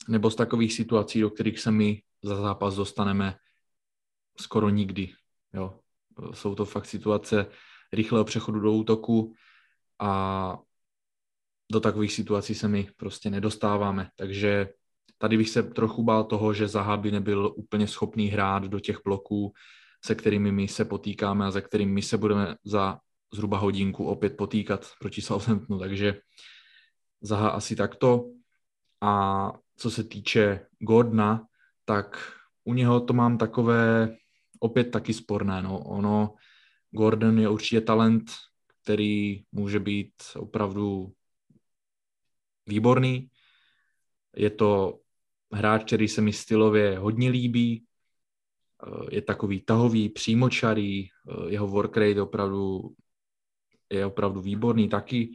nebo 0.07 0.32
z 0.32 0.36
takových 0.36 0.74
situací, 0.74 1.21
do 1.21 1.30
kterých 1.30 1.59
se 1.59 1.71
my 1.71 2.01
za 2.24 2.36
zápas 2.36 2.76
dostaneme 2.76 3.36
skoro 4.39 4.69
nikdy. 4.69 5.13
Jo. 5.53 5.80
Jsou 6.34 6.55
to 6.55 6.65
fakt 6.65 6.86
situace 6.86 7.45
rychlého 7.93 8.26
přechodu 8.26 8.59
do 8.59 8.71
útoku 8.71 9.34
a 9.99 10.57
do 11.74 11.80
takových 11.80 12.13
situací 12.13 12.55
se 12.55 12.67
my 12.67 12.88
prostě 12.97 13.30
nedostáváme. 13.30 14.09
Takže 14.15 14.69
tady 15.17 15.38
bych 15.38 15.49
se 15.49 15.63
trochu 15.63 16.03
bál 16.03 16.24
toho, 16.24 16.53
že 16.53 16.67
Zaha 16.67 16.97
by 16.97 17.11
nebyl 17.11 17.53
úplně 17.55 17.88
schopný 17.88 18.28
hrát 18.28 18.63
do 18.63 18.80
těch 18.80 18.97
bloků, 19.05 19.53
se 20.05 20.15
kterými 20.15 20.51
my 20.51 20.67
se 20.67 20.86
potýkáme 20.86 21.45
a 21.45 21.51
za 21.51 21.61
kterými 21.61 21.91
my 21.91 22.01
se 22.01 22.17
budeme 22.17 22.55
za 22.65 22.99
zhruba 23.34 23.57
hodinku 23.57 24.05
opět 24.05 24.38
potýkat 24.38 24.88
proti 24.99 25.21
Southamptonu. 25.21 25.80
Takže 25.80 26.15
Zaha 27.21 27.49
asi 27.49 27.76
takto. 27.76 28.30
A 29.01 29.51
co 29.78 29.91
se 29.91 30.03
týče 30.03 30.65
Gordona, 30.80 31.45
tak 31.86 32.34
u 32.63 32.74
něho 32.74 32.99
to 32.99 33.13
mám 33.13 33.38
takové 33.38 34.15
opět 34.59 34.84
taky 34.84 35.13
sporné. 35.13 35.61
No. 35.61 35.80
Ono, 35.80 36.34
Gordon 36.91 37.39
je 37.39 37.49
určitě 37.49 37.82
talent, 37.82 38.32
který 38.84 39.43
může 39.51 39.80
být 39.80 40.13
opravdu 40.36 41.13
výborný. 42.68 43.30
Je 44.36 44.49
to 44.49 44.99
hráč, 45.53 45.84
který 45.84 46.07
se 46.07 46.22
mi 46.22 46.34
stylově 46.34 46.99
hodně 46.99 47.30
líbí. 47.30 47.86
Je 49.11 49.22
takový 49.22 49.61
tahový, 49.61 50.09
přímočarý, 50.09 51.07
jeho 51.47 51.68
work 51.68 51.97
rate 51.97 52.22
opravdu, 52.22 52.93
je 53.89 54.05
opravdu 54.05 54.41
výborný 54.41 54.89
taky 54.89 55.34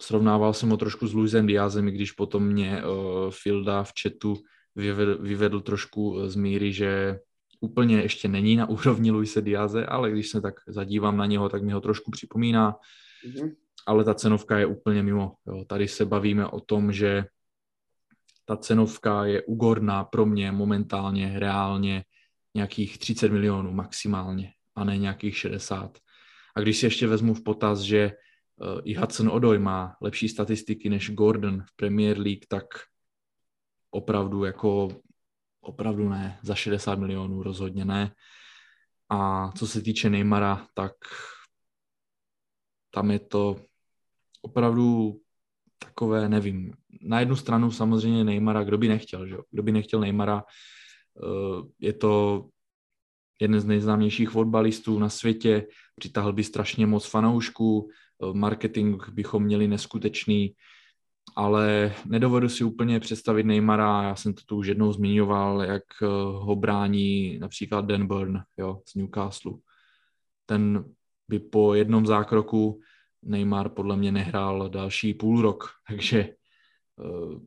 srovnával 0.00 0.52
jsem 0.52 0.68
ho 0.68 0.76
trošku 0.76 1.06
s 1.06 1.14
Luisem 1.14 1.46
Diazem, 1.46 1.88
i 1.88 1.90
když 1.90 2.12
potom 2.12 2.46
mě 2.46 2.82
Filda 3.30 3.82
v 3.82 3.92
chatu 4.02 4.36
vyvedl, 4.74 5.18
vyvedl 5.22 5.60
trošku 5.60 6.18
eh, 6.18 6.30
z 6.30 6.36
míry, 6.36 6.72
že 6.72 7.20
úplně 7.60 8.02
ještě 8.02 8.28
není 8.28 8.56
na 8.56 8.68
úrovni 8.68 9.10
Luise 9.10 9.42
Diaze, 9.42 9.86
ale 9.86 10.10
když 10.10 10.28
se 10.28 10.40
tak 10.40 10.54
zadívám 10.68 11.16
na 11.16 11.26
něho, 11.26 11.48
tak 11.48 11.62
mi 11.62 11.72
ho 11.72 11.80
trošku 11.80 12.10
připomíná. 12.10 12.76
Mm-hmm. 13.26 13.54
Ale 13.86 14.04
ta 14.04 14.14
cenovka 14.14 14.58
je 14.58 14.66
úplně 14.66 15.02
mimo. 15.02 15.36
Jo. 15.46 15.64
Tady 15.64 15.88
se 15.88 16.04
bavíme 16.04 16.46
o 16.46 16.60
tom, 16.60 16.92
že 16.92 17.24
ta 18.44 18.56
cenovka 18.56 19.24
je 19.24 19.42
ugorná 19.42 20.04
pro 20.04 20.26
mě 20.26 20.52
momentálně, 20.52 21.38
reálně 21.38 22.04
nějakých 22.54 22.98
30 22.98 23.32
milionů 23.32 23.72
maximálně 23.72 24.52
a 24.74 24.84
ne 24.84 24.98
nějakých 24.98 25.38
60. 25.38 25.98
A 26.56 26.60
když 26.60 26.78
si 26.78 26.86
ještě 26.86 27.06
vezmu 27.06 27.34
v 27.34 27.42
potaz, 27.42 27.80
že 27.80 28.12
i 28.84 28.94
Hudson 28.94 29.28
Odoi 29.28 29.58
má 29.58 29.96
lepší 30.00 30.28
statistiky 30.28 30.88
než 30.88 31.10
Gordon 31.10 31.62
v 31.62 31.76
Premier 31.76 32.18
League, 32.18 32.46
tak 32.48 32.64
opravdu 33.90 34.44
jako 34.44 34.88
opravdu 35.60 36.08
ne, 36.08 36.38
za 36.42 36.54
60 36.54 36.98
milionů 36.98 37.42
rozhodně 37.42 37.84
ne. 37.84 38.14
A 39.08 39.50
co 39.52 39.66
se 39.66 39.82
týče 39.82 40.10
Neymara, 40.10 40.66
tak 40.74 40.92
tam 42.90 43.10
je 43.10 43.18
to 43.18 43.56
opravdu 44.46 45.16
takové, 45.78 46.28
nevím. 46.28 46.72
Na 47.02 47.20
jednu 47.20 47.36
stranu 47.36 47.70
samozřejmě 47.70 48.24
Neymara, 48.24 48.64
kdo 48.64 48.78
by 48.78 48.88
nechtěl, 48.88 49.26
že? 49.26 49.36
kdo 49.50 49.62
by 49.62 49.72
nechtěl 49.72 50.00
Neymara, 50.00 50.42
eh, 50.42 51.62
je 51.78 51.92
to 51.92 52.44
jeden 53.40 53.60
z 53.60 53.64
nejznámějších 53.64 54.30
fotbalistů 54.30 54.98
na 54.98 55.08
světě, 55.08 55.66
přitahl 55.96 56.32
by 56.32 56.44
strašně 56.44 56.86
moc 56.86 57.06
fanoušků, 57.06 57.90
Eh, 58.22 58.32
marketing 58.32 59.02
bychom 59.12 59.42
měli 59.42 59.68
neskutečný, 59.68 60.54
ale 61.36 61.94
nedovedu 62.06 62.48
si 62.48 62.64
úplně 62.64 63.00
představit 63.00 63.46
Neymara, 63.46 64.02
já 64.02 64.16
jsem 64.16 64.34
to 64.34 64.42
tu 64.46 64.56
už 64.56 64.66
jednou 64.66 64.92
zmiňoval, 64.92 65.62
jak 65.62 65.82
eh, 66.02 66.06
ho 66.32 66.56
brání 66.56 67.38
například 67.38 67.86
Dan 67.86 68.06
Burn 68.06 68.40
jo, 68.56 68.82
z 68.86 68.94
Newcastle. 68.94 69.52
Ten 70.46 70.84
by 71.28 71.38
po 71.38 71.74
jednom 71.74 72.06
zákroku 72.06 72.80
Neymar 73.22 73.68
podle 73.68 73.96
mě 73.96 74.12
nehrál 74.12 74.68
další 74.68 75.14
půl 75.14 75.42
rok, 75.42 75.70
takže 75.88 76.18
eh, 76.20 77.40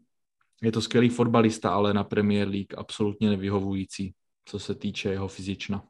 je 0.61 0.71
to 0.71 0.81
skvělý 0.81 1.09
fotbalista, 1.09 1.73
ale 1.73 1.93
na 1.93 2.03
Premier 2.03 2.47
League 2.47 2.73
absolutně 2.77 3.29
nevyhovující, 3.29 4.13
co 4.45 4.59
se 4.59 4.75
týče 4.75 5.09
jeho 5.09 5.27
fyzična. 5.27 5.87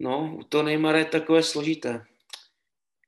No, 0.00 0.38
to 0.48 0.62
Neymar 0.62 0.96
je 0.96 1.04
takové 1.04 1.42
složité. 1.42 2.04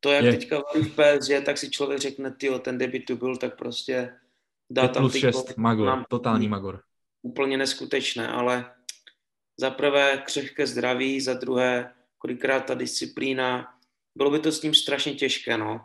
To, 0.00 0.12
jak 0.12 0.24
je. 0.24 0.32
teďka 0.32 0.58
v 0.58 0.90
PSG, 0.90 1.44
tak 1.44 1.58
si 1.58 1.70
člověk 1.70 2.00
řekne, 2.00 2.30
ty 2.30 2.50
ten 2.60 2.78
debit 2.78 3.04
tu 3.04 3.16
byl, 3.16 3.36
tak 3.36 3.58
prostě 3.58 4.14
dá 4.70 4.88
tam 4.88 5.02
plus 5.02 5.16
6, 5.16 5.56
magor, 5.56 6.04
totální 6.08 6.48
magor. 6.48 6.82
Úplně 7.22 7.56
neskutečné, 7.56 8.28
ale 8.28 8.74
za 9.56 9.70
prvé 9.70 10.22
křehké 10.26 10.66
zdraví, 10.66 11.20
za 11.20 11.34
druhé 11.34 11.94
kolikrát 12.18 12.60
ta 12.60 12.74
disciplína, 12.74 13.77
bylo 14.18 14.30
by 14.30 14.38
to 14.38 14.52
s 14.52 14.62
ním 14.62 14.74
strašně 14.74 15.14
těžké, 15.14 15.58
no. 15.58 15.80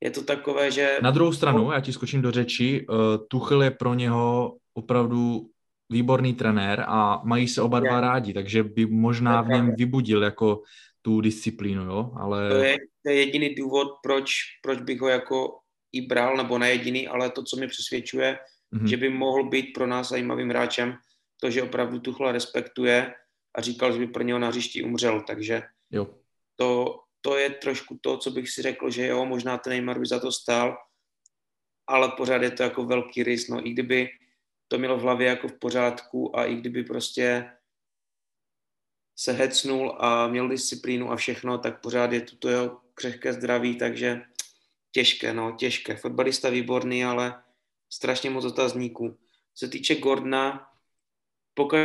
Je 0.00 0.10
to 0.10 0.24
takové, 0.24 0.70
že... 0.70 0.98
Na 1.02 1.10
druhou 1.10 1.32
stranu, 1.32 1.72
já 1.72 1.80
ti 1.80 1.92
skočím 1.92 2.22
do 2.22 2.30
řeči, 2.30 2.86
uh, 2.88 2.96
Tuchel 3.28 3.62
je 3.62 3.70
pro 3.70 3.94
něho 3.94 4.56
opravdu 4.74 5.50
výborný 5.90 6.34
trenér 6.34 6.84
a 6.88 7.20
mají 7.24 7.48
se 7.48 7.62
oba 7.62 7.80
dva 7.80 8.00
rádi, 8.00 8.34
takže 8.34 8.62
by 8.62 8.86
možná 8.86 9.42
v 9.42 9.48
něm 9.48 9.74
vybudil 9.76 10.22
jako 10.22 10.62
tu 11.02 11.20
disciplínu, 11.20 11.84
jo, 11.84 12.12
ale... 12.20 12.48
To 12.48 12.56
je, 12.56 12.76
to 13.02 13.10
je 13.10 13.16
jediný 13.16 13.54
důvod, 13.54 13.88
proč, 14.02 14.34
proč 14.62 14.80
bych 14.80 15.00
ho 15.00 15.08
jako 15.08 15.58
i 15.92 16.00
bral, 16.00 16.36
nebo 16.36 16.58
ne 16.58 16.70
jediný, 16.70 17.08
ale 17.08 17.30
to, 17.30 17.42
co 17.42 17.56
mi 17.56 17.68
přesvědčuje, 17.68 18.38
mm-hmm. 18.74 18.84
že 18.84 18.96
by 18.96 19.08
mohl 19.08 19.48
být 19.48 19.72
pro 19.74 19.86
nás 19.86 20.08
zajímavým 20.08 20.48
hráčem, 20.48 20.94
to, 21.40 21.50
že 21.50 21.62
opravdu 21.62 22.00
Tuchla 22.00 22.32
respektuje 22.32 23.14
a 23.56 23.60
říkal, 23.60 23.92
že 23.92 23.98
by 23.98 24.06
pro 24.06 24.22
něho 24.22 24.38
na 24.38 24.48
hřišti 24.48 24.82
umřel, 24.82 25.22
takže 25.26 25.62
jo. 25.90 26.06
To, 26.56 27.00
to 27.26 27.36
je 27.36 27.50
trošku 27.50 27.98
to, 27.98 28.18
co 28.18 28.30
bych 28.30 28.50
si 28.50 28.62
řekl, 28.62 28.90
že 28.90 29.06
jo, 29.06 29.24
možná 29.24 29.58
ten 29.58 29.70
Neymar 29.70 29.98
by 29.98 30.06
za 30.06 30.20
to 30.20 30.32
stál, 30.32 30.78
ale 31.86 32.12
pořád 32.16 32.42
je 32.42 32.50
to 32.50 32.62
jako 32.62 32.84
velký 32.84 33.22
rys, 33.22 33.48
no 33.48 33.66
i 33.66 33.70
kdyby 33.70 34.08
to 34.68 34.78
mělo 34.78 34.96
v 34.96 35.02
hlavě 35.02 35.28
jako 35.28 35.48
v 35.48 35.58
pořádku 35.58 36.38
a 36.38 36.44
i 36.44 36.54
kdyby 36.54 36.84
prostě 36.84 37.50
se 39.18 39.32
hecnul 39.32 39.96
a 39.98 40.28
měl 40.28 40.48
disciplínu 40.48 41.10
a 41.10 41.16
všechno, 41.16 41.58
tak 41.58 41.80
pořád 41.80 42.12
je 42.12 42.20
to 42.20 42.48
jeho 42.48 42.80
křehké 42.94 43.32
zdraví, 43.32 43.78
takže 43.78 44.22
těžké, 44.90 45.34
no, 45.34 45.56
těžké. 45.58 45.96
Fotbalista 45.96 46.50
výborný, 46.50 47.04
ale 47.04 47.42
strašně 47.90 48.30
moc 48.30 48.44
otazníků. 48.44 49.18
Co 49.54 49.66
se 49.66 49.70
týče 49.70 49.94
Gordona, 49.94 50.72
pokud 51.54 51.76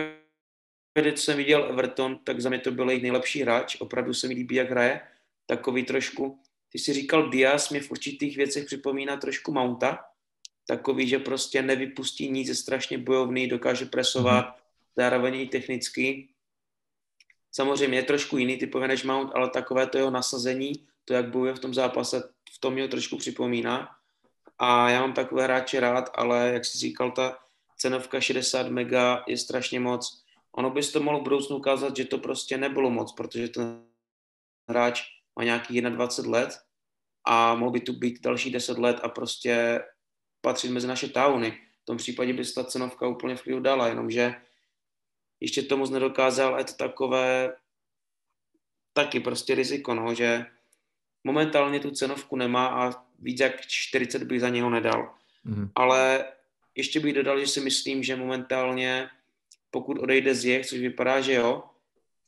jsem 1.15 1.37
viděl 1.37 1.65
Everton, 1.69 2.19
tak 2.23 2.41
za 2.41 2.49
mě 2.49 2.59
to 2.59 2.71
byl 2.71 2.89
jejich 2.89 3.03
nejlepší 3.03 3.41
hráč, 3.41 3.75
opravdu 3.79 4.13
se 4.13 4.27
mi 4.27 4.33
líbí, 4.33 4.55
jak 4.55 4.69
hraje, 4.69 5.10
takový 5.51 5.83
trošku, 5.83 6.39
ty 6.71 6.79
jsi 6.79 6.93
říkal 6.93 7.29
Diaz, 7.29 7.69
mě 7.69 7.81
v 7.81 7.91
určitých 7.91 8.37
věcech 8.37 8.65
připomíná 8.65 9.17
trošku 9.17 9.51
Mounta, 9.51 9.99
takový, 10.67 11.07
že 11.07 11.19
prostě 11.19 11.61
nevypustí 11.61 12.31
nic, 12.31 12.47
je 12.47 12.55
strašně 12.55 12.97
bojovný, 12.97 13.47
dokáže 13.47 13.85
presovat, 13.85 14.45
mm. 14.47 14.53
zároveň 14.95 15.35
i 15.35 15.47
technicky. 15.47 16.29
Samozřejmě 17.51 17.97
je 17.97 18.03
trošku 18.03 18.37
jiný 18.37 18.57
typově 18.57 18.87
než 18.87 19.03
Mount, 19.03 19.31
ale 19.35 19.49
takové 19.49 19.87
to 19.87 19.97
jeho 19.97 20.11
nasazení, 20.11 20.87
to, 21.05 21.13
jak 21.13 21.29
bojuje 21.29 21.53
v 21.53 21.59
tom 21.59 21.73
zápase, 21.73 22.23
v 22.51 22.59
tom 22.59 22.73
mě 22.73 22.87
trošku 22.87 23.17
připomíná. 23.17 23.89
A 24.59 24.89
já 24.89 25.01
mám 25.01 25.13
takové 25.13 25.43
hráče 25.43 25.79
rád, 25.79 26.09
ale 26.15 26.51
jak 26.53 26.65
jsi 26.65 26.77
říkal, 26.77 27.11
ta 27.11 27.37
cenovka 27.77 28.21
60 28.21 28.67
mega 28.67 29.23
je 29.27 29.37
strašně 29.37 29.79
moc. 29.79 30.23
Ono 30.51 30.69
by 30.69 30.81
to 30.81 31.03
mohlo 31.03 31.19
v 31.19 31.23
budoucnu 31.23 31.57
ukázat, 31.57 31.97
že 31.97 32.05
to 32.05 32.17
prostě 32.17 32.57
nebylo 32.57 32.89
moc, 32.89 33.11
protože 33.11 33.47
ten 33.47 33.83
hráč 34.69 35.20
má 35.39 35.43
nějakých 35.43 35.81
21 35.81 36.39
let 36.39 36.59
a 37.25 37.55
mohl 37.55 37.71
by 37.71 37.79
tu 37.79 37.93
být 37.93 38.21
další 38.21 38.51
10 38.51 38.77
let 38.77 38.99
a 39.03 39.09
prostě 39.09 39.81
patřit 40.41 40.71
mezi 40.71 40.87
naše 40.87 41.07
towny. 41.07 41.51
V 41.81 41.85
tom 41.85 41.97
případě 41.97 42.33
by 42.33 42.45
se 42.45 42.53
ta 42.53 42.63
cenovka 42.63 43.07
úplně 43.07 43.35
v 43.35 43.41
klidu 43.41 43.59
dala, 43.59 43.87
jenomže 43.87 44.35
ještě 45.39 45.61
to 45.61 45.77
moc 45.77 45.89
nedokázal 45.89 46.55
a 46.55 46.57
je 46.57 46.65
to 46.65 46.73
takové 46.73 47.55
taky 48.93 49.19
prostě 49.19 49.55
riziko, 49.55 49.95
no, 49.95 50.13
že 50.13 50.45
momentálně 51.23 51.79
tu 51.79 51.91
cenovku 51.91 52.35
nemá 52.35 52.67
a 52.67 53.05
víc 53.19 53.39
jak 53.39 53.61
40 53.61 54.23
bych 54.23 54.41
za 54.41 54.49
něho 54.49 54.69
nedal. 54.69 55.15
Mm. 55.43 55.69
Ale 55.75 56.25
ještě 56.75 56.99
bych 56.99 57.13
dodal, 57.13 57.39
že 57.39 57.47
si 57.47 57.61
myslím, 57.61 58.03
že 58.03 58.15
momentálně 58.15 59.09
pokud 59.71 59.99
odejde 59.99 60.35
z 60.35 60.45
Jech, 60.45 60.65
což 60.65 60.79
vypadá, 60.79 61.21
že 61.21 61.33
jo, 61.33 61.63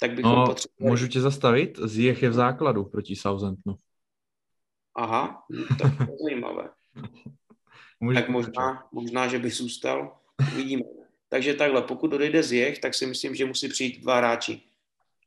tak 0.03 0.15
bychom 0.15 0.31
no, 0.31 0.45
potřebovali... 0.45 0.91
Můžu 0.91 1.07
tě 1.07 1.21
zastavit? 1.21 1.79
Ziyech 1.83 2.23
je 2.23 2.29
v 2.29 2.33
základu 2.33 2.83
proti 2.83 3.15
Southamptonu. 3.15 3.77
Aha, 4.95 5.43
tak 5.79 5.97
to 5.97 6.03
je 6.03 6.17
zajímavé. 6.23 6.69
tak 8.13 8.29
možná, 8.29 8.87
možná, 8.91 9.27
že 9.27 9.39
by 9.39 9.49
zůstal. 9.49 10.19
Uvidíme. 10.53 10.83
Takže 11.29 11.53
takhle, 11.53 11.81
pokud 11.81 12.13
odejde 12.13 12.39
Jech, 12.39 12.79
tak 12.79 12.93
si 12.93 13.05
myslím, 13.05 13.35
že 13.35 13.45
musí 13.45 13.69
přijít 13.69 14.01
dva 14.01 14.17
hráči. 14.17 14.61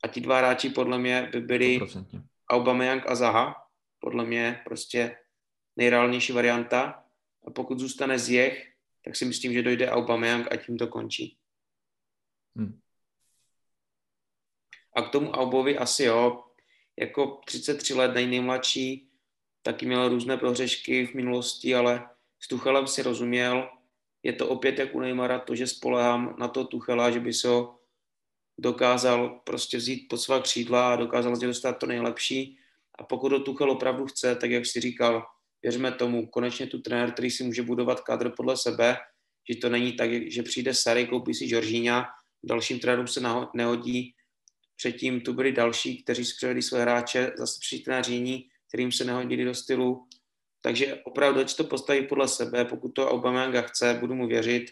A 0.03 0.07
ti 0.07 0.21
dva 0.21 0.37
hráči 0.37 0.69
podle 0.69 0.99
mě 0.99 1.29
by 1.31 1.41
byli 1.41 1.79
100%. 1.79 2.23
Aubameyang 2.51 3.09
a 3.09 3.15
Zaha. 3.15 3.55
Podle 3.99 4.25
mě 4.25 4.61
prostě 4.65 5.17
nejreálnější 5.75 6.33
varianta. 6.33 7.03
A 7.47 7.51
pokud 7.51 7.79
zůstane 7.79 8.17
Jech, 8.27 8.73
tak 9.05 9.15
si 9.15 9.25
myslím, 9.25 9.53
že 9.53 9.63
dojde 9.63 9.89
Aubameyang 9.89 10.51
a 10.51 10.55
tím 10.55 10.77
to 10.77 10.87
končí. 10.87 11.37
Hmm. 12.55 12.79
A 14.97 15.01
k 15.01 15.09
tomu 15.09 15.31
Aubovi 15.31 15.77
asi 15.77 16.03
jo, 16.03 16.43
jako 16.99 17.41
33 17.45 17.93
let, 17.93 18.11
nejmladší, 18.13 19.09
taky 19.61 19.85
měl 19.85 20.09
různé 20.09 20.37
prohřešky 20.37 21.07
v 21.07 21.13
minulosti, 21.13 21.75
ale 21.75 22.09
s 22.39 22.47
Tuchelem 22.47 22.87
si 22.87 23.03
rozuměl. 23.03 23.69
Je 24.23 24.33
to 24.33 24.47
opět 24.47 24.79
jak 24.79 24.95
u 24.95 24.99
Neymara 24.99 25.39
to, 25.39 25.55
že 25.55 25.67
spolehám 25.67 26.35
na 26.39 26.47
to 26.47 26.65
Tuchela, 26.65 27.11
že 27.11 27.19
by 27.19 27.33
se 27.33 27.47
ho 27.47 27.79
dokázal 28.57 29.41
prostě 29.43 29.77
vzít 29.77 30.07
pod 30.09 30.17
svá 30.17 30.39
křídla 30.39 30.93
a 30.93 30.95
dokázal 30.95 31.35
z 31.35 31.39
něj 31.39 31.47
dostat 31.47 31.73
to 31.73 31.85
nejlepší. 31.85 32.57
A 32.99 33.03
pokud 33.03 33.29
to 33.29 33.39
Tuchel 33.39 33.71
opravdu 33.71 34.05
chce, 34.05 34.35
tak 34.35 34.51
jak 34.51 34.65
si 34.65 34.79
říkal, 34.79 35.25
věřme 35.61 35.91
tomu, 35.91 36.27
konečně 36.27 36.67
tu 36.67 36.81
trenér, 36.81 37.11
který 37.11 37.31
si 37.31 37.43
může 37.43 37.63
budovat 37.63 38.01
kádr 38.01 38.29
podle 38.29 38.57
sebe, 38.57 38.97
že 39.49 39.55
to 39.55 39.69
není 39.69 39.93
tak, 39.93 40.09
že 40.31 40.43
přijde 40.43 40.73
Sary, 40.73 41.07
koupí 41.07 41.33
si 41.33 41.47
Žoržíňa, 41.47 42.05
dalším 42.43 42.79
trenérům 42.79 43.07
se 43.07 43.21
nehodí. 43.53 44.16
Předtím 44.77 45.21
tu 45.21 45.33
byli 45.33 45.51
další, 45.51 46.03
kteří 46.03 46.25
si 46.25 46.35
přivedli 46.35 46.61
své 46.61 46.81
hráče, 46.81 47.31
zase 47.37 47.57
při 47.59 47.79
trenéřiní, 47.79 48.49
kterým 48.67 48.91
se 48.91 49.05
nehodili 49.05 49.45
do 49.45 49.55
stylu 49.55 50.07
takže 50.67 50.95
opravdu, 51.03 51.39
ať 51.39 51.55
to 51.55 51.63
postaví 51.63 52.07
podle 52.07 52.27
sebe, 52.27 52.65
pokud 52.65 52.89
to 52.89 53.11
Aubameyanga 53.11 53.61
chce, 53.61 53.97
budu 53.99 54.15
mu 54.15 54.27
věřit. 54.27 54.71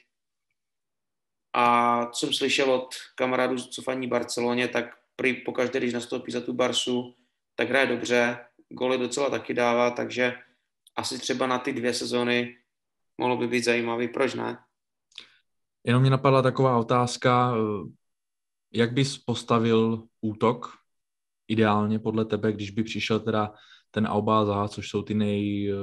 A 1.53 2.05
co 2.05 2.25
jsem 2.25 2.33
slyšel 2.33 2.71
od 2.71 2.95
kamarádů, 3.15 3.57
co 3.57 3.81
faní 3.81 4.07
Barceloně, 4.07 4.67
tak 4.67 4.85
prý 5.15 5.33
pokaždé, 5.33 5.79
když 5.79 5.93
nastoupí 5.93 6.31
za 6.31 6.41
tu 6.41 6.53
Barsu, 6.53 7.15
tak 7.55 7.69
hraje 7.69 7.87
dobře, 7.87 8.37
goly 8.69 8.97
docela 8.97 9.29
taky 9.29 9.53
dává, 9.53 9.91
takže 9.91 10.37
asi 10.95 11.19
třeba 11.19 11.47
na 11.47 11.59
ty 11.59 11.73
dvě 11.73 11.93
sezóny 11.93 12.57
mohlo 13.17 13.37
by 13.37 13.47
být 13.47 13.63
zajímavý, 13.63 14.07
proč 14.07 14.33
ne? 14.33 14.57
Jenom 15.83 16.01
mě 16.01 16.11
napadla 16.11 16.41
taková 16.41 16.77
otázka, 16.77 17.53
jak 18.75 18.93
bys 18.93 19.17
postavil 19.17 20.03
útok 20.21 20.77
ideálně 21.47 21.99
podle 21.99 22.25
tebe, 22.25 22.51
když 22.51 22.71
by 22.71 22.83
přišel 22.83 23.19
teda 23.19 23.53
ten 23.91 24.07
Alba 24.07 24.45
Zaha, 24.45 24.67
což 24.67 24.89
jsou 24.89 25.01
ty 25.01 25.13
nej, 25.13 25.73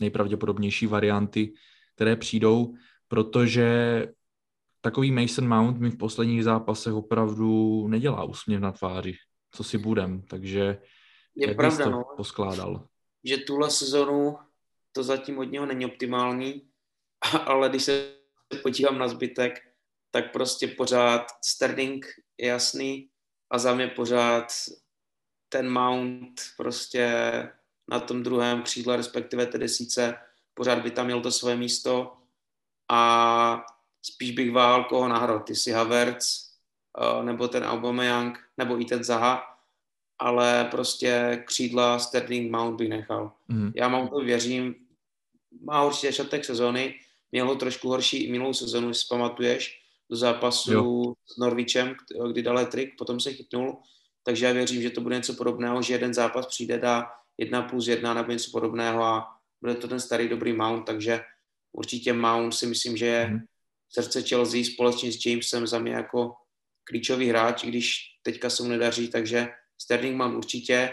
nejpravděpodobnější 0.00 0.86
varianty, 0.86 1.52
které 1.94 2.16
přijdou, 2.16 2.74
protože 3.08 4.06
takový 4.80 5.12
Mason 5.12 5.48
Mount 5.48 5.78
mi 5.78 5.90
v 5.90 5.96
posledních 5.96 6.44
zápasech 6.44 6.92
opravdu 6.92 7.88
nedělá 7.88 8.24
úsměv 8.24 8.60
na 8.60 8.72
tváři, 8.72 9.14
co 9.50 9.64
si 9.64 9.78
budem, 9.78 10.22
takže 10.22 10.78
je 11.36 11.48
jak 11.48 11.56
pravda, 11.56 11.84
to 11.84 11.90
no, 11.90 12.04
poskládal? 12.16 12.86
Že 13.24 13.36
tuhle 13.36 13.70
sezonu 13.70 14.36
to 14.92 15.02
zatím 15.02 15.38
od 15.38 15.44
něho 15.44 15.66
není 15.66 15.86
optimální, 15.86 16.62
ale 17.46 17.68
když 17.68 17.82
se 17.82 18.14
podívám 18.62 18.98
na 18.98 19.08
zbytek, 19.08 19.69
tak 20.10 20.32
prostě 20.32 20.68
pořád 20.68 21.26
Sterling 21.44 22.06
je 22.38 22.48
jasný 22.48 23.08
a 23.50 23.58
za 23.58 23.74
mě 23.74 23.86
pořád 23.88 24.52
ten 25.48 25.70
Mount 25.70 26.40
prostě 26.56 27.08
na 27.90 28.00
tom 28.00 28.22
druhém 28.22 28.62
křídle, 28.62 28.96
respektive 28.96 29.46
té 29.46 29.58
desíce, 29.58 30.14
pořád 30.54 30.78
by 30.78 30.90
tam 30.90 31.06
měl 31.06 31.20
to 31.20 31.32
své 31.32 31.56
místo 31.56 32.16
a 32.90 33.62
spíš 34.02 34.30
bych 34.30 34.52
váhal 34.52 34.84
koho 34.84 35.08
nahrát, 35.08 35.48
si 35.52 35.70
Havertz, 35.70 36.50
eh, 36.98 37.24
nebo 37.24 37.48
ten 37.48 37.64
Aubameyang, 37.64 38.38
nebo 38.58 38.80
i 38.80 38.84
ten 38.84 39.04
Zaha, 39.04 39.42
ale 40.18 40.64
prostě 40.70 41.42
křídla 41.46 41.98
Sterling 41.98 42.52
Mount 42.52 42.78
bych 42.78 42.88
nechal. 42.88 43.32
Mm. 43.48 43.72
Já 43.74 44.06
to 44.06 44.20
věřím, 44.20 44.74
má 45.62 45.80
horší 45.80 46.06
začátek 46.06 46.44
sezóny, 46.44 46.94
měl 47.32 47.46
ho 47.46 47.54
trošku 47.54 47.88
horší 47.88 48.24
i 48.24 48.32
minulou 48.32 48.54
sezonu, 48.54 48.88
jestli 48.88 49.08
pamatuješ, 49.08 49.79
do 50.10 50.16
zápasu 50.16 50.72
jo. 50.72 51.14
s 51.26 51.36
Norvičem, 51.36 51.94
kdy 52.32 52.42
dal 52.42 52.66
trik, 52.66 52.98
potom 52.98 53.20
se 53.20 53.32
chytnul, 53.32 53.82
takže 54.24 54.46
já 54.46 54.52
věřím, 54.52 54.82
že 54.82 54.90
to 54.90 55.00
bude 55.00 55.16
něco 55.16 55.34
podobného, 55.34 55.82
že 55.82 55.94
jeden 55.94 56.14
zápas 56.14 56.46
přijde, 56.46 56.78
dá 56.78 57.10
jedna 57.38 57.62
plus 57.62 57.86
jedna 57.86 58.14
nebo 58.14 58.32
něco 58.32 58.50
podobného 58.50 59.04
a 59.04 59.28
bude 59.60 59.74
to 59.74 59.88
ten 59.88 60.00
starý 60.00 60.28
dobrý 60.28 60.52
Mount, 60.52 60.86
takže 60.86 61.20
určitě 61.72 62.12
Mount 62.12 62.54
si 62.54 62.66
myslím, 62.66 62.96
že 62.96 63.06
je 63.06 63.26
mm. 63.26 63.38
srdce 63.88 64.22
Chelsea 64.22 64.64
společně 64.64 65.12
s 65.12 65.26
Jamesem 65.26 65.66
za 65.66 65.78
mě 65.78 65.92
jako 65.92 66.34
klíčový 66.84 67.28
hráč, 67.28 67.64
i 67.64 67.68
když 67.68 68.00
teďka 68.22 68.50
se 68.50 68.62
mu 68.62 68.68
nedaří, 68.68 69.08
takže 69.08 69.48
Sterling 69.78 70.16
mám 70.16 70.36
určitě 70.36 70.92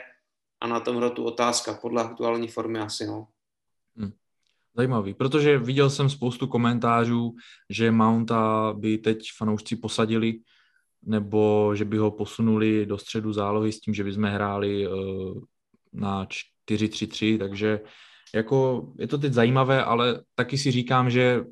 a 0.61 0.67
na 0.67 0.79
tom 0.79 0.97
hrotu 0.97 1.23
otázka, 1.23 1.73
podle 1.73 2.03
aktuální 2.03 2.47
formy 2.47 2.79
asi, 2.79 3.05
no. 3.05 3.27
Zajímavý, 4.77 5.13
protože 5.13 5.57
viděl 5.57 5.89
jsem 5.89 6.09
spoustu 6.09 6.47
komentářů, 6.47 7.35
že 7.69 7.91
Mounta 7.91 8.73
by 8.77 8.97
teď 8.97 9.31
fanoušci 9.37 9.75
posadili, 9.75 10.39
nebo 11.03 11.71
že 11.75 11.85
by 11.85 11.97
ho 11.97 12.11
posunuli 12.11 12.85
do 12.85 12.97
středu 12.97 13.33
zálohy 13.33 13.71
s 13.71 13.79
tím, 13.79 13.93
že 13.93 14.03
bychom 14.03 14.23
hráli 14.23 14.87
uh, 14.87 14.93
na 15.93 16.25
4-3-3, 16.69 17.37
takže 17.37 17.79
jako 18.35 18.87
je 18.99 19.07
to 19.07 19.17
teď 19.17 19.33
zajímavé, 19.33 19.83
ale 19.83 20.21
taky 20.35 20.57
si 20.57 20.71
říkám, 20.71 21.09
že 21.09 21.43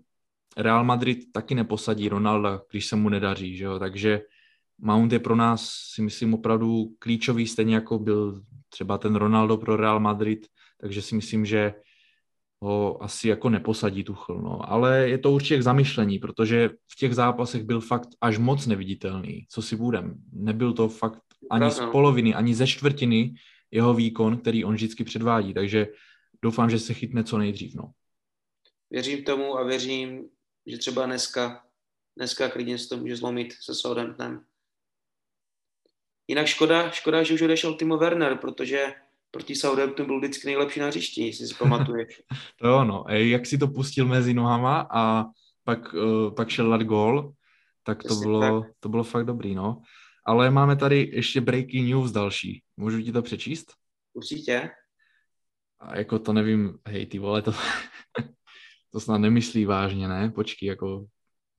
Real 0.58 0.84
Madrid 0.84 1.32
taky 1.32 1.56
neposadí 1.56 2.10
Ronalda, 2.10 2.62
když 2.72 2.86
se 2.86 2.96
mu 2.96 3.10
nedaří, 3.10 3.58
že 3.58 3.66
jo? 3.66 3.80
takže 3.80 4.22
Mount 4.78 5.12
je 5.12 5.20
pro 5.20 5.36
nás, 5.36 5.70
si 5.94 6.02
myslím, 6.02 6.34
opravdu 6.34 6.86
klíčový, 7.00 7.48
stejně 7.48 7.76
jako 7.76 8.00
byl 8.00 8.42
třeba 8.70 8.98
ten 8.98 9.16
Ronaldo 9.16 9.58
pro 9.58 9.76
Real 9.76 10.00
Madrid, 10.00 10.48
takže 10.82 11.02
si 11.02 11.16
myslím, 11.16 11.46
že 11.46 11.74
ho 12.66 13.04
asi 13.04 13.28
jako 13.28 13.50
neposadí 13.50 14.04
Tuchl, 14.04 14.42
no. 14.42 14.72
Ale 14.72 15.10
je 15.10 15.18
to 15.18 15.32
určitě 15.32 15.58
k 15.58 15.64
zamyšlení, 15.64 16.20
protože 16.20 16.70
v 16.70 16.96
těch 16.96 17.16
zápasech 17.16 17.64
byl 17.64 17.82
fakt 17.82 18.10
až 18.22 18.38
moc 18.38 18.66
neviditelný, 18.66 19.46
co 19.50 19.62
si 19.62 19.76
budem. 19.76 20.16
Nebyl 20.34 20.74
to 20.74 20.90
fakt 20.90 21.22
ani 21.52 21.72
z 21.72 21.80
poloviny, 21.92 22.34
ani 22.34 22.56
ze 22.56 22.68
čtvrtiny 22.68 23.34
jeho 23.72 23.94
výkon, 23.94 24.38
který 24.38 24.66
on 24.66 24.76
vždycky 24.76 25.04
předvádí, 25.04 25.54
takže 25.54 25.88
doufám, 26.42 26.70
že 26.70 26.80
se 26.80 26.94
chytne 26.94 27.24
co 27.24 27.38
nejdřív, 27.38 27.76
no. 27.76 27.92
Věřím 28.90 29.24
tomu 29.24 29.58
a 29.58 29.64
věřím, 29.64 30.30
že 30.66 30.78
třeba 30.78 31.06
dneska, 31.06 31.64
dneska 32.18 32.50
klidně 32.50 32.78
se 32.78 32.90
to 32.90 32.98
může 32.98 33.16
zlomit 33.16 33.54
se 33.54 33.76
Southamptonem. 33.76 34.42
Jinak 36.28 36.48
škoda, 36.48 36.90
škoda, 36.90 37.24
že 37.24 37.34
už 37.34 37.42
odešel 37.42 37.74
Timo 37.74 37.98
Werner, 37.98 38.38
protože 38.38 38.94
proti 39.36 39.56
Southamptonu 39.56 40.08
byl 40.08 40.20
vždycky 40.20 40.48
nejlepší 40.48 40.80
na 40.80 40.88
hřišti, 40.88 41.26
jestli 41.26 41.48
si 41.48 41.56
pamatuješ. 41.56 42.22
to 42.60 42.68
jo, 42.68 42.84
no. 42.84 43.04
Ej, 43.08 43.30
jak 43.30 43.46
si 43.46 43.58
to 43.58 43.68
pustil 43.68 44.08
mezi 44.08 44.34
nohama 44.34 44.88
a 44.92 45.26
pak, 45.64 45.94
uh, 45.94 46.36
pak 46.36 46.50
šel 46.50 46.70
dát 46.70 46.84
gól, 46.84 47.34
tak 47.84 48.04
to 48.04 48.16
bylo, 48.16 48.62
tak. 48.62 48.72
to 48.80 48.90
bylo 48.90 49.04
fakt 49.04 49.26
dobrý, 49.26 49.56
no. 49.56 49.82
Ale 50.26 50.52
máme 50.52 50.76
tady 50.76 51.12
ještě 51.14 51.42
breaking 51.42 51.90
news 51.90 52.12
další. 52.12 52.64
Můžu 52.78 53.02
ti 53.02 53.12
to 53.12 53.22
přečíst? 53.22 53.74
Určitě. 54.14 54.70
A 55.80 55.98
jako 55.98 56.20
to 56.20 56.34
nevím, 56.34 56.78
hej 56.88 57.06
ty 57.06 57.20
vole, 57.20 57.42
to, 57.42 57.52
to 58.92 59.00
snad 59.00 59.18
nemyslí 59.18 59.66
vážně, 59.66 60.08
ne? 60.08 60.32
Počkej, 60.36 60.68
jako 60.68 61.06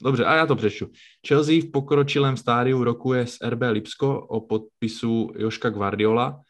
Dobře, 0.03 0.24
a 0.24 0.35
já 0.35 0.47
to 0.47 0.57
přečtu. 0.57 0.91
Chelsea 1.29 1.61
v 1.61 1.70
pokročilém 1.70 2.37
stádiu 2.37 2.85
rokuje 2.85 3.27
s 3.27 3.39
RB 3.49 3.61
Lipsko 3.70 4.27
o 4.27 4.41
podpisu 4.41 5.33
Joška 5.37 5.70
Guardiola. 5.70 6.43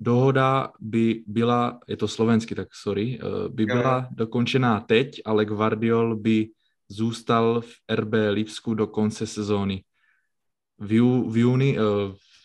Dohoda 0.00 0.72
by 0.80 1.24
byla, 1.26 1.80
je 1.88 1.96
to 1.96 2.08
slovensky, 2.08 2.54
tak 2.54 2.68
sorry, 2.74 3.18
eh, 3.22 3.48
by 3.48 3.66
byla 3.66 4.08
dokončená 4.10 4.80
teď, 4.80 5.20
ale 5.24 5.44
Guardiol 5.44 6.16
by 6.16 6.48
zůstal 6.88 7.60
v 7.60 7.70
RB 7.94 8.30
Lipsku 8.30 8.74
do 8.74 8.86
konce 8.86 9.26
sezóny. 9.26 9.84
V, 10.78 10.92
jú, 10.92 11.30
v 11.30 11.36
júni, 11.36 11.78
eh, 11.78 11.82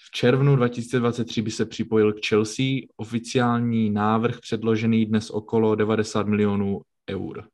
v 0.06 0.12
červnu 0.12 0.56
2023 0.56 1.42
by 1.42 1.52
se 1.52 1.66
připojil 1.66 2.14
k 2.14 2.26
Chelsea. 2.26 2.66
Oficiální 2.98 3.90
návrh 3.90 4.40
předložený 4.40 5.06
dnes 5.06 5.30
okolo 5.30 5.76
90 5.76 6.28
milionů 6.28 6.82
eur. 7.10 7.48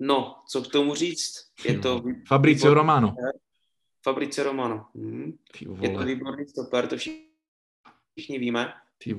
No, 0.00 0.34
co 0.48 0.62
k 0.62 0.68
tomu 0.68 0.94
říct? 0.94 1.32
Je 1.64 1.78
to... 1.78 2.02
Fabricio 2.28 2.74
Romano. 2.74 3.14
Fabricio 4.02 4.44
Romano. 4.44 4.86
Hmm. 4.94 5.32
Je 5.80 5.90
to 5.90 6.04
výborný 6.04 6.46
stoper, 6.46 6.86
to 6.86 6.96
všichni 6.96 7.25
víme. 8.16 8.72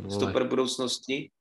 Stoper 0.09 0.47
budoucnosti. 0.47 1.31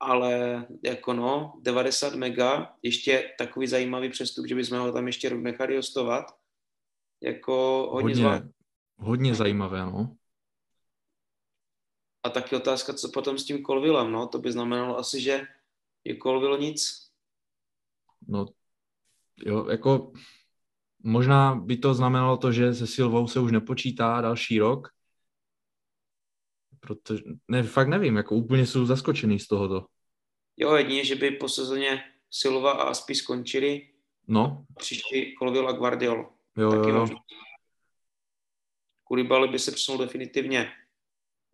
Ale 0.00 0.66
jako 0.84 1.12
no, 1.12 1.60
90 1.62 2.14
mega, 2.14 2.76
ještě 2.82 3.34
takový 3.38 3.66
zajímavý 3.66 4.10
přestup, 4.10 4.46
že 4.46 4.54
bychom 4.54 4.78
ho 4.78 4.92
tam 4.92 5.06
ještě 5.06 5.28
rok 5.28 5.40
nechali 5.40 5.76
hostovat. 5.76 6.24
Jako 7.20 7.88
hodně, 7.92 8.24
hodně, 8.24 8.48
hodně 8.96 9.34
zajímavé, 9.34 9.78
no. 9.78 10.16
A 12.22 12.30
taky 12.30 12.56
otázka, 12.56 12.94
co 12.94 13.10
potom 13.10 13.38
s 13.38 13.44
tím 13.44 13.62
Kolvilem, 13.62 14.12
no, 14.12 14.28
to 14.28 14.38
by 14.38 14.52
znamenalo 14.52 14.98
asi, 14.98 15.20
že 15.20 15.46
je 16.04 16.16
Kolvil 16.16 16.58
nic, 16.58 17.04
No, 18.28 18.46
jo, 19.46 19.66
jako 19.70 20.12
možná 21.02 21.54
by 21.54 21.76
to 21.76 21.94
znamenalo 21.94 22.36
to, 22.36 22.52
že 22.52 22.74
se 22.74 22.86
Silvou 22.86 23.28
se 23.28 23.40
už 23.40 23.52
nepočítá 23.52 24.20
další 24.20 24.58
rok, 24.58 24.88
protože, 26.86 27.22
ne, 27.48 27.62
fakt 27.62 27.88
nevím, 27.88 28.16
jako 28.16 28.34
úplně 28.34 28.66
jsou 28.66 28.86
zaskočený 28.86 29.38
z 29.38 29.46
tohoto. 29.46 29.86
Jo, 30.56 30.74
jedině, 30.74 31.04
že 31.04 31.14
by 31.14 31.30
po 31.30 31.48
sezóně 31.48 32.04
Silva 32.30 32.72
a 32.72 32.82
Aspi 32.82 33.14
skončili. 33.14 33.88
No. 34.28 34.64
Příští 34.78 35.34
Colville 35.38 35.68
a 35.68 35.72
Guardiol. 35.72 36.32
Jo, 36.56 36.70
Taky 36.70 36.90
jo, 36.90 37.06
jo. 39.10 39.46
By 39.50 39.58
se 39.58 39.72
přesunul 39.72 40.00
definitivně 40.00 40.72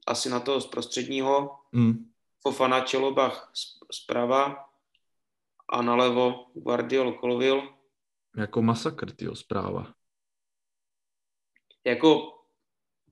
asi 0.06 0.30
na 0.30 0.40
toho 0.40 0.60
z 0.60 0.66
prostředního. 0.66 1.58
Mm. 1.72 2.10
Fofana 2.42 2.80
Čelobach 2.80 3.52
zprava 3.92 4.70
a 5.68 5.82
nalevo 5.82 6.46
Guardiol 6.54 7.18
Colville. 7.20 7.68
Jako 8.36 8.62
masakr, 8.62 9.10
tyjo, 9.10 9.36
zpráva. 9.36 9.94
Jako 11.84 12.39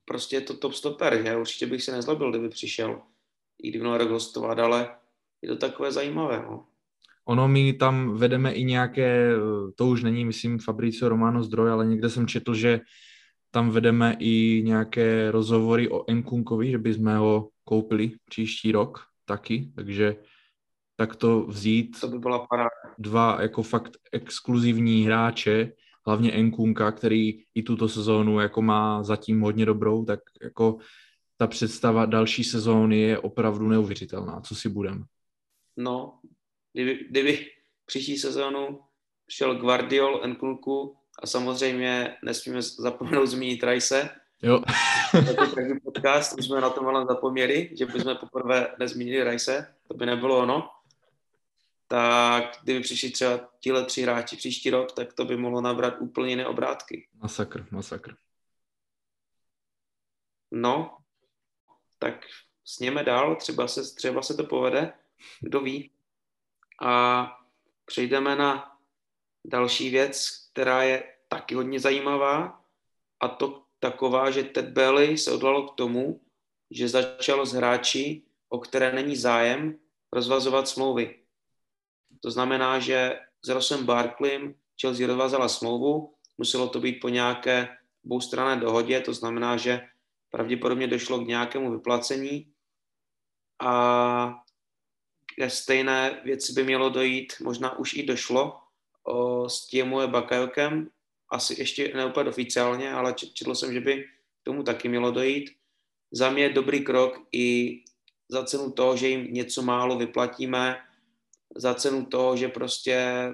prostě 0.08 0.36
je 0.36 0.40
to 0.40 0.56
top 0.56 0.72
stoper, 0.72 1.22
že? 1.24 1.36
Určitě 1.36 1.66
bych 1.66 1.82
se 1.82 1.92
nezlobil, 1.92 2.30
kdyby 2.30 2.48
přišel, 2.48 3.00
i 3.62 3.68
kdyby 3.68 3.84
měl 3.84 3.98
rok 3.98 4.10
hostovat, 4.10 4.58
ale 4.58 4.90
je 5.42 5.48
to 5.48 5.56
takové 5.56 5.92
zajímavé, 5.92 6.42
no. 6.42 6.64
Ono 7.24 7.48
my 7.48 7.72
tam 7.72 8.16
vedeme 8.16 8.52
i 8.52 8.64
nějaké, 8.64 9.32
to 9.76 9.86
už 9.86 10.02
není, 10.02 10.24
myslím, 10.24 10.58
Fabricio 10.58 11.08
Romano 11.08 11.42
zdroj, 11.42 11.70
ale 11.70 11.86
někde 11.86 12.10
jsem 12.10 12.26
četl, 12.26 12.54
že 12.54 12.80
tam 13.50 13.70
vedeme 13.70 14.16
i 14.18 14.62
nějaké 14.64 15.30
rozhovory 15.30 15.88
o 15.88 16.10
Enkunkovi, 16.10 16.70
že 16.70 16.78
bychom 16.78 17.16
ho 17.16 17.48
koupili 17.64 18.12
příští 18.24 18.72
rok 18.72 19.04
taky, 19.24 19.72
takže 19.74 20.16
tak 20.96 21.16
to 21.16 21.44
vzít 21.46 22.00
to 22.00 22.08
by 22.08 22.18
byla 22.18 22.46
paráda. 22.46 22.70
dva 22.98 23.42
jako 23.42 23.62
fakt 23.62 23.96
exkluzivní 24.12 25.04
hráče, 25.04 25.72
hlavně 26.08 26.32
Enkunka, 26.32 26.92
který 26.92 27.42
i 27.54 27.62
tuto 27.62 27.88
sezónu 27.88 28.40
jako 28.40 28.62
má 28.62 29.02
zatím 29.02 29.40
hodně 29.40 29.66
dobrou, 29.66 30.04
tak 30.04 30.20
jako 30.42 30.78
ta 31.36 31.46
představa 31.46 32.06
další 32.06 32.44
sezóny 32.44 32.98
je 32.98 33.18
opravdu 33.18 33.68
neuvěřitelná. 33.68 34.40
Co 34.40 34.54
si 34.54 34.68
budem? 34.68 35.04
No, 35.76 36.18
kdyby, 36.72 37.06
kdyby 37.10 37.46
příští 37.86 38.16
sezónu 38.16 38.80
šel 39.28 39.54
Guardiol, 39.54 40.20
Enkunku 40.24 40.96
a 41.22 41.26
samozřejmě 41.26 42.16
nesmíme 42.24 42.62
zapomenout 42.62 43.26
zmínit 43.26 43.64
Rice. 43.64 44.10
Jo. 44.42 44.62
Takový 45.36 45.80
podcast, 45.84 46.38
už 46.38 46.46
jsme 46.46 46.60
na 46.60 46.70
tom 46.70 46.86
ale 46.86 47.06
zapomněli, 47.06 47.70
že 47.78 47.86
bychom 47.86 48.16
poprvé 48.16 48.66
nezmínili 48.78 49.30
Rice, 49.30 49.74
to 49.88 49.94
by 49.94 50.06
nebylo 50.06 50.38
ono 50.38 50.68
tak 51.88 52.44
kdyby 52.62 52.80
přišli 52.80 53.10
třeba 53.10 53.48
tihle 53.60 53.84
tři 53.84 54.02
hráči 54.02 54.36
příští 54.36 54.70
rok, 54.70 54.92
tak 54.92 55.12
to 55.12 55.24
by 55.24 55.36
mohlo 55.36 55.60
nabrat 55.60 55.94
úplně 56.00 56.30
jiné 56.30 56.46
obrátky. 56.46 57.08
Masakr, 57.14 57.66
masakr. 57.70 58.16
No, 60.50 60.96
tak 61.98 62.14
sněme 62.64 63.04
dál, 63.04 63.36
třeba 63.36 63.68
se, 63.68 63.94
třeba 63.94 64.22
se 64.22 64.34
to 64.34 64.44
povede, 64.44 64.92
kdo 65.40 65.60
ví. 65.60 65.90
A 66.82 67.26
přejdeme 67.84 68.36
na 68.36 68.78
další 69.44 69.90
věc, 69.90 70.28
která 70.52 70.82
je 70.82 71.14
taky 71.28 71.54
hodně 71.54 71.80
zajímavá 71.80 72.64
a 73.20 73.28
to 73.28 73.62
taková, 73.78 74.30
že 74.30 74.44
Ted 74.44 74.68
Belly 74.68 75.18
se 75.18 75.32
odlalo 75.32 75.68
k 75.68 75.74
tomu, 75.74 76.20
že 76.70 76.88
začalo 76.88 77.46
s 77.46 77.52
hráči, 77.52 78.22
o 78.48 78.58
které 78.58 78.92
není 78.92 79.16
zájem, 79.16 79.78
rozvazovat 80.12 80.68
smlouvy. 80.68 81.18
To 82.20 82.30
znamená, 82.30 82.78
že 82.78 83.18
s 83.42 83.48
Rossem 83.48 83.86
Barkleym 83.86 84.54
Chelsea 84.80 85.06
rozvázala 85.06 85.48
smlouvu, 85.48 86.14
muselo 86.38 86.68
to 86.68 86.80
být 86.80 87.00
po 87.00 87.08
nějaké 87.08 87.68
dvoustranné 88.04 88.60
dohodě, 88.60 89.00
to 89.00 89.14
znamená, 89.14 89.56
že 89.56 89.80
pravděpodobně 90.30 90.86
došlo 90.86 91.18
k 91.18 91.28
nějakému 91.28 91.72
vyplacení 91.72 92.52
a 93.60 94.42
ke 95.36 95.50
stejné 95.50 96.20
věci 96.24 96.52
by 96.52 96.64
mělo 96.64 96.90
dojít, 96.90 97.32
možná 97.42 97.78
už 97.78 97.94
i 97.94 98.02
došlo 98.02 98.60
o, 99.04 99.48
s 99.48 99.66
Tiemue 99.66 100.06
Bakajokem, 100.06 100.90
asi 101.30 101.54
ještě 101.58 101.92
neúplně 101.94 102.30
oficiálně, 102.30 102.92
ale 102.92 103.14
četl 103.14 103.54
jsem, 103.54 103.72
že 103.72 103.80
by 103.80 104.04
k 104.04 104.44
tomu 104.44 104.62
taky 104.62 104.88
mělo 104.88 105.10
dojít. 105.10 105.50
Za 106.10 106.30
mě 106.30 106.48
dobrý 106.48 106.84
krok 106.84 107.20
i 107.32 107.78
za 108.28 108.44
cenu 108.44 108.72
toho, 108.72 108.96
že 108.96 109.08
jim 109.08 109.34
něco 109.34 109.62
málo 109.62 109.98
vyplatíme, 109.98 110.80
za 111.56 111.74
cenu 111.74 112.06
toho, 112.06 112.36
že 112.36 112.48
prostě 112.48 113.28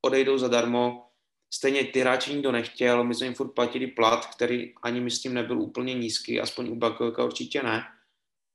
odejdou 0.00 0.38
zadarmo. 0.38 1.06
stejně 1.54 1.84
ty 1.84 2.00
hráči 2.00 2.32
nikdo 2.34 2.52
nechtěl, 2.52 3.04
my 3.04 3.14
jsme 3.14 3.26
jim 3.26 3.34
furt 3.34 3.54
platili 3.54 3.86
plat, 3.86 4.26
který 4.26 4.74
ani 4.82 5.00
myslím 5.00 5.34
nebyl 5.34 5.60
úplně 5.60 5.94
nízký, 5.94 6.40
aspoň 6.40 6.68
u 6.68 6.74
Bakojka 6.76 7.24
určitě 7.24 7.62
ne. 7.62 7.82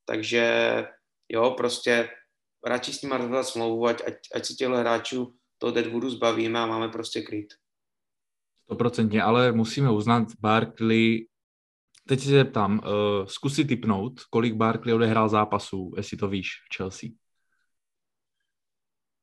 Takže 0.06 0.46
jo, 1.30 1.52
prostě 1.52 2.10
radši 2.66 2.94
s 2.94 3.02
ním 3.02 3.12
rozhodovat 3.12 3.44
smlouvu, 3.44 3.88
ať, 3.88 4.02
ať, 4.08 4.14
ať 4.36 4.46
si 4.46 4.56
těchto 4.56 4.76
hráčů 4.76 5.36
toho 5.58 5.72
Deadwoodu 5.72 6.10
zbavíme 6.10 6.60
a 6.60 6.66
máme 6.66 6.90
prostě 6.90 7.22
klid. 7.22 7.54
Stoprocentně, 8.64 9.24
ale 9.24 9.52
musíme 9.52 9.92
uznat, 9.92 10.28
Barkley, 10.40 11.28
teď 12.08 12.20
se 12.20 12.30
zeptám, 12.30 12.80
uh, 12.80 13.26
zkus 13.26 13.56
si 13.56 13.66
typnout, 13.66 14.24
kolik 14.30 14.54
Barkley 14.54 14.94
odehrál 14.94 15.30
zápasů, 15.30 15.94
jestli 15.98 16.18
to 16.18 16.28
víš, 16.28 16.50
v 16.72 16.78
Chelsea. 16.78 17.10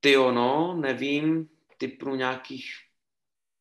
Ty 0.05 0.17
no, 0.17 0.77
nevím, 0.81 1.49
typnu 1.79 2.15
nějakých 2.15 2.65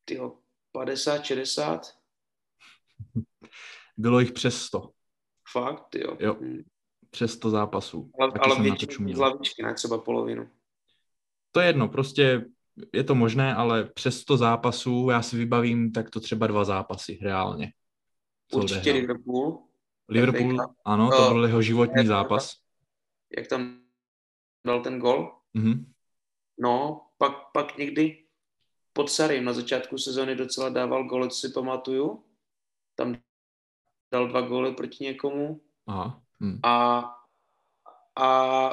tyjo, 0.04 0.38
50, 0.72 1.24
60. 1.24 1.86
Bylo 3.96 4.20
jich 4.20 4.32
přes 4.32 4.62
100. 4.62 4.90
Fakt, 5.52 5.94
jo. 5.94 6.16
Jo, 6.20 6.34
hmm. 6.34 6.62
přes 7.10 7.32
100 7.32 7.50
zápasů. 7.50 8.10
Ale, 8.20 8.32
ale 8.40 8.62
většinou 8.62 9.14
z 9.14 9.18
lavičky, 9.18 9.62
ne 9.62 9.74
třeba 9.74 9.98
polovinu. 9.98 10.50
To 11.52 11.60
je 11.60 11.66
jedno, 11.66 11.88
prostě 11.88 12.44
je 12.92 13.04
to 13.04 13.14
možné, 13.14 13.54
ale 13.54 13.84
přes 13.84 14.20
100 14.20 14.36
zápasů 14.36 15.08
já 15.10 15.22
si 15.22 15.36
vybavím 15.36 15.92
tak 15.92 16.10
to 16.10 16.20
třeba 16.20 16.46
dva 16.46 16.64
zápasy 16.64 17.18
reálně. 17.22 17.72
Určitě 18.52 18.80
odehrál. 18.80 19.00
Liverpool. 19.00 19.68
Liverpool, 20.08 20.58
ano, 20.84 21.10
to 21.16 21.30
byl 21.30 21.46
jeho 21.46 21.62
životní 21.62 22.06
zápas. 22.06 22.56
Jak 23.36 23.46
tam 23.46 23.80
dal 24.66 24.82
ten 24.82 24.98
gol. 24.98 25.38
Mm-hmm. 25.54 25.91
No, 26.58 27.06
pak, 27.18 27.32
pak 27.52 27.78
někdy 27.78 28.24
pod 28.92 29.10
Sarym 29.10 29.44
na 29.44 29.52
začátku 29.52 29.98
sezóny 29.98 30.34
docela 30.34 30.68
dával 30.68 31.04
gole, 31.04 31.28
co 31.28 31.36
si 31.36 31.52
pamatuju. 31.52 32.24
Tam 32.94 33.16
dal 34.12 34.28
dva 34.28 34.40
góly 34.40 34.74
proti 34.74 35.04
někomu. 35.04 35.60
Aha. 35.86 36.22
Hm. 36.40 36.60
A, 36.62 37.04
a 38.16 38.70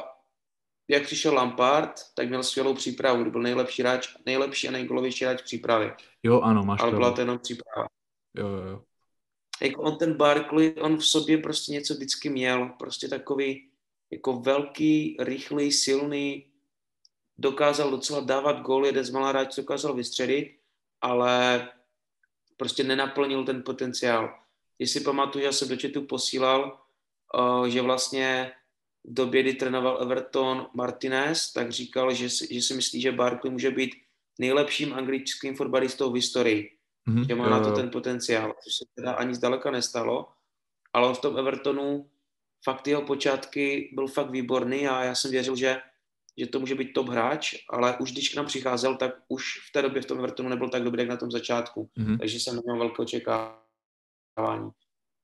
jak 0.88 1.02
přišel 1.02 1.34
Lampard, 1.34 2.00
tak 2.14 2.28
měl 2.28 2.42
skvělou 2.42 2.74
přípravu, 2.74 3.30
byl 3.30 3.42
nejlepší 3.42 3.82
hráč, 3.82 4.16
nejlepší 4.26 4.68
a 4.68 4.70
nejgolovější 4.70 5.24
hráč 5.24 5.42
přípravy. 5.42 5.92
Jo, 6.22 6.40
ano, 6.40 6.62
máš 6.62 6.80
Ale 6.80 6.92
byla 6.92 7.12
to 7.12 7.20
jenom 7.20 7.38
příprava. 7.38 7.86
Jo, 8.36 8.48
jo, 8.48 8.64
jo. 8.64 8.82
Jako 9.62 9.82
on 9.82 9.98
ten 9.98 10.14
Barkley, 10.14 10.74
on 10.80 10.96
v 10.96 11.06
sobě 11.06 11.38
prostě 11.38 11.72
něco 11.72 11.94
vždycky 11.94 12.30
měl, 12.30 12.68
prostě 12.68 13.08
takový 13.08 13.70
jako 14.10 14.32
velký, 14.32 15.16
rychlý, 15.20 15.72
silný, 15.72 16.49
dokázal 17.40 17.90
docela 17.90 18.20
dávat 18.20 18.60
gól, 18.60 18.86
jeden 18.86 19.04
z 19.04 19.10
malá 19.10 19.44
dokázal 19.56 19.94
vystředit, 19.94 20.56
ale 21.00 21.68
prostě 22.56 22.84
nenaplnil 22.84 23.44
ten 23.44 23.62
potenciál. 23.62 24.38
Jestli 24.78 25.00
pamatuju, 25.00 25.44
já 25.44 25.52
jsem 25.52 25.68
do 25.68 25.76
četu 25.76 26.02
posílal, 26.02 26.80
uh, 27.38 27.66
že 27.66 27.82
vlastně 27.82 28.52
v 29.04 29.14
době, 29.14 29.42
kdy 29.42 29.54
trénoval 29.54 30.02
Everton 30.02 30.66
Martinez, 30.74 31.52
tak 31.52 31.72
říkal, 31.72 32.14
že 32.14 32.30
si, 32.30 32.54
že 32.54 32.62
si 32.62 32.74
myslí, 32.74 33.00
že 33.00 33.12
Barkley 33.12 33.52
může 33.52 33.70
být 33.70 33.94
nejlepším 34.38 34.92
anglickým 34.92 35.56
fotbalistou 35.56 36.10
v 36.10 36.14
historii. 36.14 36.76
Mm-hmm. 37.08 37.26
Že 37.26 37.34
má 37.34 37.48
na 37.48 37.60
to 37.60 37.72
ten 37.72 37.90
potenciál, 37.90 38.54
což 38.64 38.74
se 38.74 38.84
teda 38.94 39.12
ani 39.12 39.34
zdaleka 39.34 39.70
nestalo. 39.70 40.28
Ale 40.92 41.08
on 41.08 41.14
v 41.14 41.20
tom 41.20 41.38
Evertonu 41.38 42.10
fakt 42.64 42.88
jeho 42.88 43.02
počátky 43.02 43.90
byl 43.92 44.06
fakt 44.06 44.30
výborný 44.30 44.88
a 44.88 45.04
já 45.04 45.14
jsem 45.14 45.30
věřil, 45.30 45.56
že, 45.56 45.80
že 46.38 46.46
to 46.46 46.60
může 46.60 46.74
být 46.74 46.92
top 46.92 47.08
hráč, 47.08 47.54
ale 47.68 47.96
už 47.98 48.12
když 48.12 48.28
k 48.28 48.36
nám 48.36 48.46
přicházel, 48.46 48.96
tak 48.96 49.14
už 49.28 49.44
v 49.68 49.72
té 49.72 49.82
době 49.82 50.02
v 50.02 50.06
tom 50.06 50.18
Evertonu 50.18 50.48
nebyl 50.48 50.68
tak 50.68 50.82
dobrý, 50.82 51.00
jak 51.00 51.08
na 51.08 51.16
tom 51.16 51.30
začátku. 51.30 51.90
Mm-hmm. 51.98 52.18
Takže 52.18 52.40
jsem 52.40 52.56
neměl 52.56 52.78
velké 52.78 53.02
očekávání. 53.02 54.70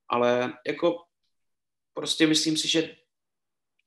Ale 0.08 0.52
jako 0.66 1.02
prostě 1.94 2.26
myslím 2.26 2.56
si, 2.56 2.68
že 2.68 2.96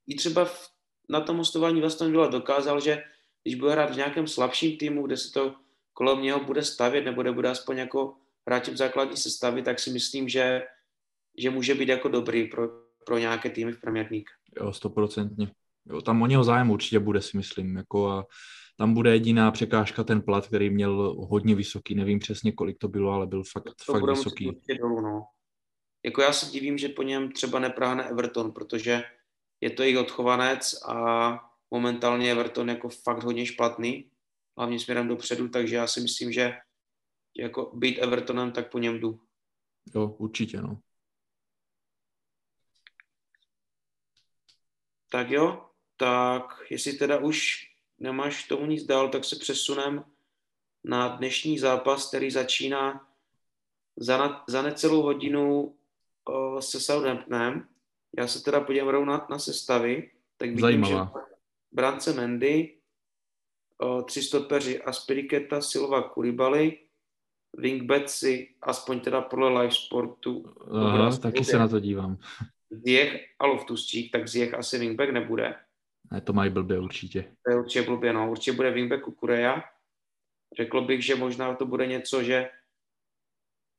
i 0.08 0.16
třeba 0.16 0.46
v, 0.46 0.70
na 1.10 1.22
tom 1.22 1.38
hostování 1.38 1.84
Aston 1.84 2.12
Villa 2.12 2.28
dokázal, 2.28 2.80
že 2.82 3.04
když 3.44 3.56
bude 3.56 3.72
hrát 3.72 3.92
v 3.94 3.98
nějakém 3.98 4.28
slabším 4.28 4.78
týmu, 4.78 5.08
kde 5.08 5.18
se 5.18 5.32
to 5.32 5.56
kolem 5.94 6.22
něho 6.22 6.44
bude 6.44 6.64
stavět, 6.64 7.06
nebo 7.06 7.22
kde 7.22 7.32
bude 7.32 7.50
aspoň 7.50 7.78
jako 7.78 8.16
hráčem 8.48 8.78
základní 8.78 9.18
sestavy, 9.18 9.62
tak 9.62 9.80
si 9.80 9.92
myslím, 9.92 10.30
že, 10.30 10.64
že 11.38 11.50
může 11.50 11.76
být 11.76 11.90
jako 11.90 12.08
dobrý 12.08 12.48
pro, 12.48 12.68
pro 13.06 13.18
nějaké 13.18 13.50
týmy 13.50 13.72
v 13.72 13.82
Premier 13.82 14.08
League. 14.12 14.30
Jo, 14.60 14.74
stoprocentně. 14.74 15.52
Jo, 15.90 16.02
tam 16.02 16.22
o 16.22 16.28
něho 16.28 16.44
zájem 16.44 16.70
určitě 16.70 17.00
bude, 17.00 17.22
si 17.22 17.38
myslím. 17.38 17.76
Jako 17.76 18.10
a 18.10 18.28
tam 18.78 18.94
bude 18.94 19.14
jediná 19.14 19.52
překážka 19.52 20.04
ten 20.04 20.22
plat, 20.22 20.48
který 20.48 20.70
měl 20.70 21.14
hodně 21.14 21.56
vysoký. 21.56 21.96
Nevím 21.96 22.20
přesně, 22.20 22.52
kolik 22.52 22.78
to 22.78 22.88
bylo, 22.88 23.12
ale 23.12 23.28
byl 23.28 23.44
fakt, 23.52 23.64
to 23.86 23.94
fakt 23.94 24.10
vysoký. 24.10 24.62
Dolů, 24.80 25.02
no. 25.02 25.26
Jako 26.06 26.22
já 26.22 26.34
se 26.34 26.52
divím, 26.52 26.78
že 26.78 26.90
po 26.90 27.04
něm 27.04 27.32
třeba 27.32 27.60
nepráhne 27.60 28.04
Everton, 28.04 28.52
protože 28.52 29.04
je 29.62 29.70
to 29.70 29.84
jejich 29.84 29.98
odchovanec 29.98 30.74
a 30.88 31.30
momentálně 31.72 32.32
Everton 32.32 32.70
jako 32.70 32.90
fakt 32.90 33.24
hodně 33.24 33.46
špatný, 33.46 34.12
hlavně 34.58 34.80
směrem 34.80 35.08
dopředu, 35.08 35.50
takže 35.50 35.76
já 35.76 35.88
si 35.88 36.02
myslím, 36.02 36.32
že 36.32 36.54
jako 37.38 37.72
být 37.76 38.00
Evertonem, 38.00 38.52
tak 38.52 38.72
po 38.72 38.80
něm 38.80 39.00
jdu. 39.00 39.22
Jo, 39.96 40.08
určitě, 40.08 40.62
no. 40.62 40.80
Tak 45.12 45.30
jo, 45.30 45.69
tak 46.00 46.64
jestli 46.70 46.94
teda 46.94 47.18
už 47.18 47.68
nemáš 48.00 48.44
tomu 48.44 48.66
nic 48.66 48.84
dál, 48.84 49.10
tak 49.10 49.26
se 49.26 49.36
přesunem 49.36 50.04
na 50.84 51.08
dnešní 51.08 51.60
zápas, 51.60 52.08
který 52.08 52.32
začíná 52.32 53.08
za, 53.96 54.18
na, 54.18 54.44
za 54.48 54.62
necelou 54.62 55.02
hodinu 55.02 55.76
o, 56.26 56.62
se 56.62 56.80
Southamptonem. 56.80 57.68
Já 58.18 58.28
se 58.28 58.44
teda 58.44 58.62
podívám 58.62 58.90
rovnou 58.90 59.20
na, 59.30 59.40
sestavy, 59.40 60.12
tak 60.38 60.50
vidím, 60.50 60.62
Zajímavá. 60.62 61.12
že 61.16 61.22
brance 61.72 62.14
Mendy, 62.14 62.76
o, 63.78 64.02
tři 64.02 64.22
stopeři 64.22 64.84
Aspiriketa, 64.84 65.62
Silva, 65.62 66.02
Kuribali, 66.02 66.80
wingbacki, 67.58 68.56
aspoň 68.62 69.00
teda 69.00 69.22
podle 69.22 69.62
live 69.62 69.76
sportu. 69.76 70.54
Aha, 70.72 71.18
taky 71.18 71.44
se 71.44 71.60
na 71.60 71.68
to 71.68 71.80
dívám. 71.80 72.18
Zjech 72.70 73.26
a 73.40 73.46
Loftusčík, 73.46 74.12
tak 74.12 74.28
Zjech 74.28 74.54
asi 74.54 74.78
wingback 74.80 75.10
nebude. 75.10 75.56
Ne, 76.12 76.22
to 76.22 76.34
mají 76.34 76.52
blbě 76.52 76.80
určitě. 76.80 77.36
To 77.46 77.52
je 77.52 77.60
určitě 77.60 77.82
blbě, 77.82 78.14
no. 78.14 78.32
Určitě 78.32 78.52
bude 78.52 78.72
wingback 78.72 79.04
Kukureja. 79.04 79.64
Řekl 80.58 80.82
bych, 80.82 81.06
že 81.06 81.16
možná 81.16 81.56
to 81.56 81.66
bude 81.66 81.88
něco, 81.88 82.24
že 82.24 82.50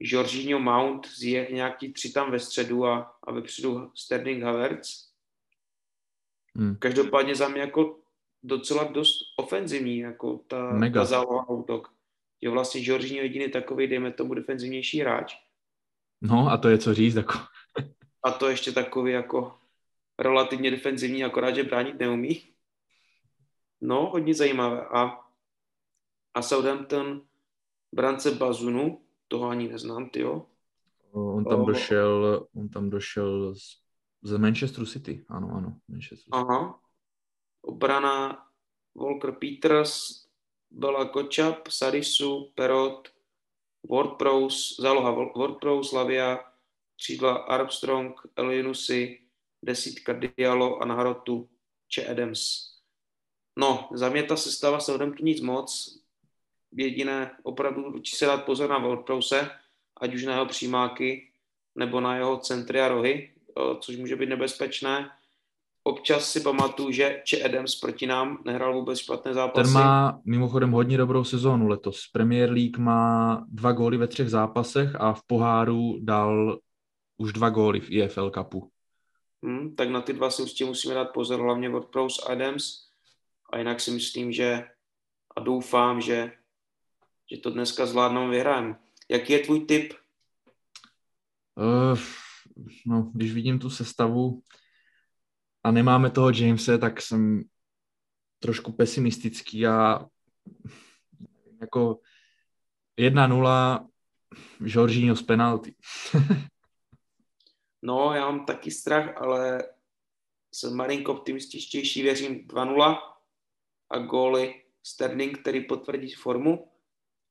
Jorginho 0.01 0.61
Mount, 0.61 1.07
zje 1.09 1.49
nějaký 1.51 1.93
tři 1.93 2.12
tam 2.12 2.31
ve 2.31 2.39
středu 2.39 2.87
a, 2.87 3.18
a 3.24 3.33
vepředu 3.33 3.91
Sterling 3.95 4.43
Havertz. 4.43 5.11
Hmm. 6.57 6.76
Každopádně 6.76 7.35
za 7.35 7.49
mě 7.49 7.61
jako 7.61 8.01
docela 8.43 8.85
dost 8.85 9.18
ofenzivní, 9.37 9.99
jako 9.99 10.39
ta, 10.39 10.72
Mega. 10.72 11.01
ta 11.01 11.05
záloha 11.05 11.49
útok. 11.49 11.93
Je 12.41 12.51
vlastně 12.51 12.81
Jorginho 12.85 13.22
jediný 13.22 13.51
takový, 13.51 13.87
dejme 13.87 14.12
tomu, 14.12 14.35
defenzivnější 14.35 15.01
hráč. 15.01 15.35
No 16.20 16.49
a 16.51 16.57
to 16.57 16.68
je 16.68 16.78
co 16.78 16.95
říct, 16.95 17.14
jako. 17.14 17.39
a 18.24 18.31
to 18.31 18.49
ještě 18.49 18.72
takový 18.72 19.12
jako 19.12 19.59
relativně 20.20 20.70
defenzivní, 20.70 21.24
akorát, 21.24 21.54
že 21.54 21.64
bránit 21.64 21.98
neumí. 21.98 22.42
No, 23.80 24.10
hodně 24.10 24.34
zajímavé. 24.34 24.86
A, 24.86 25.20
a 26.34 26.42
Southampton 26.42 27.22
brance 27.94 28.30
Bazunu, 28.30 29.02
toho 29.28 29.48
ani 29.48 29.68
neznám, 29.68 30.10
ty 30.10 30.20
jo. 30.20 30.46
On 31.12 31.44
tam 31.44 31.66
došel, 31.66 32.46
on 32.54 32.68
tam 32.68 32.90
došel 32.90 33.54
z, 33.54 33.60
z 34.22 34.36
Manchesteru 34.36 34.86
City, 34.86 35.24
ano, 35.28 35.50
ano. 35.54 35.76
Manchester 35.88 36.18
City. 36.18 36.30
Aha. 36.32 36.80
Obrana 37.62 38.46
Walker 38.94 39.32
Peters, 39.32 40.26
Bela 40.70 41.04
Kočap, 41.04 41.68
Sarisu, 41.68 42.52
Perot, 42.54 43.08
WordPress, 43.82 44.76
záloha 44.80 45.10
WordPress, 45.10 45.88
Slavia, 45.88 46.52
křídla 46.96 47.34
Armstrong, 47.34 48.20
Elinusi, 48.36 49.18
desítka 49.62 50.12
Diallo 50.12 50.82
a 50.82 50.84
na 50.84 50.94
hrotu 50.94 51.48
Che 51.94 52.06
Adams. 52.06 52.70
No, 53.58 53.88
za 53.92 54.08
mě 54.08 54.22
ta 54.22 54.36
sestava 54.36 54.80
se 54.80 54.98
tu 54.98 55.24
nic 55.24 55.40
moc. 55.40 55.98
Jediné, 56.72 57.30
opravdu 57.42 57.84
určitě 57.86 58.16
se 58.16 58.26
dát 58.26 58.44
pozor 58.44 58.70
na 58.70 58.78
WordPresse, 58.78 59.50
ať 60.00 60.14
už 60.14 60.24
na 60.24 60.32
jeho 60.32 60.46
přímáky, 60.46 61.30
nebo 61.74 62.00
na 62.00 62.16
jeho 62.16 62.36
centry 62.38 62.80
a 62.80 62.88
rohy, 62.88 63.30
což 63.80 63.96
může 63.96 64.16
být 64.16 64.28
nebezpečné. 64.28 65.11
Občas 65.82 66.32
si 66.32 66.40
pamatuju, 66.40 66.90
že 66.90 67.22
Che 67.30 67.42
Adams 67.42 67.74
proti 67.74 68.06
nám 68.06 68.42
nehrál 68.44 68.74
vůbec 68.74 68.98
špatné 68.98 69.34
zápasy. 69.34 69.72
Ten 69.72 69.82
má 69.82 70.20
mimochodem 70.24 70.70
hodně 70.70 70.98
dobrou 70.98 71.24
sezónu 71.24 71.68
letos. 71.68 72.08
Premier 72.12 72.50
League 72.50 72.78
má 72.78 73.44
dva 73.48 73.72
góly 73.72 73.96
ve 73.96 74.06
třech 74.06 74.30
zápasech 74.30 74.96
a 75.00 75.12
v 75.12 75.22
poháru 75.22 75.98
dal 76.00 76.58
už 77.16 77.32
dva 77.32 77.50
góly 77.50 77.80
v 77.80 78.00
EFL 78.00 78.30
Cupu. 78.30 78.70
Hmm, 79.43 79.74
tak 79.76 79.91
na 79.91 80.01
ty 80.01 80.12
dva 80.12 80.30
si 80.30 80.43
určitě 80.43 80.64
musíme 80.64 80.95
dát 80.95 81.05
pozor, 81.05 81.41
hlavně 81.41 81.68
WordPress 81.68 82.18
Adams. 82.28 82.91
A 83.53 83.59
jinak 83.59 83.80
si 83.80 83.91
myslím, 83.91 84.32
že 84.32 84.68
a 85.36 85.41
doufám, 85.41 86.01
že, 86.01 86.32
že 87.30 87.36
to 87.36 87.51
dneska 87.51 87.86
zvládnou 87.86 88.28
vyhrajeme. 88.28 88.78
Jaký 89.09 89.32
je 89.32 89.38
tvůj 89.38 89.61
tip? 89.61 89.93
Uh, 91.55 91.99
no, 92.86 93.11
když 93.14 93.32
vidím 93.32 93.59
tu 93.59 93.70
sestavu 93.70 94.43
a 95.64 95.70
nemáme 95.70 96.11
toho 96.11 96.30
Jamese, 96.30 96.78
tak 96.78 97.03
jsem 97.03 97.43
trošku 98.38 98.72
pesimistický 98.72 99.66
a 99.66 100.07
jako 101.61 102.01
1-0 102.99 103.88
Jorginho 104.61 105.16
z 105.16 105.22
penalty. 105.22 105.74
no, 107.83 108.14
já 108.14 108.31
mám 108.31 108.47
taky 108.47 108.70
strach, 108.70 109.16
ale 109.16 109.64
jsem 110.53 110.76
malinko 110.76 111.12
optimističtější, 111.12 112.03
věřím 112.03 112.47
2-0 112.47 112.99
a 113.91 113.99
góly 113.99 114.62
Sterling, 114.83 115.39
který 115.41 115.64
potvrdí 115.64 116.14
formu 116.14 116.72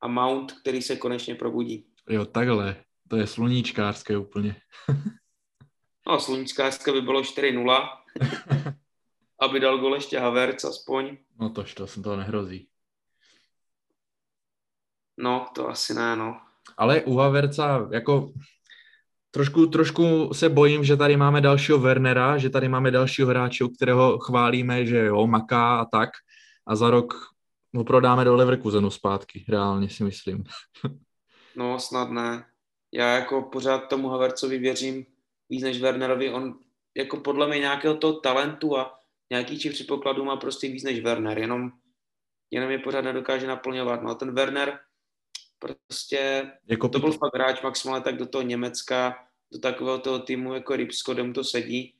a 0.01 0.07
Mount, 0.07 0.51
který 0.51 0.81
se 0.81 0.95
konečně 0.95 1.35
probudí. 1.35 1.85
Jo, 2.09 2.25
takhle. 2.25 2.83
To 3.07 3.17
je 3.17 3.27
sluníčkářské 3.27 4.17
úplně. 4.17 4.55
no, 6.07 6.19
sluníčkářské 6.19 6.91
by 6.91 7.01
bylo 7.01 7.21
4-0, 7.21 7.89
aby 9.39 9.59
dal 9.59 9.77
gol 9.77 9.95
ještě 9.95 10.19
Havertz 10.19 10.63
aspoň. 10.63 11.17
No 11.39 11.49
tož, 11.49 11.73
to 11.73 11.87
jsem 11.87 12.03
toho 12.03 12.15
nehrozí. 12.15 12.67
No, 15.17 15.47
to 15.55 15.67
asi 15.67 15.93
ne, 15.93 16.15
no. 16.15 16.41
Ale 16.77 17.01
u 17.01 17.15
Haverca 17.15 17.89
jako 17.91 18.33
trošku, 19.31 19.67
trošku 19.67 20.29
se 20.33 20.49
bojím, 20.49 20.83
že 20.83 20.97
tady 20.97 21.17
máme 21.17 21.41
dalšího 21.41 21.79
Wernera, 21.79 22.37
že 22.37 22.49
tady 22.49 22.67
máme 22.67 22.91
dalšího 22.91 23.27
hráče, 23.27 23.65
kterého 23.75 24.19
chválíme, 24.19 24.85
že 24.85 25.05
jo, 25.05 25.27
maká 25.27 25.79
a 25.79 25.85
tak. 25.85 26.09
A 26.67 26.75
za 26.75 26.89
rok 26.89 27.13
ho 27.75 27.83
prodáme 27.83 28.25
do 28.25 28.35
Leverkusenu 28.35 28.89
zpátky, 28.89 29.45
reálně 29.49 29.89
si 29.89 30.03
myslím. 30.03 30.43
no, 31.55 31.79
snad 31.79 32.09
ne. 32.09 32.45
Já 32.93 33.15
jako 33.15 33.41
pořád 33.41 33.77
tomu 33.77 34.09
Havercovi 34.09 34.57
věřím 34.57 35.05
víc 35.49 35.63
než 35.63 35.81
Wernerovi. 35.81 36.33
On 36.33 36.59
jako 36.97 37.17
podle 37.17 37.47
mě 37.47 37.59
nějakého 37.59 37.97
toho 37.97 38.13
talentu 38.13 38.77
a 38.77 38.99
nějakých 39.29 39.61
těch 39.61 39.71
předpokladů 39.71 40.23
má 40.25 40.35
prostě 40.35 40.67
víc 40.67 40.83
než 40.83 40.99
Werner, 40.99 41.39
jenom, 41.39 41.71
jenom 42.51 42.71
je 42.71 42.79
pořád 42.79 43.01
nedokáže 43.01 43.47
naplňovat. 43.47 44.03
No 44.03 44.09
a 44.09 44.15
ten 44.15 44.35
Werner 44.35 44.79
prostě, 45.59 46.51
jako 46.67 46.89
to 46.89 46.99
byl 46.99 47.11
fakt 47.11 47.35
hráč 47.35 47.61
maximálně 47.61 48.03
tak 48.03 48.17
do 48.17 48.25
toho 48.25 48.41
Německa, 48.41 49.15
do 49.51 49.59
takového 49.59 49.99
toho 49.99 50.19
týmu 50.19 50.53
jako 50.53 50.75
Ripsko, 50.75 51.13
kde 51.13 51.23
mu 51.23 51.33
to 51.33 51.43
sedí, 51.43 51.95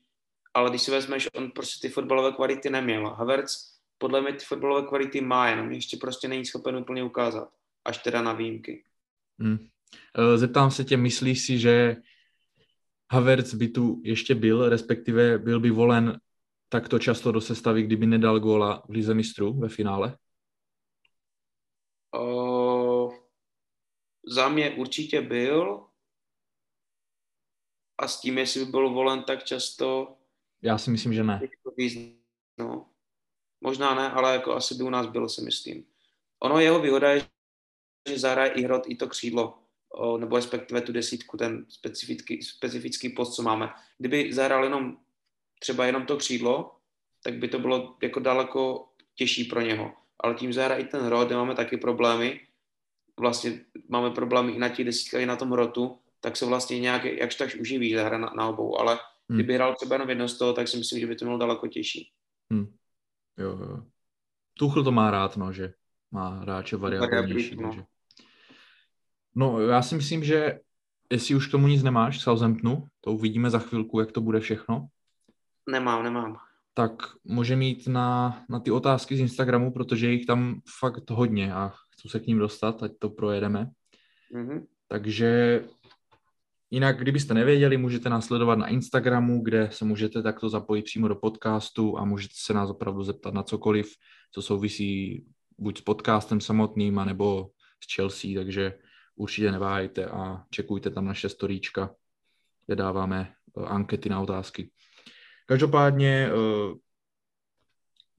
ale 0.53 0.69
když 0.69 0.81
si 0.81 0.91
vezmeš, 0.91 1.27
on 1.35 1.51
prostě 1.51 1.87
ty 1.87 1.93
fotbalové 1.93 2.31
kvality 2.31 2.69
neměl. 2.69 3.09
Havertz 3.09 3.79
podle 3.97 4.21
mě 4.21 4.33
ty 4.33 4.45
fotbalové 4.45 4.87
kvality 4.87 5.21
má, 5.21 5.49
jenom 5.49 5.71
ještě 5.71 5.97
prostě 5.97 6.27
není 6.27 6.45
schopen 6.45 6.75
úplně 6.75 7.03
ukázat, 7.03 7.49
až 7.85 7.97
teda 7.97 8.21
na 8.21 8.33
výjimky. 8.33 8.83
Hmm. 9.39 9.57
Zeptám 10.35 10.71
se 10.71 10.83
tě, 10.83 10.97
myslíš 10.97 11.45
si, 11.45 11.59
že 11.59 11.95
Havertz 13.11 13.53
by 13.53 13.67
tu 13.67 14.01
ještě 14.03 14.35
byl, 14.35 14.69
respektive 14.69 15.37
byl 15.37 15.59
by 15.59 15.69
volen 15.69 16.19
takto 16.69 16.99
často 16.99 17.31
do 17.31 17.41
sestavy, 17.41 17.83
kdyby 17.83 18.05
nedal 18.05 18.39
góla 18.39 18.83
v 18.87 18.89
Lize 18.89 19.13
mistrů 19.13 19.53
ve 19.53 19.69
finále? 19.69 20.17
Uh, 22.17 22.48
za 24.29 24.49
mě 24.49 24.71
určitě 24.71 25.21
byl. 25.21 25.85
A 27.97 28.07
s 28.07 28.21
tím, 28.21 28.37
jestli 28.37 28.65
by 28.65 28.71
byl 28.71 28.89
volen 28.89 29.23
tak 29.23 29.43
často... 29.43 30.15
Já 30.61 30.77
si 30.77 30.91
myslím, 30.91 31.13
že 31.13 31.23
ne. 31.23 31.41
No, 32.57 32.89
možná 33.61 33.95
ne, 33.95 34.11
ale 34.11 34.33
jako 34.33 34.53
asi 34.53 34.75
by 34.75 34.83
u 34.83 34.89
nás 34.89 35.07
byl, 35.07 35.29
si 35.29 35.41
myslím. 35.41 35.85
Ono 36.39 36.59
jeho 36.59 36.79
výhoda 36.79 37.11
je, 37.11 37.27
že 38.09 38.19
zahraje 38.19 38.51
i 38.51 38.61
hrot 38.61 38.83
i 38.87 38.95
to 38.95 39.07
křídlo, 39.07 39.59
nebo 40.17 40.35
respektive 40.35 40.81
tu 40.81 40.91
desítku, 40.91 41.37
ten 41.37 41.65
specifický, 41.69 42.43
specifický 42.43 43.09
post, 43.09 43.35
co 43.35 43.41
máme. 43.41 43.73
Kdyby 43.97 44.33
zahrál 44.33 44.63
jenom 44.63 44.97
třeba 45.59 45.85
jenom 45.85 46.05
to 46.05 46.17
křídlo, 46.17 46.79
tak 47.23 47.33
by 47.33 47.47
to 47.47 47.59
bylo 47.59 47.97
jako 48.01 48.19
daleko 48.19 48.89
těžší 49.15 49.43
pro 49.43 49.61
něho. 49.61 49.93
Ale 50.19 50.35
tím 50.35 50.53
zahraje 50.53 50.81
i 50.81 50.87
ten 50.87 51.01
hrot, 51.01 51.27
kde 51.27 51.35
máme 51.35 51.55
taky 51.55 51.77
problémy, 51.77 52.47
vlastně 53.19 53.59
máme 53.89 54.11
problémy 54.11 54.51
i 54.51 54.59
na 54.59 54.69
těch 54.69 54.85
desítkách, 54.85 55.21
i 55.21 55.25
na 55.25 55.35
tom 55.35 55.53
rotu, 55.53 55.99
tak 56.19 56.37
se 56.37 56.45
vlastně 56.45 56.79
nějak, 56.79 57.05
jakž 57.05 57.35
tak 57.35 57.49
uživí, 57.59 57.93
hra 57.93 58.17
na, 58.17 58.33
na 58.37 58.47
obou, 58.47 58.79
ale 58.79 58.99
hmm. 59.29 59.37
kdyby 59.37 59.53
hrál 59.53 59.75
třeba 59.75 59.95
jenom 59.95 60.09
jedno 60.09 60.27
z 60.27 60.37
toho, 60.37 60.53
tak 60.53 60.67
si 60.67 60.77
myslím, 60.77 60.99
že 60.99 61.07
by 61.07 61.15
to 61.15 61.25
bylo 61.25 61.37
daleko 61.37 61.67
těžší. 61.67 62.11
Hmm. 62.51 62.73
Jo, 63.37 63.49
jo. 63.49 63.83
Tuchl 64.53 64.83
to 64.83 64.91
má 64.91 65.11
rád, 65.11 65.37
no, 65.37 65.53
že 65.53 65.73
má 66.11 66.29
hráče 66.29 66.77
variabilnější. 66.77 67.55
No. 67.55 67.69
Takže... 67.69 67.83
no, 69.35 69.59
já 69.59 69.81
si 69.81 69.95
myslím, 69.95 70.23
že 70.23 70.59
jestli 71.11 71.35
už 71.35 71.47
k 71.47 71.51
tomu 71.51 71.67
nic 71.67 71.83
nemáš 71.83 72.17
k 72.17 72.21
Southamptonu, 72.21 72.87
to 73.01 73.11
uvidíme 73.11 73.49
za 73.49 73.59
chvilku, 73.59 73.99
jak 73.99 74.11
to 74.11 74.21
bude 74.21 74.39
všechno. 74.39 74.87
Nemám, 75.69 76.03
nemám. 76.03 76.37
Tak 76.73 76.91
může 77.23 77.55
mít 77.55 77.87
na, 77.87 78.41
na 78.49 78.59
ty 78.59 78.71
otázky 78.71 79.17
z 79.17 79.19
Instagramu, 79.19 79.71
protože 79.71 80.11
jich 80.11 80.25
tam 80.25 80.61
fakt 80.79 81.09
hodně 81.09 81.53
a 81.53 81.73
chci 81.99 82.09
se 82.09 82.19
k 82.19 82.27
ním 82.27 82.39
dostat, 82.39 82.83
ať 82.83 82.91
to 82.99 83.09
projedeme. 83.09 83.69
Mm-hmm. 84.33 84.65
Takže 84.87 85.63
jinak, 86.71 86.99
kdybyste 86.99 87.33
nevěděli, 87.33 87.77
můžete 87.77 88.09
nás 88.09 88.25
sledovat 88.25 88.59
na 88.59 88.67
Instagramu, 88.67 89.43
kde 89.43 89.69
se 89.71 89.85
můžete 89.85 90.23
takto 90.23 90.49
zapojit 90.49 90.85
přímo 90.85 91.07
do 91.07 91.15
podcastu 91.15 91.97
a 91.97 92.05
můžete 92.05 92.33
se 92.37 92.53
nás 92.53 92.69
opravdu 92.69 93.03
zeptat 93.03 93.33
na 93.33 93.43
cokoliv, 93.43 93.95
co 94.31 94.41
souvisí 94.41 95.25
buď 95.57 95.77
s 95.77 95.81
podcastem 95.81 96.41
samotným, 96.41 97.01
nebo 97.05 97.49
s 97.83 97.95
Chelsea, 97.95 98.35
takže 98.35 98.73
určitě 99.15 99.51
neváhejte 99.51 100.05
a 100.05 100.43
čekujte 100.49 100.89
tam 100.89 101.05
naše 101.05 101.29
storíčka, 101.29 101.95
kde 102.65 102.75
dáváme 102.75 103.33
eh, 103.57 103.65
ankety 103.65 104.09
na 104.09 104.21
otázky. 104.21 104.71
Každopádně 105.45 106.29
eh, 106.29 106.75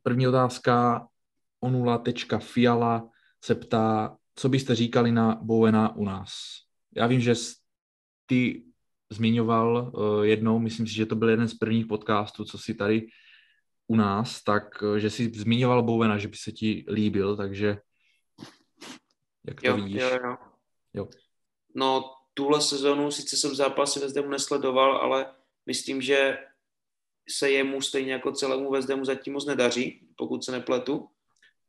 první 0.03 0.28
otázka 0.28 1.07
onula.fiala 1.61 3.11
se 3.45 3.55
ptá, 3.55 4.16
co 4.34 4.49
byste 4.49 4.74
říkali 4.74 5.12
na 5.12 5.38
Bowena 5.43 5.97
u 5.97 6.05
nás. 6.05 6.32
Já 6.97 7.07
vím, 7.07 7.20
že 7.20 7.34
ty 8.26 8.64
zmiňoval 9.11 9.93
uh, 9.95 10.24
jednou, 10.24 10.59
myslím 10.59 10.86
si, 10.86 10.95
že 10.95 11.07
to 11.07 11.14
byl 11.16 11.28
jeden 11.28 11.49
z 11.49 11.55
prvních 11.55 11.86
podcastů, 11.86 12.45
co 12.45 12.59
si 12.59 12.74
tady 12.74 13.07
u 13.86 13.97
nás, 13.97 14.43
tak 14.43 14.82
uh, 14.82 14.97
že 14.97 15.11
jsi 15.11 15.32
zmiňoval 15.34 15.82
Bowena, 15.82 16.18
že 16.18 16.28
by 16.28 16.36
se 16.36 16.53
ti 16.53 16.84
líbil, 16.88 17.36
takže 17.36 17.78
jak 19.47 19.61
to 19.61 19.66
jo, 19.66 19.76
vidíš? 19.76 20.01
Jo, 20.01 20.11
jo. 20.24 20.36
jo. 20.95 21.09
No, 21.74 22.05
tuhle 22.34 22.61
sezonu 22.61 23.11
sice 23.11 23.36
jsem 23.36 23.55
zápasy 23.55 24.01
ve 24.01 24.09
Zdemu 24.09 24.28
nesledoval, 24.28 24.97
ale 24.97 25.34
myslím, 25.66 26.03
že 26.03 26.38
se 27.28 27.51
jemu 27.51 27.80
stejně 27.80 28.12
jako 28.12 28.32
celému 28.32 28.70
Vezdemu 28.70 29.05
zatím 29.05 29.32
moc 29.32 29.47
nedaří, 29.47 30.09
pokud 30.16 30.45
se 30.45 30.53
nepletu. 30.53 31.09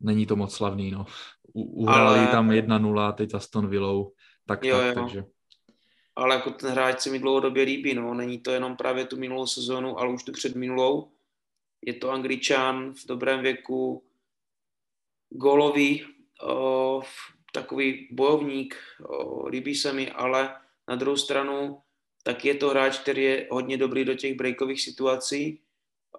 Není 0.01 0.25
to 0.25 0.35
moc 0.35 0.55
slavný, 0.55 0.91
no. 0.91 1.05
Uhrali 1.53 2.19
ale... 2.19 2.27
tam 2.27 2.49
1-0, 2.49 3.13
teď 3.13 3.33
Aston 3.33 3.67
Villou, 3.67 4.13
tak, 4.45 4.63
jo, 4.63 4.77
tak 4.77 4.87
jo. 4.87 5.01
takže... 5.01 5.23
Ale 6.15 6.35
jako 6.35 6.51
ten 6.51 6.71
hráč 6.71 6.99
se 6.99 7.09
mi 7.09 7.19
dlouhodobě 7.19 7.63
líbí, 7.63 7.93
no. 7.93 8.13
Není 8.13 8.39
to 8.39 8.51
jenom 8.51 8.75
právě 8.75 9.05
tu 9.05 9.17
minulou 9.17 9.47
sezónu, 9.47 9.99
ale 9.99 10.13
už 10.13 10.23
tu 10.23 10.31
před 10.31 10.55
minulou. 10.55 11.11
Je 11.85 11.93
to 11.93 12.11
Angličan 12.11 12.93
v 12.93 13.07
dobrém 13.07 13.41
věku, 13.41 14.03
golový, 15.29 16.05
o, 16.43 17.01
takový 17.53 18.07
bojovník, 18.11 18.75
o, 19.07 19.47
líbí 19.47 19.75
se 19.75 19.93
mi, 19.93 20.11
ale 20.11 20.55
na 20.87 20.95
druhou 20.95 21.17
stranu 21.17 21.81
tak 22.23 22.45
je 22.45 22.55
to 22.55 22.69
hráč, 22.69 22.99
který 22.99 23.23
je 23.23 23.47
hodně 23.51 23.77
dobrý 23.77 24.05
do 24.05 24.13
těch 24.13 24.37
breakových 24.37 24.81
situací, 24.81 25.61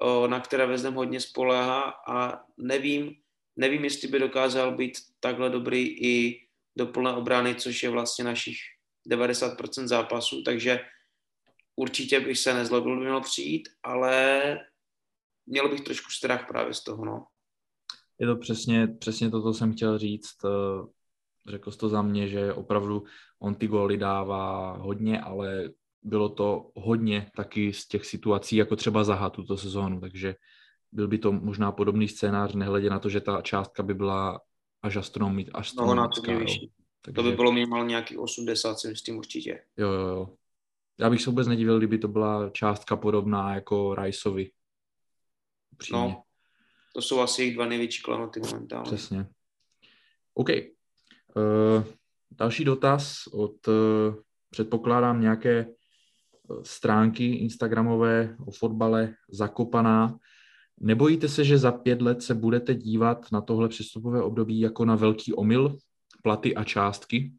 o, 0.01 0.27
na 0.27 0.41
které 0.41 0.67
Vezdem 0.67 0.95
hodně 0.95 1.21
spoléhá 1.21 1.95
a 2.09 2.45
nevím, 2.57 3.15
nevím, 3.57 3.85
jestli 3.85 4.09
by 4.09 4.19
dokázal 4.19 4.77
být 4.77 4.99
takhle 5.21 5.51
dobrý 5.51 5.83
i 5.83 6.47
do 6.77 6.87
plné 6.87 7.13
obrany, 7.13 7.55
což 7.55 7.83
je 7.83 7.91
vlastně 7.91 8.25
našich 8.25 8.57
90% 9.11 9.87
zápasů, 9.87 10.43
takže 10.43 10.81
určitě 11.77 12.21
bych 12.21 12.39
se 12.39 12.55
nezlobil, 12.55 12.97
by 12.97 13.05
měl 13.05 13.21
přijít, 13.21 13.69
ale 13.83 14.59
měl 15.47 15.69
bych 15.69 15.81
trošku 15.81 16.11
strach 16.11 16.47
právě 16.49 16.75
z 16.75 16.85
toho, 16.85 17.05
no. 17.05 17.27
Je 18.19 18.27
to 18.27 18.37
přesně, 18.37 18.87
přesně 18.87 19.31
to, 19.31 19.43
co 19.43 19.55
jsem 19.55 19.73
chtěl 19.73 19.99
říct. 19.99 20.37
Eh, 20.45 20.87
řekl 21.51 21.71
jsi 21.71 21.79
to 21.79 21.89
za 21.89 22.03
mě, 22.03 22.29
že 22.29 22.53
opravdu 22.53 23.05
on 23.39 23.55
ty 23.55 23.67
góly 23.67 23.97
dává 23.97 24.77
hodně, 24.77 25.21
ale 25.21 25.71
bylo 26.03 26.29
to 26.29 26.71
hodně 26.77 27.31
taky 27.37 27.73
z 27.73 27.87
těch 27.87 28.07
situací, 28.07 28.57
jako 28.57 28.77
třeba 28.77 29.05
Zaha 29.05 29.31
tuto 29.31 29.57
sezónu, 29.57 30.01
takže 30.01 30.35
byl 30.93 31.09
by 31.09 31.19
to 31.19 31.33
možná 31.33 31.73
podobný 31.73 32.09
scénář, 32.09 32.55
nehledě 32.55 32.91
na 32.91 32.99
to, 32.99 33.09
že 33.09 33.21
ta 33.21 33.43
částka 33.43 33.83
by 33.83 33.95
byla 33.95 34.41
až 34.83 34.97
astronomická. 34.97 35.63
No, 35.77 36.09
takže... 36.25 36.59
To 37.15 37.23
by 37.23 37.33
bylo 37.33 37.53
minimálně 37.53 37.89
nějaký 37.89 38.17
80, 38.17 38.79
si 38.79 38.89
myslím 38.89 39.17
určitě. 39.17 39.63
Jo, 39.77 39.93
jo, 39.93 40.07
jo. 40.09 40.29
Já 40.99 41.11
bych 41.11 41.23
se 41.23 41.31
vůbec 41.31 41.47
nedivil, 41.47 41.79
kdyby 41.79 41.99
to 41.99 42.09
byla 42.09 42.51
částka 42.51 42.97
podobná 42.97 43.55
jako 43.55 43.95
Riceovi. 43.95 44.51
Upřímně. 45.73 46.01
No, 46.01 46.23
to 46.95 47.03
jsou 47.03 47.21
asi 47.21 47.43
jejich 47.43 47.55
dva 47.55 47.67
největší 47.67 48.03
klanoty 48.03 48.41
momentálně. 48.41 48.85
Přesně. 48.85 49.27
OK. 50.35 50.49
Uh, 50.49 51.85
další 52.31 52.65
dotaz 52.65 53.27
od, 53.33 53.69
uh, 53.69 53.75
předpokládám, 54.51 55.21
nějaké 55.21 55.67
stránky 56.63 57.25
Instagramové 57.25 58.37
o 58.47 58.51
fotbale 58.51 59.15
Zakopaná. 59.31 60.19
Nebojíte 60.85 61.29
se, 61.29 61.45
že 61.45 61.59
za 61.59 61.73
pět 61.73 62.03
let 62.03 62.23
se 62.23 62.35
budete 62.35 62.75
dívat 62.75 63.33
na 63.33 63.41
tohle 63.41 63.69
přestupové 63.69 64.23
období 64.23 64.61
jako 64.61 64.85
na 64.85 64.97
velký 64.97 65.33
omyl, 65.33 65.79
platy 66.23 66.55
a 66.55 66.65
částky? 66.65 67.33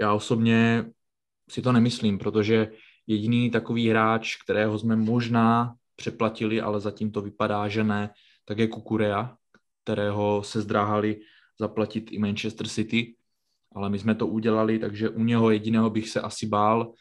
Já 0.00 0.12
osobně 0.12 0.90
si 1.50 1.62
to 1.62 1.72
nemyslím, 1.72 2.18
protože 2.18 2.72
jediný 3.06 3.50
takový 3.50 3.88
hráč, 3.88 4.36
kterého 4.36 4.78
jsme 4.78 4.96
možná 4.96 5.74
přeplatili, 5.96 6.60
ale 6.60 6.80
zatím 6.80 7.12
to 7.12 7.20
vypadá, 7.20 7.68
že 7.68 7.84
ne, 7.84 8.10
tak 8.44 8.58
je 8.58 8.68
Kukurea, 8.68 9.36
kterého 9.82 10.42
se 10.42 10.60
zdráhali 10.60 11.20
zaplatit 11.58 12.12
i 12.12 12.18
Manchester 12.18 12.68
City, 12.68 13.16
ale 13.74 13.90
my 13.90 13.98
jsme 13.98 14.14
to 14.14 14.26
udělali, 14.26 14.78
takže 14.78 15.08
u 15.08 15.24
něho 15.24 15.50
jediného 15.50 15.90
bych 15.90 16.08
se 16.08 16.20
asi 16.20 16.46
bál, 16.46 16.92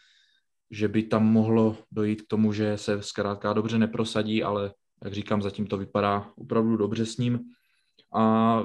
že 0.74 0.88
by 0.88 1.04
tam 1.04 1.26
mohlo 1.26 1.78
dojít 1.92 2.22
k 2.22 2.28
tomu, 2.28 2.54
že 2.54 2.78
se 2.78 3.02
zkrátka 3.02 3.54
dobře 3.54 3.78
neprosadí, 3.78 4.44
ale 4.44 4.74
jak 5.04 5.14
říkám, 5.14 5.42
zatím 5.42 5.68
to 5.68 5.78
vypadá 5.78 6.32
opravdu 6.36 6.78
dobře 6.78 7.06
s 7.06 7.18
ním. 7.18 7.40
A 8.16 8.64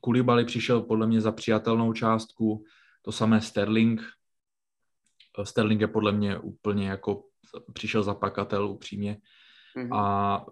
Kulibali 0.00 0.44
přišel 0.44 0.80
podle 0.80 1.06
mě 1.06 1.20
za 1.20 1.32
přijatelnou 1.32 1.92
částku, 1.92 2.64
to 3.02 3.12
samé 3.12 3.40
Sterling. 3.40 4.02
Sterling 5.42 5.80
je 5.80 5.88
podle 5.88 6.12
mě 6.12 6.38
úplně 6.38 6.88
jako 6.88 7.24
přišel 7.72 8.02
za 8.02 8.14
pakatel 8.14 8.68
upřímně. 8.68 9.18
Mm-hmm. 9.76 9.96
A 9.96 10.46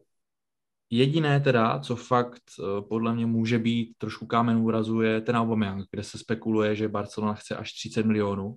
jediné 0.90 1.40
teda, 1.40 1.78
co 1.78 1.96
fakt 1.96 2.42
eh, 2.58 2.82
podle 2.82 3.14
mě 3.14 3.26
může 3.26 3.58
být 3.58 3.94
trošku 3.98 4.26
kámen 4.26 4.56
úrazu, 4.56 5.00
je 5.00 5.20
ten 5.20 5.36
Aubameyang, 5.36 5.86
kde 5.90 6.04
se 6.04 6.18
spekuluje, 6.18 6.76
že 6.76 6.88
Barcelona 6.88 7.34
chce 7.34 7.56
až 7.56 7.72
30 7.72 8.06
milionů 8.06 8.56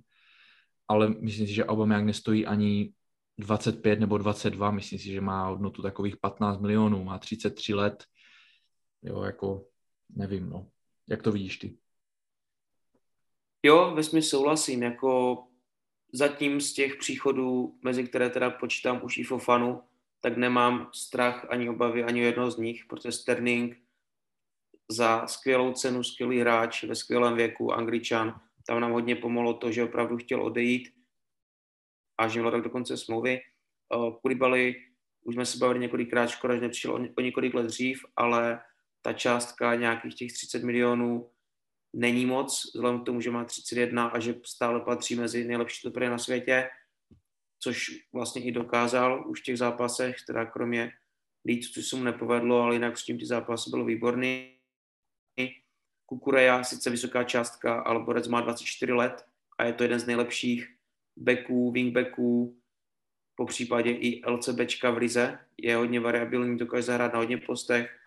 ale 0.94 1.10
myslím 1.10 1.48
si, 1.48 1.54
že 1.54 1.66
Aubameyang 1.66 2.06
nestojí 2.06 2.46
ani 2.46 2.94
25 3.38 4.00
nebo 4.00 4.18
22, 4.18 4.72
myslím 4.72 5.00
si, 5.00 5.12
že 5.12 5.22
má 5.22 5.48
hodnotu 5.48 5.82
takových 5.82 6.18
15 6.18 6.60
milionů, 6.60 7.04
má 7.04 7.20
33 7.20 7.74
let, 7.74 8.04
jo, 9.02 9.24
jako 9.24 9.66
nevím, 10.10 10.50
no. 10.50 10.68
Jak 11.08 11.24
to 11.24 11.32
vidíš 11.32 11.58
ty? 11.58 11.78
Jo, 13.64 13.92
ve 13.96 14.04
smyslu 14.04 14.30
souhlasím, 14.30 14.84
jako 14.84 15.44
zatím 16.14 16.62
z 16.62 16.74
těch 16.74 16.96
příchodů, 16.96 17.80
mezi 17.84 18.04
které 18.04 18.30
teda 18.30 18.50
počítám 18.50 19.02
už 19.04 19.18
i 19.18 19.24
Fofanu, 19.24 19.82
tak 20.20 20.38
nemám 20.38 20.90
strach 20.94 21.46
ani 21.50 21.70
obavy 21.70 22.04
ani 22.04 22.20
jednoho 22.20 22.52
z 22.52 22.58
nich, 22.58 22.86
protože 22.86 23.12
Sterling 23.12 23.78
za 24.90 25.28
skvělou 25.28 25.74
cenu, 25.74 26.04
skvělý 26.04 26.40
hráč 26.40 26.84
ve 26.84 26.96
skvělém 26.96 27.36
věku, 27.36 27.74
Angličan, 27.74 28.42
tam 28.68 28.82
nám 28.82 28.92
hodně 28.92 29.16
pomohlo 29.16 29.54
to, 29.54 29.72
že 29.72 29.84
opravdu 29.84 30.18
chtěl 30.18 30.44
odejít 30.44 30.94
a 32.18 32.28
že 32.28 32.40
měl 32.40 32.52
tak 32.52 32.62
do 32.62 32.70
konce 32.70 32.98
smlouvy. 32.98 33.40
Kulibali, 34.22 34.76
už 35.24 35.36
jsme 35.36 35.46
se 35.46 35.58
bavili 35.58 35.80
několikrát, 35.80 36.28
škoda, 36.28 36.56
že 36.56 36.62
nepřišel 36.62 37.10
o 37.18 37.22
několik 37.22 37.54
let 37.54 37.66
dřív, 37.66 38.06
ale 38.16 38.62
ta 39.02 39.14
částka 39.14 39.76
nějakých 39.76 40.16
těch 40.16 40.34
30 40.34 40.64
milionů 40.64 41.30
není 41.94 42.26
moc, 42.26 42.72
vzhledem 42.76 43.02
k 43.02 43.06
tomu, 43.06 43.22
že 43.22 43.32
má 43.32 43.46
31 43.46 44.08
a 44.08 44.20
že 44.20 44.36
stále 44.46 44.80
patří 44.80 45.16
mezi 45.16 45.46
nejlepší 45.46 45.80
stopery 45.80 46.10
na 46.10 46.18
světě, 46.18 46.70
což 47.60 47.92
vlastně 48.14 48.44
i 48.44 48.52
dokázal 48.52 49.30
už 49.30 49.42
v 49.42 49.44
těch 49.44 49.58
zápasech, 49.58 50.16
teda 50.28 50.46
kromě 50.46 50.92
Leeds, 51.48 51.72
což 51.72 51.88
se 51.88 51.96
mu 51.96 52.04
nepovedlo, 52.04 52.62
ale 52.62 52.76
jinak 52.76 52.98
s 52.98 53.06
tím 53.06 53.20
ty 53.20 53.26
zápasy 53.26 53.70
bylo 53.70 53.86
výborný. 53.86 54.60
Kukureja, 56.14 56.64
sice 56.64 56.90
vysoká 56.90 57.24
částka, 57.24 57.82
ale 57.82 58.00
Borec 58.00 58.28
má 58.28 58.42
24 58.42 58.94
let 58.94 59.26
a 59.58 59.64
je 59.64 59.74
to 59.74 59.84
jeden 59.84 60.00
z 60.00 60.06
nejlepších 60.06 60.76
backů, 61.18 61.72
wingbacků, 61.72 62.58
po 63.36 63.46
případě 63.46 63.92
i 63.92 64.22
LCBčka 64.28 64.92
v 64.92 64.98
Lize. 64.98 65.40
Je 65.58 65.76
hodně 65.76 66.00
variabilní, 66.00 66.58
dokáže 66.58 66.84
zahrát 66.84 67.14
na 67.14 67.20
hodně 67.20 67.38
postech. 67.38 68.00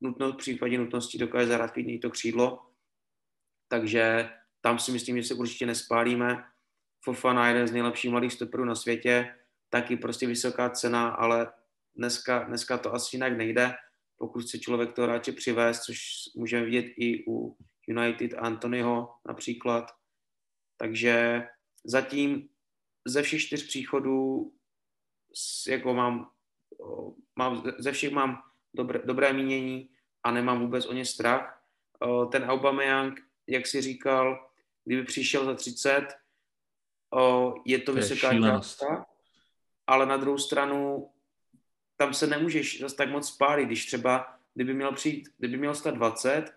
Nutno, 0.00 0.32
v 0.32 0.36
případě 0.36 0.78
nutnosti 0.78 1.18
dokáže 1.18 1.46
zahrát 1.46 1.70
klidně 1.70 1.98
to 1.98 2.10
křídlo. 2.10 2.66
Takže 3.68 4.30
tam 4.60 4.78
si 4.78 4.92
myslím, 4.92 5.16
že 5.16 5.28
se 5.28 5.34
určitě 5.34 5.66
nespálíme. 5.66 6.44
Fofana 7.04 7.46
je 7.46 7.54
jeden 7.54 7.68
z 7.68 7.72
nejlepších 7.72 8.10
mladých 8.10 8.32
stoperů 8.32 8.64
na 8.64 8.74
světě, 8.74 9.34
taky 9.70 9.96
prostě 9.96 10.26
vysoká 10.26 10.70
cena, 10.70 11.08
ale 11.08 11.52
dneska, 11.96 12.38
dneska 12.38 12.78
to 12.78 12.94
asi 12.94 13.16
jinak 13.16 13.36
nejde 13.36 13.74
pokud 14.18 14.42
chce 14.42 14.58
člověk 14.58 14.92
toho 14.92 15.08
hráče 15.08 15.32
přivést, 15.32 15.80
což 15.80 16.00
můžeme 16.36 16.64
vidět 16.64 16.86
i 16.96 17.24
u 17.28 17.56
United 17.88 18.34
Anthonyho 18.38 19.14
například. 19.28 19.90
Takže 20.76 21.46
zatím 21.84 22.48
ze 23.06 23.22
všech 23.22 23.42
čtyř 23.42 23.66
příchodů 23.66 24.52
jako 25.68 25.94
mám, 25.94 26.30
mám 27.36 27.62
ze 27.78 27.92
všech 27.92 28.10
mám 28.10 28.42
dobré, 28.74 29.00
dobré 29.04 29.32
mínění 29.32 29.90
a 30.22 30.30
nemám 30.30 30.60
vůbec 30.60 30.86
o 30.86 30.92
ně 30.92 31.04
strach. 31.04 31.64
Ten 32.32 32.44
Aubameyang, 32.44 33.20
jak 33.46 33.66
si 33.66 33.80
říkal, 33.80 34.50
kdyby 34.84 35.04
přišel 35.04 35.44
za 35.44 35.54
30, 35.54 36.06
je 37.64 37.78
to, 37.78 37.84
to 37.84 37.92
vysoká 37.92 38.40
částka, 38.40 39.06
ale 39.86 40.06
na 40.06 40.16
druhou 40.16 40.38
stranu 40.38 41.10
tam 41.98 42.14
se 42.14 42.26
nemůžeš 42.26 42.80
zase 42.80 42.96
tak 42.96 43.10
moc 43.10 43.28
spálit, 43.28 43.66
když 43.66 43.86
třeba, 43.86 44.38
kdyby 44.54 44.74
měl 44.74 44.92
přijít, 44.92 45.28
kdyby 45.38 45.56
měl 45.56 45.74
stát 45.74 45.94
20 45.94 46.54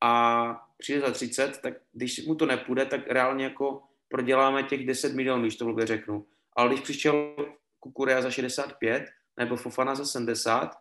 a 0.00 0.68
přijde 0.78 1.00
za 1.00 1.10
30, 1.10 1.60
tak 1.60 1.74
když 1.92 2.26
mu 2.26 2.34
to 2.34 2.46
nepůjde, 2.46 2.86
tak 2.86 3.06
reálně 3.06 3.44
jako 3.44 3.82
proděláme 4.08 4.62
těch 4.62 4.86
10 4.86 5.14
milionů, 5.14 5.42
když 5.42 5.56
to 5.56 5.64
blbě 5.64 5.86
řeknu. 5.86 6.26
Ale 6.56 6.68
když 6.68 6.80
přišel 6.80 7.36
Kukurea 7.80 8.22
za 8.22 8.30
65 8.30 9.10
nebo 9.36 9.56
Fofana 9.56 9.94
za 9.94 10.04
70 10.04 10.78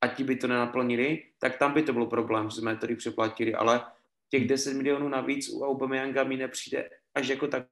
a 0.00 0.08
ti 0.08 0.24
by 0.24 0.36
to 0.36 0.48
nenaplnili, 0.48 1.24
tak 1.38 1.58
tam 1.58 1.74
by 1.74 1.82
to 1.82 1.92
byl 1.92 2.06
problém, 2.06 2.50
že 2.50 2.56
jsme 2.56 2.76
tady 2.76 2.96
přeplatili, 2.96 3.54
ale 3.54 3.84
těch 4.28 4.48
10 4.48 4.74
milionů 4.74 5.08
navíc 5.08 5.48
u 5.48 5.64
Aubameyanga 5.64 6.24
mi 6.24 6.36
nepřijde 6.36 6.90
až 7.14 7.28
jako 7.28 7.48
tak, 7.48 7.66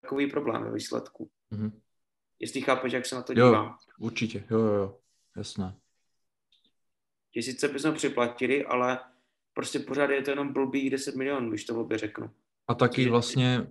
takový 0.00 0.30
problém 0.30 0.64
ve 0.64 0.72
výsledku. 0.72 1.30
Mm-hmm. 1.52 1.72
Jestli 2.40 2.60
chápeš, 2.60 2.92
jak 2.92 3.06
se 3.06 3.14
na 3.14 3.22
to 3.22 3.34
dívám. 3.34 3.66
Jo, 3.66 3.74
určitě, 3.98 4.44
jo, 4.50 4.58
jo, 4.58 4.72
jo, 4.72 4.98
jasné. 5.36 5.76
Že 7.36 7.42
sice 7.42 7.68
bychom 7.68 7.94
připlatili, 7.94 8.64
ale 8.64 8.98
prostě 9.54 9.78
pořád 9.78 10.10
je 10.10 10.22
to 10.22 10.30
jenom 10.30 10.52
blbý 10.52 10.90
10 10.90 11.16
milionů, 11.16 11.50
když 11.50 11.64
to 11.64 11.74
blbě 11.74 11.98
řeknu. 11.98 12.30
A 12.68 12.74
taky 12.74 13.08
vlastně 13.08 13.66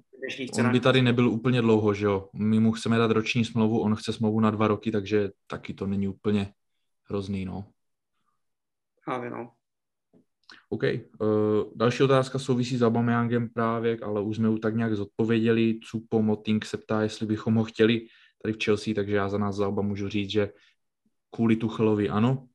on 0.60 0.72
by 0.72 0.80
tady 0.80 1.02
nebyl 1.02 1.30
úplně 1.30 1.62
dlouho, 1.62 1.94
že 1.94 2.06
jo. 2.06 2.30
My 2.34 2.60
mu 2.60 2.72
chceme 2.72 2.98
dát 2.98 3.12
roční 3.12 3.46
smlouvu, 3.46 3.80
on 3.80 3.96
chce 3.96 4.14
smlouvu 4.14 4.40
na 4.40 4.52
dva 4.52 4.68
roky, 4.68 4.92
takže 4.92 5.30
taky 5.48 5.74
to 5.74 5.88
není 5.88 6.08
úplně 6.08 6.54
hrozný, 7.04 7.46
no. 7.46 7.66
Právě, 9.06 9.30
no. 9.30 9.52
OK. 10.70 10.84
Uh, 10.84 11.30
další 11.76 12.04
otázka 12.04 12.40
souvisí 12.40 12.78
s 12.78 12.82
Aubameyangem 12.82 13.50
právě, 13.50 13.98
ale 14.04 14.22
už 14.22 14.36
jsme 14.36 14.48
ju 14.48 14.58
tak 14.58 14.76
nějak 14.76 14.96
zodpověděli. 14.96 15.80
Cupo 15.84 16.22
Moting 16.22 16.66
se 16.66 16.78
ptá, 16.78 17.02
jestli 17.02 17.26
bychom 17.26 17.56
ho 17.56 17.64
chtěli 17.64 18.08
tady 18.46 18.54
v 18.54 18.64
Chelsea, 18.64 18.94
takže 18.94 19.16
já 19.16 19.30
za 19.30 19.38
nás 19.38 19.56
za 19.56 19.68
oba 19.68 19.82
můžu 19.82 20.10
říct, 20.10 20.30
že 20.30 20.50
kvůli 21.36 21.56
Tuchelovi 21.56 22.10
ano. 22.10 22.48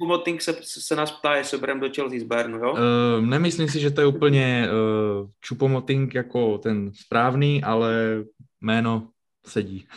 Uh, 0.00 0.08
Moting 0.08 0.42
se, 0.42 0.56
se 0.62 0.96
nás 0.96 1.12
ptá, 1.12 1.36
jestli 1.36 1.58
bereme 1.58 1.80
do 1.80 1.94
Chelsea 1.94 2.20
z 2.20 2.22
Bernu, 2.22 2.58
jo? 2.58 2.72
Uh, 2.72 3.26
nemyslím 3.26 3.68
si, 3.68 3.80
že 3.80 3.90
to 3.90 4.00
je 4.00 4.06
úplně 4.06 4.68
uh, 4.68 5.30
Čupomoting 5.40 6.14
jako 6.14 6.58
ten 6.58 6.92
správný, 6.94 7.64
ale 7.64 8.24
jméno 8.60 9.10
sedí. 9.46 9.88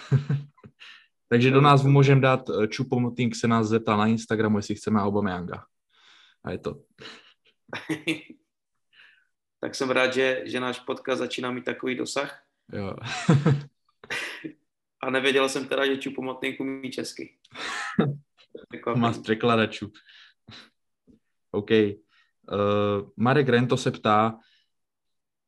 Takže 1.29 1.51
do 1.51 1.61
nás 1.61 1.83
můžeme 1.83 2.21
dát 2.21 2.49
Čupomoting 2.67 3.35
se 3.35 3.47
nás 3.47 3.67
zeptá 3.67 3.97
na 3.97 4.07
Instagramu, 4.07 4.57
jestli 4.57 4.75
chceme 4.75 5.01
Aubameyanga. 5.01 5.63
A 6.43 6.51
je 6.51 6.57
to. 6.57 6.75
tak 9.59 9.75
jsem 9.75 9.89
rád, 9.89 10.13
že, 10.13 10.41
že 10.45 10.59
náš 10.59 10.79
podcast 10.79 11.19
začíná 11.19 11.51
mít 11.51 11.65
takový 11.65 11.95
dosah. 11.95 12.43
Jo. 12.73 12.93
A 15.01 15.09
nevěděl 15.09 15.49
jsem 15.49 15.67
teda, 15.67 15.85
že 15.85 15.97
Čupomotný 15.97 16.57
umí 16.57 16.91
česky. 16.91 17.37
Má 18.95 19.13
z 19.13 19.19
překladačů. 19.21 19.91
OK. 21.51 21.71
Uh, 21.71 23.09
Marek 23.17 23.49
Rento 23.49 23.77
se 23.77 23.91
ptá, 23.91 24.39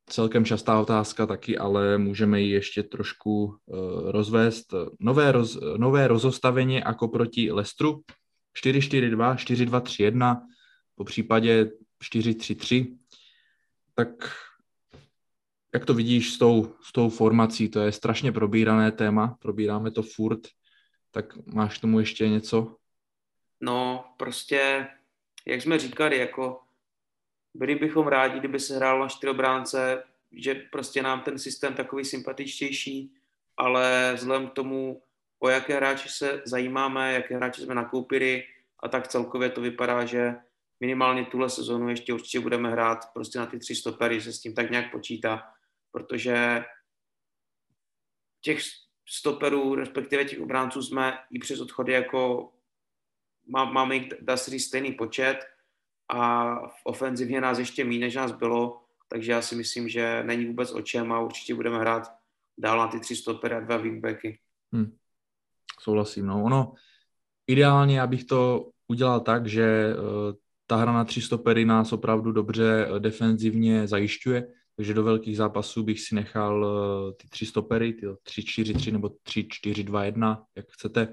celkem 0.09 0.45
častá 0.45 0.79
otázka 0.79 1.25
taky, 1.25 1.57
ale 1.57 1.97
můžeme 1.97 2.41
ji 2.41 2.49
ještě 2.49 2.83
trošku 2.83 3.45
uh, 3.45 4.11
rozvést. 4.11 4.73
Nové, 4.99 5.31
roz, 5.31 5.57
nové 5.77 6.07
rozostavení 6.07 6.75
jako 6.75 7.07
proti 7.07 7.51
Lestru 7.51 8.03
4-4-2, 8.65 9.35
4-2-3-1, 9.35 10.41
po 10.95 11.03
případě 11.03 11.71
4-3-3, 12.03 12.97
tak 13.95 14.09
jak 15.73 15.85
to 15.85 15.93
vidíš 15.93 16.33
s 16.33 16.37
tou, 16.37 16.75
s 16.81 16.91
tou 16.91 17.09
formací? 17.09 17.69
To 17.69 17.79
je 17.79 17.91
strašně 17.91 18.31
probírané 18.31 18.91
téma, 18.91 19.37
probíráme 19.39 19.91
to 19.91 20.03
furt, 20.03 20.39
tak 21.11 21.45
máš 21.45 21.77
k 21.77 21.81
tomu 21.81 21.99
ještě 21.99 22.29
něco? 22.29 22.75
No, 23.61 24.05
prostě, 24.17 24.87
jak 25.45 25.61
jsme 25.61 25.79
říkali, 25.79 26.17
jako 26.17 26.61
byli 27.53 27.75
bychom 27.75 28.07
rádi, 28.07 28.39
kdyby 28.39 28.59
se 28.59 28.75
hrál 28.75 28.99
na 28.99 29.07
čtyřobránce, 29.07 30.03
že 30.31 30.55
prostě 30.71 31.01
nám 31.01 31.21
ten 31.21 31.39
systém 31.39 31.73
takový 31.73 32.05
sympatičtější, 32.05 33.13
ale 33.57 34.11
vzhledem 34.15 34.47
k 34.47 34.53
tomu, 34.53 35.01
o 35.39 35.49
jaké 35.49 35.75
hráče 35.75 36.09
se 36.09 36.41
zajímáme, 36.45 37.13
jaké 37.13 37.35
hráče 37.35 37.61
jsme 37.61 37.75
nakoupili 37.75 38.43
a 38.83 38.87
tak 38.87 39.07
celkově 39.07 39.49
to 39.49 39.61
vypadá, 39.61 40.05
že 40.05 40.35
minimálně 40.79 41.25
tuhle 41.25 41.49
sezonu 41.49 41.89
ještě 41.89 42.13
určitě 42.13 42.39
budeme 42.39 42.71
hrát 42.71 43.13
prostě 43.13 43.39
na 43.39 43.45
ty 43.45 43.59
tři 43.59 43.75
stopery, 43.75 44.21
se 44.21 44.33
s 44.33 44.39
tím 44.39 44.55
tak 44.55 44.71
nějak 44.71 44.91
počítá, 44.91 45.53
protože 45.91 46.63
těch 48.41 48.59
stoperů, 49.07 49.75
respektive 49.75 50.25
těch 50.25 50.41
obránců 50.41 50.83
jsme 50.83 51.17
i 51.31 51.39
přes 51.39 51.59
odchody 51.59 51.93
jako 51.93 52.51
má, 53.47 53.65
máme 53.65 53.95
jich, 53.95 54.13
dá 54.21 54.37
se 54.37 54.51
říct, 54.51 54.65
stejný 54.65 54.91
počet 54.91 55.37
a 56.09 56.55
v 56.67 56.81
ofenzivně 56.83 57.41
nás 57.41 57.59
ještě 57.59 57.85
méně, 57.85 57.99
než 57.99 58.15
nás 58.15 58.31
bylo, 58.31 58.81
takže 59.07 59.31
já 59.31 59.41
si 59.41 59.55
myslím, 59.55 59.89
že 59.89 60.23
není 60.23 60.45
vůbec 60.45 60.71
o 60.71 60.81
čem 60.81 61.11
a 61.11 61.19
určitě 61.19 61.55
budeme 61.55 61.79
hrát 61.79 62.11
dál 62.57 62.77
na 62.77 62.87
ty 62.87 62.99
tři 62.99 63.15
stopery 63.15 63.55
a 63.55 63.59
dva 63.59 63.77
wingbacky. 63.77 64.39
Hmm. 64.73 64.97
Souhlasím, 65.79 66.25
no. 66.25 66.43
Ono, 66.43 66.73
ideálně, 67.47 68.01
abych 68.01 68.23
to 68.23 68.69
udělal 68.87 69.19
tak, 69.19 69.47
že 69.47 69.95
uh, 69.95 70.03
ta 70.67 70.75
hra 70.75 70.93
na 70.93 71.05
tři 71.05 71.21
stopery 71.21 71.65
nás 71.65 71.93
opravdu 71.93 72.31
dobře 72.31 72.87
uh, 72.91 72.99
defenzivně 72.99 73.87
zajišťuje, 73.87 74.47
takže 74.79 74.93
do 74.93 75.03
velkých 75.03 75.37
zápasů 75.37 75.83
bych 75.83 76.01
si 76.01 76.15
nechal 76.15 76.63
uh, 76.63 77.13
ty 77.13 77.27
tři 77.27 77.45
stopery, 77.45 77.93
ty 77.93 78.05
3-4-3 78.07 78.91
nebo 78.91 79.07
3-4-2-1, 79.07 80.43
jak 80.55 80.65
chcete. 80.71 81.07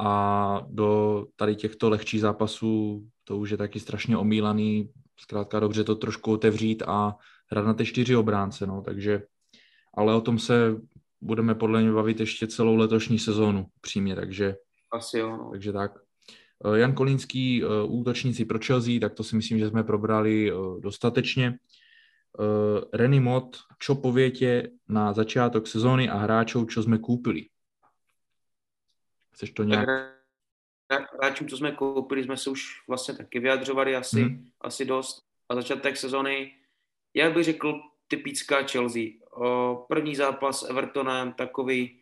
A 0.00 0.60
do 0.70 1.24
tady 1.36 1.56
těchto 1.56 1.90
lehčích 1.90 2.20
zápasů 2.20 3.02
to 3.24 3.38
už 3.38 3.50
je 3.50 3.56
taky 3.56 3.80
strašně 3.80 4.16
omílaný, 4.16 4.90
zkrátka 5.20 5.60
dobře 5.60 5.84
to 5.84 5.96
trošku 5.96 6.32
otevřít 6.32 6.82
a 6.86 7.14
hrát 7.50 7.66
na 7.66 7.74
ty 7.74 7.86
čtyři 7.86 8.16
obránce, 8.16 8.66
no, 8.66 8.82
takže 8.82 9.22
ale 9.94 10.14
o 10.14 10.20
tom 10.20 10.38
se 10.38 10.76
budeme 11.20 11.54
podle 11.54 11.82
mě 11.82 11.92
bavit 11.92 12.20
ještě 12.20 12.46
celou 12.46 12.76
letošní 12.76 13.18
sezónu 13.18 13.66
přímě, 13.80 14.14
takže 14.14 14.56
asi 14.92 15.18
jo. 15.18 15.36
No. 15.36 15.48
Takže 15.50 15.72
tak. 15.72 15.92
Eh, 16.64 16.78
Jan 16.78 16.92
Kolínský, 16.92 17.62
eh, 17.62 17.66
útočníci 17.86 18.44
pro 18.44 18.58
Chelsea, 18.66 19.00
tak 19.00 19.14
to 19.14 19.24
si 19.24 19.36
myslím, 19.36 19.58
že 19.58 19.68
jsme 19.68 19.84
probrali 19.84 20.50
eh, 20.50 20.54
dostatečně. 22.38 22.98
Renny 22.98 23.20
Mott, 23.20 23.56
čo 23.78 23.94
poviete 23.94 24.70
na 24.88 25.12
začátek 25.12 25.66
sezóny 25.66 26.08
a 26.08 26.16
hráčov, 26.16 26.70
čo 26.70 26.82
jsme 26.82 26.98
koupili? 26.98 27.48
Chceš 29.32 29.50
to 29.50 29.64
nějak... 29.64 29.88
Hráčům, 31.20 31.48
co 31.48 31.56
jsme 31.56 31.72
koupili, 31.72 32.24
jsme 32.24 32.36
se 32.36 32.50
už 32.50 32.84
vlastně 32.88 33.14
taky 33.14 33.40
vyjadřovali 33.40 33.96
asi, 33.96 34.22
hmm. 34.22 34.50
asi 34.60 34.84
dost. 34.84 35.22
A 35.48 35.54
začátek 35.54 35.96
sezóny, 35.96 36.52
já 37.14 37.30
bych 37.30 37.44
řekl, 37.44 37.80
typická 38.08 38.62
Chelsea. 38.62 39.02
První 39.88 40.16
zápas 40.16 40.60
s 40.60 40.68
Evertonem, 40.70 41.32
takový 41.32 42.00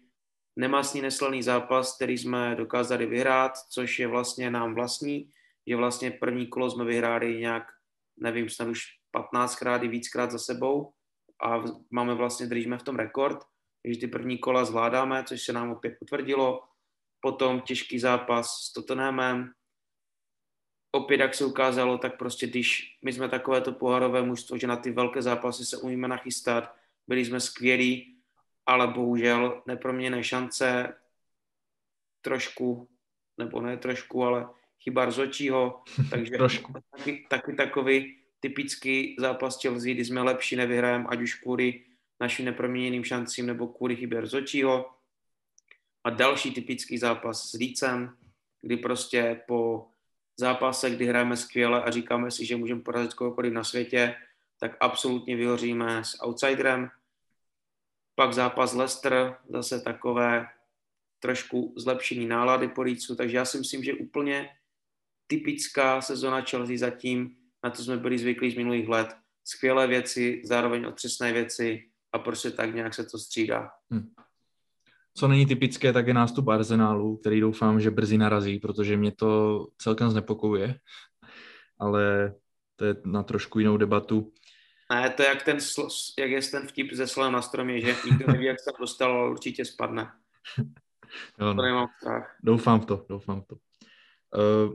nemastný 0.56 1.00
neslaný 1.00 1.42
zápas, 1.42 1.96
který 1.96 2.18
jsme 2.18 2.54
dokázali 2.54 3.06
vyhrát, 3.06 3.52
což 3.70 3.98
je 3.98 4.06
vlastně 4.06 4.50
nám 4.50 4.74
vlastní, 4.74 5.30
že 5.66 5.76
vlastně 5.76 6.10
první 6.10 6.46
kolo 6.46 6.70
jsme 6.70 6.84
vyhráli 6.84 7.40
nějak, 7.40 7.62
nevím, 8.16 8.48
snad 8.48 8.68
už 8.68 8.99
15krát 9.14 9.84
i 9.84 9.88
víckrát 9.88 10.30
za 10.30 10.38
sebou 10.38 10.92
a 11.42 11.64
máme 11.90 12.14
vlastně, 12.14 12.46
držíme 12.46 12.78
v 12.78 12.82
tom 12.82 12.96
rekord, 12.96 13.38
takže 13.82 14.00
ty 14.00 14.06
první 14.06 14.38
kola 14.38 14.64
zvládáme, 14.64 15.24
což 15.24 15.42
se 15.42 15.52
nám 15.52 15.70
opět 15.70 15.96
potvrdilo. 15.98 16.62
Potom 17.20 17.60
těžký 17.60 17.98
zápas 17.98 18.50
s 18.50 18.72
Tottenhamem. 18.72 19.52
Opět, 20.92 21.20
jak 21.20 21.34
se 21.34 21.44
ukázalo, 21.44 21.98
tak 21.98 22.18
prostě 22.18 22.46
když 22.46 22.98
my 23.04 23.12
jsme 23.12 23.28
takovéto 23.28 23.72
pohárové 23.72 24.22
mužstvo, 24.22 24.58
že 24.58 24.66
na 24.66 24.76
ty 24.76 24.90
velké 24.90 25.22
zápasy 25.22 25.64
se 25.64 25.76
umíme 25.76 26.08
nachystat, 26.08 26.74
byli 27.06 27.24
jsme 27.24 27.40
skvělí, 27.40 28.16
ale 28.66 28.86
bohužel 28.86 29.62
neproměné 29.66 30.24
šance 30.24 30.94
trošku, 32.20 32.88
nebo 33.38 33.60
ne 33.60 33.76
trošku, 33.76 34.24
ale 34.24 34.48
chyba 34.80 35.10
Rzočího, 35.10 35.82
takže 36.10 36.30
trošku. 36.30 36.72
Taky, 36.90 37.26
taky 37.30 37.52
takový 37.52 38.19
typický 38.40 39.16
zápas 39.18 39.62
Chelsea, 39.62 39.94
kdy 39.94 40.04
jsme 40.04 40.22
lepší, 40.22 40.56
nevyhrajeme, 40.56 41.04
ať 41.08 41.20
už 41.20 41.34
kvůli 41.34 41.84
našim 42.20 42.44
neproměněným 42.44 43.04
šancím 43.04 43.46
nebo 43.46 43.68
kvůli 43.68 43.96
chybě 43.96 44.20
Rzočího. 44.20 44.90
A 46.04 46.10
další 46.10 46.50
typický 46.50 46.98
zápas 46.98 47.50
s 47.50 47.52
Lícem, 47.52 48.16
kdy 48.62 48.76
prostě 48.76 49.40
po 49.46 49.88
zápase, 50.36 50.90
kdy 50.90 51.06
hrajeme 51.06 51.36
skvěle 51.36 51.82
a 51.82 51.90
říkáme 51.90 52.30
si, 52.30 52.46
že 52.46 52.56
můžeme 52.56 52.80
porazit 52.80 53.14
kohokoliv 53.14 53.52
na 53.52 53.64
světě, 53.64 54.14
tak 54.58 54.76
absolutně 54.80 55.36
vyhoříme 55.36 56.04
s 56.04 56.22
outsiderem. 56.22 56.90
Pak 58.14 58.32
zápas 58.32 58.74
Leicester, 58.74 59.36
zase 59.48 59.80
takové 59.80 60.48
trošku 61.18 61.74
zlepšení 61.76 62.26
nálady 62.26 62.68
po 62.68 62.82
Lícu, 62.82 63.16
takže 63.16 63.36
já 63.36 63.44
si 63.44 63.58
myslím, 63.58 63.84
že 63.84 63.94
úplně 63.94 64.56
typická 65.26 66.00
sezona 66.00 66.40
Chelsea 66.40 66.78
zatím, 66.78 67.36
na 67.64 67.70
to 67.70 67.82
jsme 67.82 67.96
byli 67.96 68.18
zvyklí 68.18 68.50
z 68.50 68.56
minulých 68.56 68.88
let. 68.88 69.16
Skvělé 69.44 69.86
věci, 69.86 70.42
zároveň 70.44 70.86
otřesné 70.86 71.32
věci 71.32 71.88
a 72.12 72.18
prostě 72.18 72.50
tak 72.50 72.74
nějak 72.74 72.94
se 72.94 73.04
to 73.04 73.18
střídá. 73.18 73.70
Hmm. 73.90 74.10
Co 75.14 75.28
není 75.28 75.46
typické, 75.46 75.92
tak 75.92 76.06
je 76.06 76.14
nástup 76.14 76.48
Arsenálu, 76.48 77.16
který 77.16 77.40
doufám, 77.40 77.80
že 77.80 77.90
brzy 77.90 78.18
narazí, 78.18 78.58
protože 78.58 78.96
mě 78.96 79.12
to 79.12 79.66
celkem 79.78 80.10
znepokojuje. 80.10 80.78
Ale 81.78 82.34
to 82.76 82.84
je 82.84 82.96
na 83.04 83.22
trošku 83.22 83.58
jinou 83.58 83.76
debatu. 83.76 84.32
Ne, 84.92 85.10
to 85.10 85.22
je 85.22 85.28
jak, 85.28 85.42
ten, 85.42 85.58
jak 86.18 86.30
je 86.30 86.42
ten 86.42 86.68
vtip 86.68 86.92
ze 86.92 87.06
slem 87.06 87.32
na 87.32 87.42
stromě, 87.42 87.80
že 87.80 87.96
nikdo 88.04 88.26
neví, 88.26 88.44
jak 88.44 88.60
se 88.60 88.70
dostal, 88.80 89.12
ale 89.12 89.30
určitě 89.30 89.64
spadne. 89.64 90.12
jo, 91.38 91.46
no. 91.46 91.54
To 91.54 91.62
nemám 91.62 91.88
strach. 91.98 92.36
Doufám 92.42 92.80
v 92.80 92.86
to, 92.86 93.06
doufám 93.08 93.40
v 93.40 93.46
to. 93.46 93.54
Uh, 93.54 94.74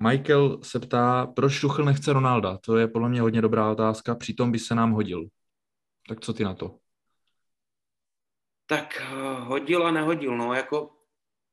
Michael 0.00 0.62
se 0.62 0.80
ptá, 0.80 1.26
proč 1.26 1.60
Tuchel 1.60 1.84
nechce 1.84 2.12
Ronalda? 2.12 2.58
To 2.58 2.76
je 2.76 2.88
podle 2.88 3.08
mě 3.08 3.20
hodně 3.20 3.42
dobrá 3.42 3.70
otázka, 3.70 4.14
přitom 4.14 4.52
by 4.52 4.58
se 4.58 4.74
nám 4.74 4.92
hodil. 4.92 5.28
Tak 6.08 6.20
co 6.20 6.32
ty 6.32 6.44
na 6.44 6.54
to? 6.54 6.78
Tak 8.66 9.02
uh, 9.12 9.46
hodil 9.46 9.86
a 9.86 9.90
nehodil, 9.90 10.36
no, 10.36 10.54
jako 10.54 10.90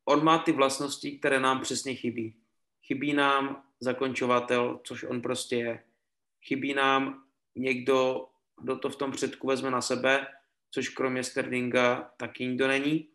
on 0.06 0.24
má 0.24 0.38
ty 0.38 0.52
vlastnosti, 0.52 1.20
které 1.20 1.39
nám 1.39 1.62
přesně 1.62 1.96
chybí. 1.96 2.36
Chybí 2.84 3.13
nám 3.13 3.63
zakončovatel, 3.80 4.80
což 4.84 5.04
on 5.04 5.22
prostě 5.22 5.55
je. 5.55 5.84
Chybí 6.47 6.74
nám 6.74 7.24
někdo, 7.55 8.28
kdo 8.62 8.78
to 8.78 8.89
v 8.89 8.96
tom 8.96 9.12
předku 9.12 9.47
vezme 9.47 9.72
na 9.72 9.82
sebe, 9.82 10.28
což 10.72 10.89
kromě 10.89 11.24
Sterlinga 11.24 12.12
taky 12.17 12.47
nikdo 12.47 12.67
není. 12.67 13.09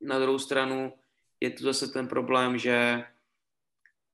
Na 0.00 0.18
druhou 0.18 0.38
stranu 0.38 0.92
je 1.40 1.50
tu 1.50 1.64
zase 1.64 1.88
ten 1.88 2.08
problém, 2.08 2.58
že 2.58 3.04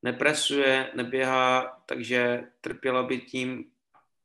nepresuje, 0.02 0.90
neběhá, 0.94 1.82
takže 1.86 2.51
trpěla 2.60 3.02
by 3.02 3.20
tím 3.20 3.70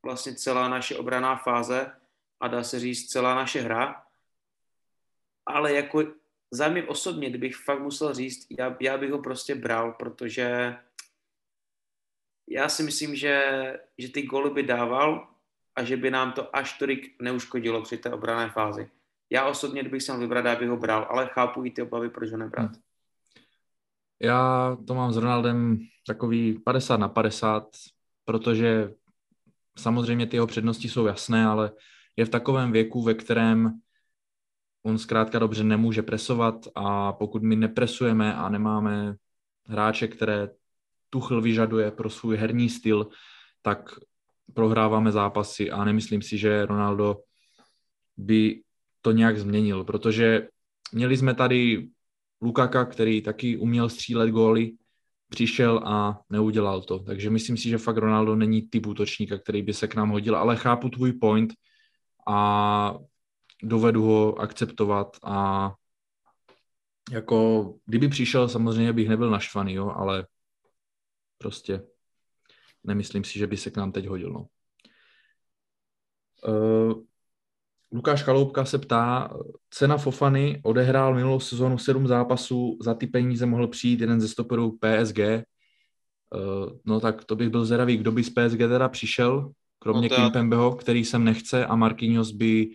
vlastně 0.02 0.34
celá 0.34 0.68
naše 0.68 0.96
obraná 0.96 1.36
fáze 1.36 1.96
a 2.40 2.48
dá 2.48 2.62
se 2.62 2.80
říct 2.80 3.10
celá 3.10 3.34
naše 3.34 3.60
hra. 3.60 4.04
Ale 5.46 5.72
jako 5.72 6.04
za 6.50 6.68
mě 6.68 6.84
osobně, 6.84 7.30
kdybych 7.30 7.56
fakt 7.56 7.80
musel 7.80 8.14
říct, 8.14 8.46
já, 8.58 8.76
já 8.80 8.98
bych 8.98 9.10
ho 9.10 9.18
prostě 9.18 9.54
bral, 9.54 9.92
protože 9.92 10.76
já 12.48 12.68
si 12.68 12.82
myslím, 12.82 13.16
že, 13.16 13.42
že 13.98 14.08
ty 14.08 14.22
góly 14.22 14.50
by 14.50 14.62
dával 14.62 15.28
a 15.76 15.84
že 15.84 15.96
by 15.96 16.10
nám 16.10 16.32
to 16.32 16.56
až 16.56 16.78
tolik 16.78 17.22
neuškodilo 17.22 17.82
při 17.82 17.98
té 17.98 18.10
obrané 18.10 18.50
fázi. 18.50 18.90
Já 19.30 19.46
osobně, 19.46 19.80
kdybych 19.80 20.02
se 20.02 20.16
vybrat, 20.16 20.44
já 20.44 20.56
bych 20.56 20.68
ho 20.68 20.76
bral, 20.76 21.06
ale 21.10 21.26
chápu 21.26 21.64
i 21.64 21.70
ty 21.70 21.82
obavy, 21.82 22.10
proč 22.10 22.30
ho 22.30 22.36
nebrat. 22.36 22.70
Hmm. 22.70 22.82
Já 24.22 24.76
to 24.86 24.94
mám 24.94 25.12
s 25.12 25.16
Ronaldem 25.16 25.78
takový 26.06 26.58
50 26.58 26.96
na 26.96 27.08
50, 27.08 27.68
protože 28.24 28.94
samozřejmě 29.78 30.26
ty 30.26 30.36
jeho 30.36 30.46
přednosti 30.46 30.88
jsou 30.88 31.06
jasné, 31.06 31.46
ale 31.46 31.72
je 32.16 32.24
v 32.24 32.28
takovém 32.28 32.72
věku, 32.72 33.02
ve 33.02 33.14
kterém 33.14 33.80
on 34.82 34.98
zkrátka 34.98 35.38
dobře 35.38 35.64
nemůže 35.64 36.02
presovat 36.02 36.66
a 36.74 37.12
pokud 37.12 37.42
my 37.42 37.56
nepresujeme 37.56 38.34
a 38.34 38.48
nemáme 38.48 39.16
hráče, 39.66 40.08
které 40.08 40.48
Tuchl 41.10 41.40
vyžaduje 41.40 41.90
pro 41.90 42.10
svůj 42.10 42.36
herní 42.36 42.68
styl, 42.68 43.08
tak 43.62 43.90
prohráváme 44.54 45.12
zápasy 45.12 45.70
a 45.70 45.84
nemyslím 45.84 46.22
si, 46.22 46.38
že 46.38 46.66
Ronaldo 46.66 47.16
by 48.16 48.62
to 49.00 49.12
nějak 49.12 49.38
změnil, 49.38 49.84
protože 49.84 50.48
měli 50.92 51.16
jsme 51.16 51.34
tady 51.34 51.88
Lukaka, 52.42 52.84
který 52.84 53.22
taky 53.22 53.56
uměl 53.56 53.88
střílet 53.88 54.30
góly, 54.30 54.72
přišel 55.28 55.78
a 55.84 56.20
neudělal 56.30 56.82
to. 56.82 56.98
Takže 56.98 57.30
myslím 57.30 57.56
si, 57.56 57.68
že 57.68 57.78
fakt 57.78 57.96
Ronaldo 57.96 58.36
není 58.36 58.62
typ 58.62 58.86
útočníka, 58.86 59.38
který 59.38 59.62
by 59.62 59.74
se 59.74 59.88
k 59.88 59.94
nám 59.94 60.10
hodil, 60.10 60.36
ale 60.36 60.56
chápu 60.56 60.88
tvůj 60.88 61.12
point 61.12 61.52
a 62.28 62.94
dovedu 63.62 64.02
ho 64.02 64.38
akceptovat 64.38 65.16
a 65.24 65.70
jako 67.10 67.74
kdyby 67.86 68.08
přišel, 68.08 68.48
samozřejmě 68.48 68.92
bych 68.92 69.08
nebyl 69.08 69.30
naštvaný, 69.30 69.74
jo, 69.74 69.90
ale 69.90 70.26
prostě 71.38 71.82
nemyslím 72.84 73.24
si, 73.24 73.38
že 73.38 73.46
by 73.46 73.56
se 73.56 73.70
k 73.70 73.76
nám 73.76 73.92
teď 73.92 74.06
hodil. 74.06 74.32
No. 74.32 74.46
Uh, 76.48 77.02
Lukáš 77.92 78.22
Chaloupka 78.22 78.64
se 78.64 78.78
ptá, 78.78 79.30
cena 79.70 79.96
Fofany 79.96 80.60
odehrál 80.64 81.14
minulou 81.14 81.40
sezónu 81.40 81.78
sedm 81.78 82.06
zápasů, 82.06 82.78
za 82.82 82.94
ty 82.94 83.06
peníze 83.06 83.46
mohl 83.46 83.68
přijít 83.68 84.00
jeden 84.00 84.20
ze 84.20 84.28
stoperů 84.28 84.78
PSG. 84.78 85.18
Uh, 85.18 86.78
no 86.84 87.00
tak 87.00 87.24
to 87.24 87.36
bych 87.36 87.48
byl 87.48 87.64
zvědavý, 87.64 87.96
kdo 87.96 88.12
by 88.12 88.24
z 88.24 88.30
PSG 88.30 88.58
teda 88.58 88.88
přišel, 88.88 89.52
kromě 89.78 90.08
no 90.08 90.16
Kimpembeho, 90.16 90.74
který 90.76 91.04
sem 91.04 91.24
nechce 91.24 91.66
a 91.66 91.76
Marquinhos 91.76 92.30
by 92.30 92.70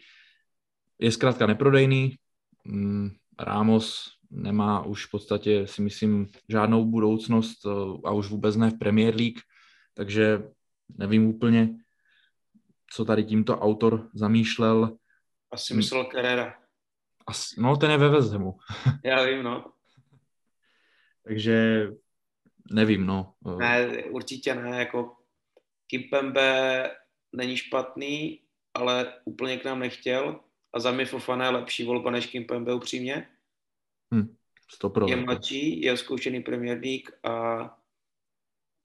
je 0.99 1.11
zkrátka 1.11 1.47
neprodejný. 1.47 2.15
Mm, 2.65 3.09
Ramos 3.39 4.11
nemá 4.31 4.85
už 4.85 5.05
v 5.05 5.11
podstatě, 5.11 5.67
si 5.67 5.81
myslím, 5.81 6.27
žádnou 6.49 6.85
budoucnost 6.85 7.65
eh, 7.65 7.69
a 8.05 8.11
už 8.11 8.29
vůbec 8.29 8.55
ne 8.55 8.69
v 8.69 8.77
Premier 8.77 9.15
League, 9.15 9.39
takže 9.93 10.43
nevím 10.97 11.25
úplně, 11.25 11.77
co 12.93 13.05
tady 13.05 13.23
tímto 13.23 13.59
autor 13.59 14.09
zamýšlel. 14.13 14.97
Asi 15.51 15.73
myslel 15.73 16.05
Carrera. 16.05 16.59
As, 17.27 17.55
no, 17.57 17.77
ten 17.77 17.91
je 17.91 17.97
ve 17.97 18.09
Vezemu. 18.09 18.59
Já 19.03 19.23
vím, 19.23 19.43
no. 19.43 19.73
takže 21.23 21.87
nevím, 22.71 23.05
no. 23.05 23.33
Ne, 23.57 24.03
určitě 24.09 24.55
ne, 24.55 24.79
jako 24.79 25.15
Kimpembe 25.87 26.91
není 27.35 27.57
špatný, 27.57 28.41
ale 28.73 29.13
úplně 29.25 29.57
k 29.57 29.65
nám 29.65 29.79
nechtěl 29.79 30.39
a 30.73 30.79
za 30.79 30.91
mě 30.91 31.05
Fofana 31.05 31.45
je 31.45 31.51
lepší 31.51 31.85
volba 31.85 32.11
než 32.11 32.27
Kimpembe 32.27 32.73
upřímně. 32.73 33.29
Hmm, 34.11 34.37
je 35.07 35.15
mladší, 35.15 35.81
je 35.81 35.97
zkoušený 35.97 36.43
League 36.47 37.09
a 37.23 37.77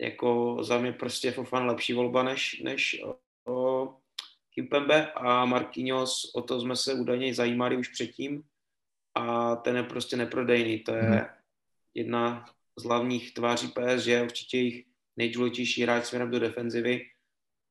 jako 0.01 0.59
za 0.64 0.78
mě 0.78 0.93
prostě 0.93 1.32
Fofana 1.32 1.66
lepší 1.66 1.93
volba 1.93 2.22
než, 2.22 2.60
než 2.64 3.02
o, 3.47 3.97
Kimpembe 4.54 5.12
a 5.12 5.44
Marquinhos, 5.44 6.30
o 6.34 6.42
to 6.42 6.60
jsme 6.60 6.76
se 6.76 6.94
údajně 6.94 7.34
zajímali 7.34 7.76
už 7.76 7.88
předtím 7.88 8.42
a 9.14 9.56
ten 9.56 9.76
je 9.76 9.82
prostě 9.82 10.16
neprodejný. 10.16 10.78
To 10.78 10.94
je 10.94 11.02
hmm. 11.02 11.20
jedna 11.94 12.44
z 12.78 12.84
hlavních 12.84 13.34
tváří 13.34 13.68
PSG, 13.68 14.08
určitě 14.22 14.58
jich 14.58 14.84
nejdůležitější 15.16 15.82
hráč 15.82 16.04
směrem 16.04 16.30
do 16.30 16.40
defenzivy, 16.40 17.00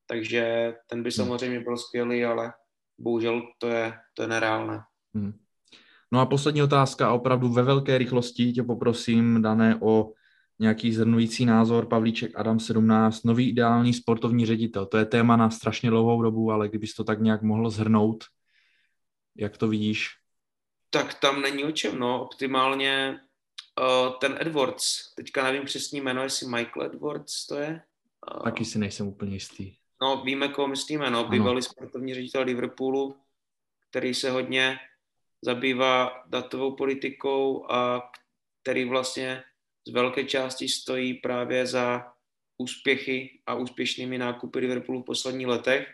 takže 0.06 0.74
ten 0.86 1.02
by 1.02 1.10
hmm. 1.10 1.12
samozřejmě 1.12 1.60
byl 1.60 1.76
skvělý, 1.76 2.24
ale 2.24 2.52
bohužel 2.98 3.42
to 3.58 3.68
je, 3.68 3.92
to 4.14 4.22
je 4.22 4.28
nereálné. 4.28 4.80
Hmm. 5.14 5.38
No 6.12 6.20
a 6.20 6.26
poslední 6.26 6.62
otázka, 6.62 7.12
opravdu 7.12 7.48
ve 7.48 7.62
velké 7.62 7.98
rychlosti 7.98 8.52
tě 8.52 8.62
poprosím, 8.62 9.42
Dané, 9.42 9.78
o 9.80 10.12
nějaký 10.58 10.92
zhrnující 10.92 11.44
názor. 11.44 11.86
Pavlíček 11.86 12.32
Adam 12.34 12.60
17, 12.60 13.24
nový 13.24 13.48
ideální 13.48 13.92
sportovní 13.92 14.46
ředitel. 14.46 14.86
To 14.86 14.98
je 14.98 15.04
téma 15.04 15.36
na 15.36 15.50
strašně 15.50 15.90
dlouhou 15.90 16.22
dobu, 16.22 16.52
ale 16.52 16.68
kdybys 16.68 16.94
to 16.94 17.04
tak 17.04 17.20
nějak 17.20 17.42
mohl 17.42 17.70
zhrnout, 17.70 18.24
jak 19.36 19.56
to 19.56 19.68
vidíš? 19.68 20.08
Tak 20.90 21.14
tam 21.14 21.42
není 21.42 21.64
o 21.64 21.70
čem, 21.70 21.98
no. 21.98 22.22
Optimálně 22.22 23.20
uh, 23.80 24.12
ten 24.20 24.36
Edwards, 24.40 25.14
teďka 25.14 25.44
nevím 25.44 25.64
přesný 25.64 26.00
jméno, 26.00 26.22
jestli 26.22 26.46
Michael 26.46 26.86
Edwards 26.86 27.46
to 27.46 27.56
je. 27.56 27.82
Uh, 28.36 28.42
Taky 28.42 28.64
si 28.64 28.78
nejsem 28.78 29.06
úplně 29.06 29.32
jistý. 29.32 29.74
No, 30.02 30.22
víme, 30.24 30.48
koho 30.48 30.68
myslíme, 30.68 31.10
no. 31.10 31.24
Bývalý 31.24 31.62
sportovní 31.62 32.14
ředitel 32.14 32.42
Liverpoolu, 32.42 33.16
který 33.90 34.14
se 34.14 34.30
hodně 34.30 34.78
zabývá 35.42 36.22
datovou 36.26 36.76
politikou 36.76 37.72
a 37.72 38.10
který 38.62 38.84
vlastně 38.84 39.42
z 39.88 39.92
velké 39.92 40.24
části 40.24 40.68
stojí 40.68 41.14
právě 41.14 41.66
za 41.66 42.12
úspěchy 42.58 43.40
a 43.46 43.54
úspěšnými 43.54 44.18
nákupy 44.18 44.58
Liverpoolu 44.58 45.02
v 45.02 45.06
posledních 45.06 45.46
letech. 45.46 45.88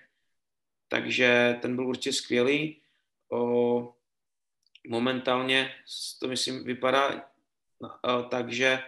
Takže 0.89 1.59
ten 1.63 1.77
byl 1.77 1.87
určitě 1.87 2.13
skvělý. 2.13 2.83
O, 3.33 3.95
momentálně 4.89 5.71
to 6.21 6.29
myslím 6.29 6.65
vypadá 6.65 7.29
takže 8.31 8.79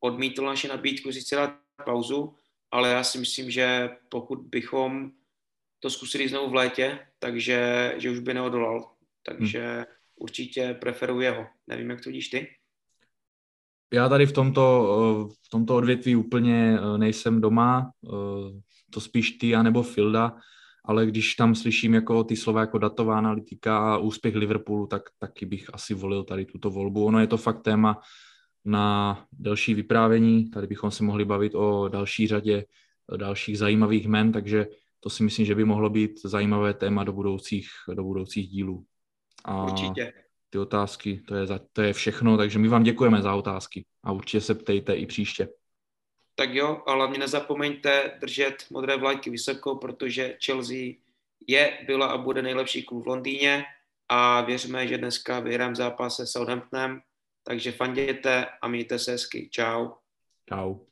odmítl 0.00 0.44
naši 0.44 0.68
nabídku 0.68 1.12
sice 1.12 1.36
dát 1.36 1.58
pauzu, 1.84 2.34
ale 2.70 2.90
já 2.90 3.04
si 3.04 3.18
myslím, 3.18 3.50
že 3.50 3.90
pokud 4.08 4.38
bychom 4.40 5.12
to 5.80 5.90
zkusili 5.90 6.28
znovu 6.28 6.50
v 6.50 6.54
létě, 6.54 7.06
takže 7.18 7.92
že 7.96 8.10
už 8.10 8.18
by 8.18 8.34
neodolal. 8.34 8.94
Takže 9.22 9.74
hmm. 9.76 9.84
určitě 10.16 10.74
preferuji 10.74 11.20
jeho. 11.20 11.46
Nevím, 11.66 11.90
jak 11.90 12.00
to 12.00 12.10
vidíš 12.10 12.28
ty? 12.28 12.56
Já 13.92 14.08
tady 14.08 14.26
v 14.26 14.32
tomto, 14.32 15.28
v 15.46 15.48
tomto 15.48 15.76
odvětví 15.76 16.16
úplně 16.16 16.78
eh, 16.78 16.98
nejsem 16.98 17.40
doma, 17.40 17.90
eh, 18.04 18.10
to 18.90 19.00
spíš 19.00 19.30
ty 19.30 19.54
anebo 19.54 19.82
Filda, 19.82 20.36
ale 20.84 21.06
když 21.06 21.34
tam 21.34 21.54
slyším 21.54 21.94
jako 21.94 22.24
ty 22.24 22.36
slova 22.36 22.60
jako 22.60 22.78
datová 22.78 23.18
analytika 23.18 23.78
a 23.78 23.98
úspěch 23.98 24.34
Liverpoolu, 24.34 24.86
tak 24.86 25.02
taky 25.18 25.46
bych 25.46 25.74
asi 25.74 25.94
volil 25.94 26.24
tady 26.24 26.44
tuto 26.44 26.70
volbu. 26.70 27.04
Ono 27.04 27.20
je 27.20 27.26
to 27.26 27.36
fakt 27.36 27.62
téma 27.62 28.00
na 28.64 29.24
další 29.32 29.74
vyprávění, 29.74 30.50
tady 30.50 30.66
bychom 30.66 30.90
se 30.90 31.04
mohli 31.04 31.24
bavit 31.24 31.54
o 31.54 31.88
další 31.88 32.26
řadě 32.26 32.64
dalších 33.16 33.58
zajímavých 33.58 34.08
men, 34.08 34.32
takže 34.32 34.66
to 35.00 35.10
si 35.10 35.22
myslím, 35.22 35.46
že 35.46 35.54
by 35.54 35.64
mohlo 35.64 35.90
být 35.90 36.10
zajímavé 36.24 36.74
téma 36.74 37.04
do 37.04 37.12
budoucích, 37.12 37.68
do 37.94 38.04
budoucích 38.04 38.48
dílů. 38.48 38.84
A 39.44 39.64
Určitě. 39.64 40.12
Ty 40.50 40.58
otázky, 40.58 41.22
to 41.28 41.34
je, 41.34 41.46
za, 41.46 41.60
to 41.72 41.82
je 41.82 41.92
všechno, 41.92 42.36
takže 42.36 42.58
my 42.58 42.68
vám 42.68 42.82
děkujeme 42.82 43.22
za 43.22 43.34
otázky 43.34 43.84
a 44.04 44.12
určitě 44.12 44.40
se 44.40 44.54
ptejte 44.54 44.94
i 44.94 45.06
příště. 45.06 45.48
Tak 46.34 46.54
jo, 46.54 46.82
ale 46.86 46.96
hlavně 46.96 47.18
nezapomeňte 47.18 48.18
držet 48.20 48.64
modré 48.70 48.96
vlajky 48.96 49.30
vysoko, 49.30 49.76
protože 49.76 50.36
Chelsea 50.44 50.92
je, 51.46 51.78
byla 51.86 52.06
a 52.06 52.18
bude 52.18 52.42
nejlepší 52.42 52.82
klub 52.82 53.04
v 53.04 53.08
Londýně 53.08 53.64
a 54.08 54.40
věříme, 54.40 54.86
že 54.86 54.98
dneska 54.98 55.40
vyhrám 55.40 55.76
zápas 55.76 56.16
se 56.16 56.26
Southamptonem, 56.26 57.00
takže 57.42 57.72
fanděte 57.72 58.46
a 58.62 58.68
mějte 58.68 58.98
se 58.98 59.12
hezky. 59.12 59.48
Čau. 59.52 59.88
Čau. 60.48 60.89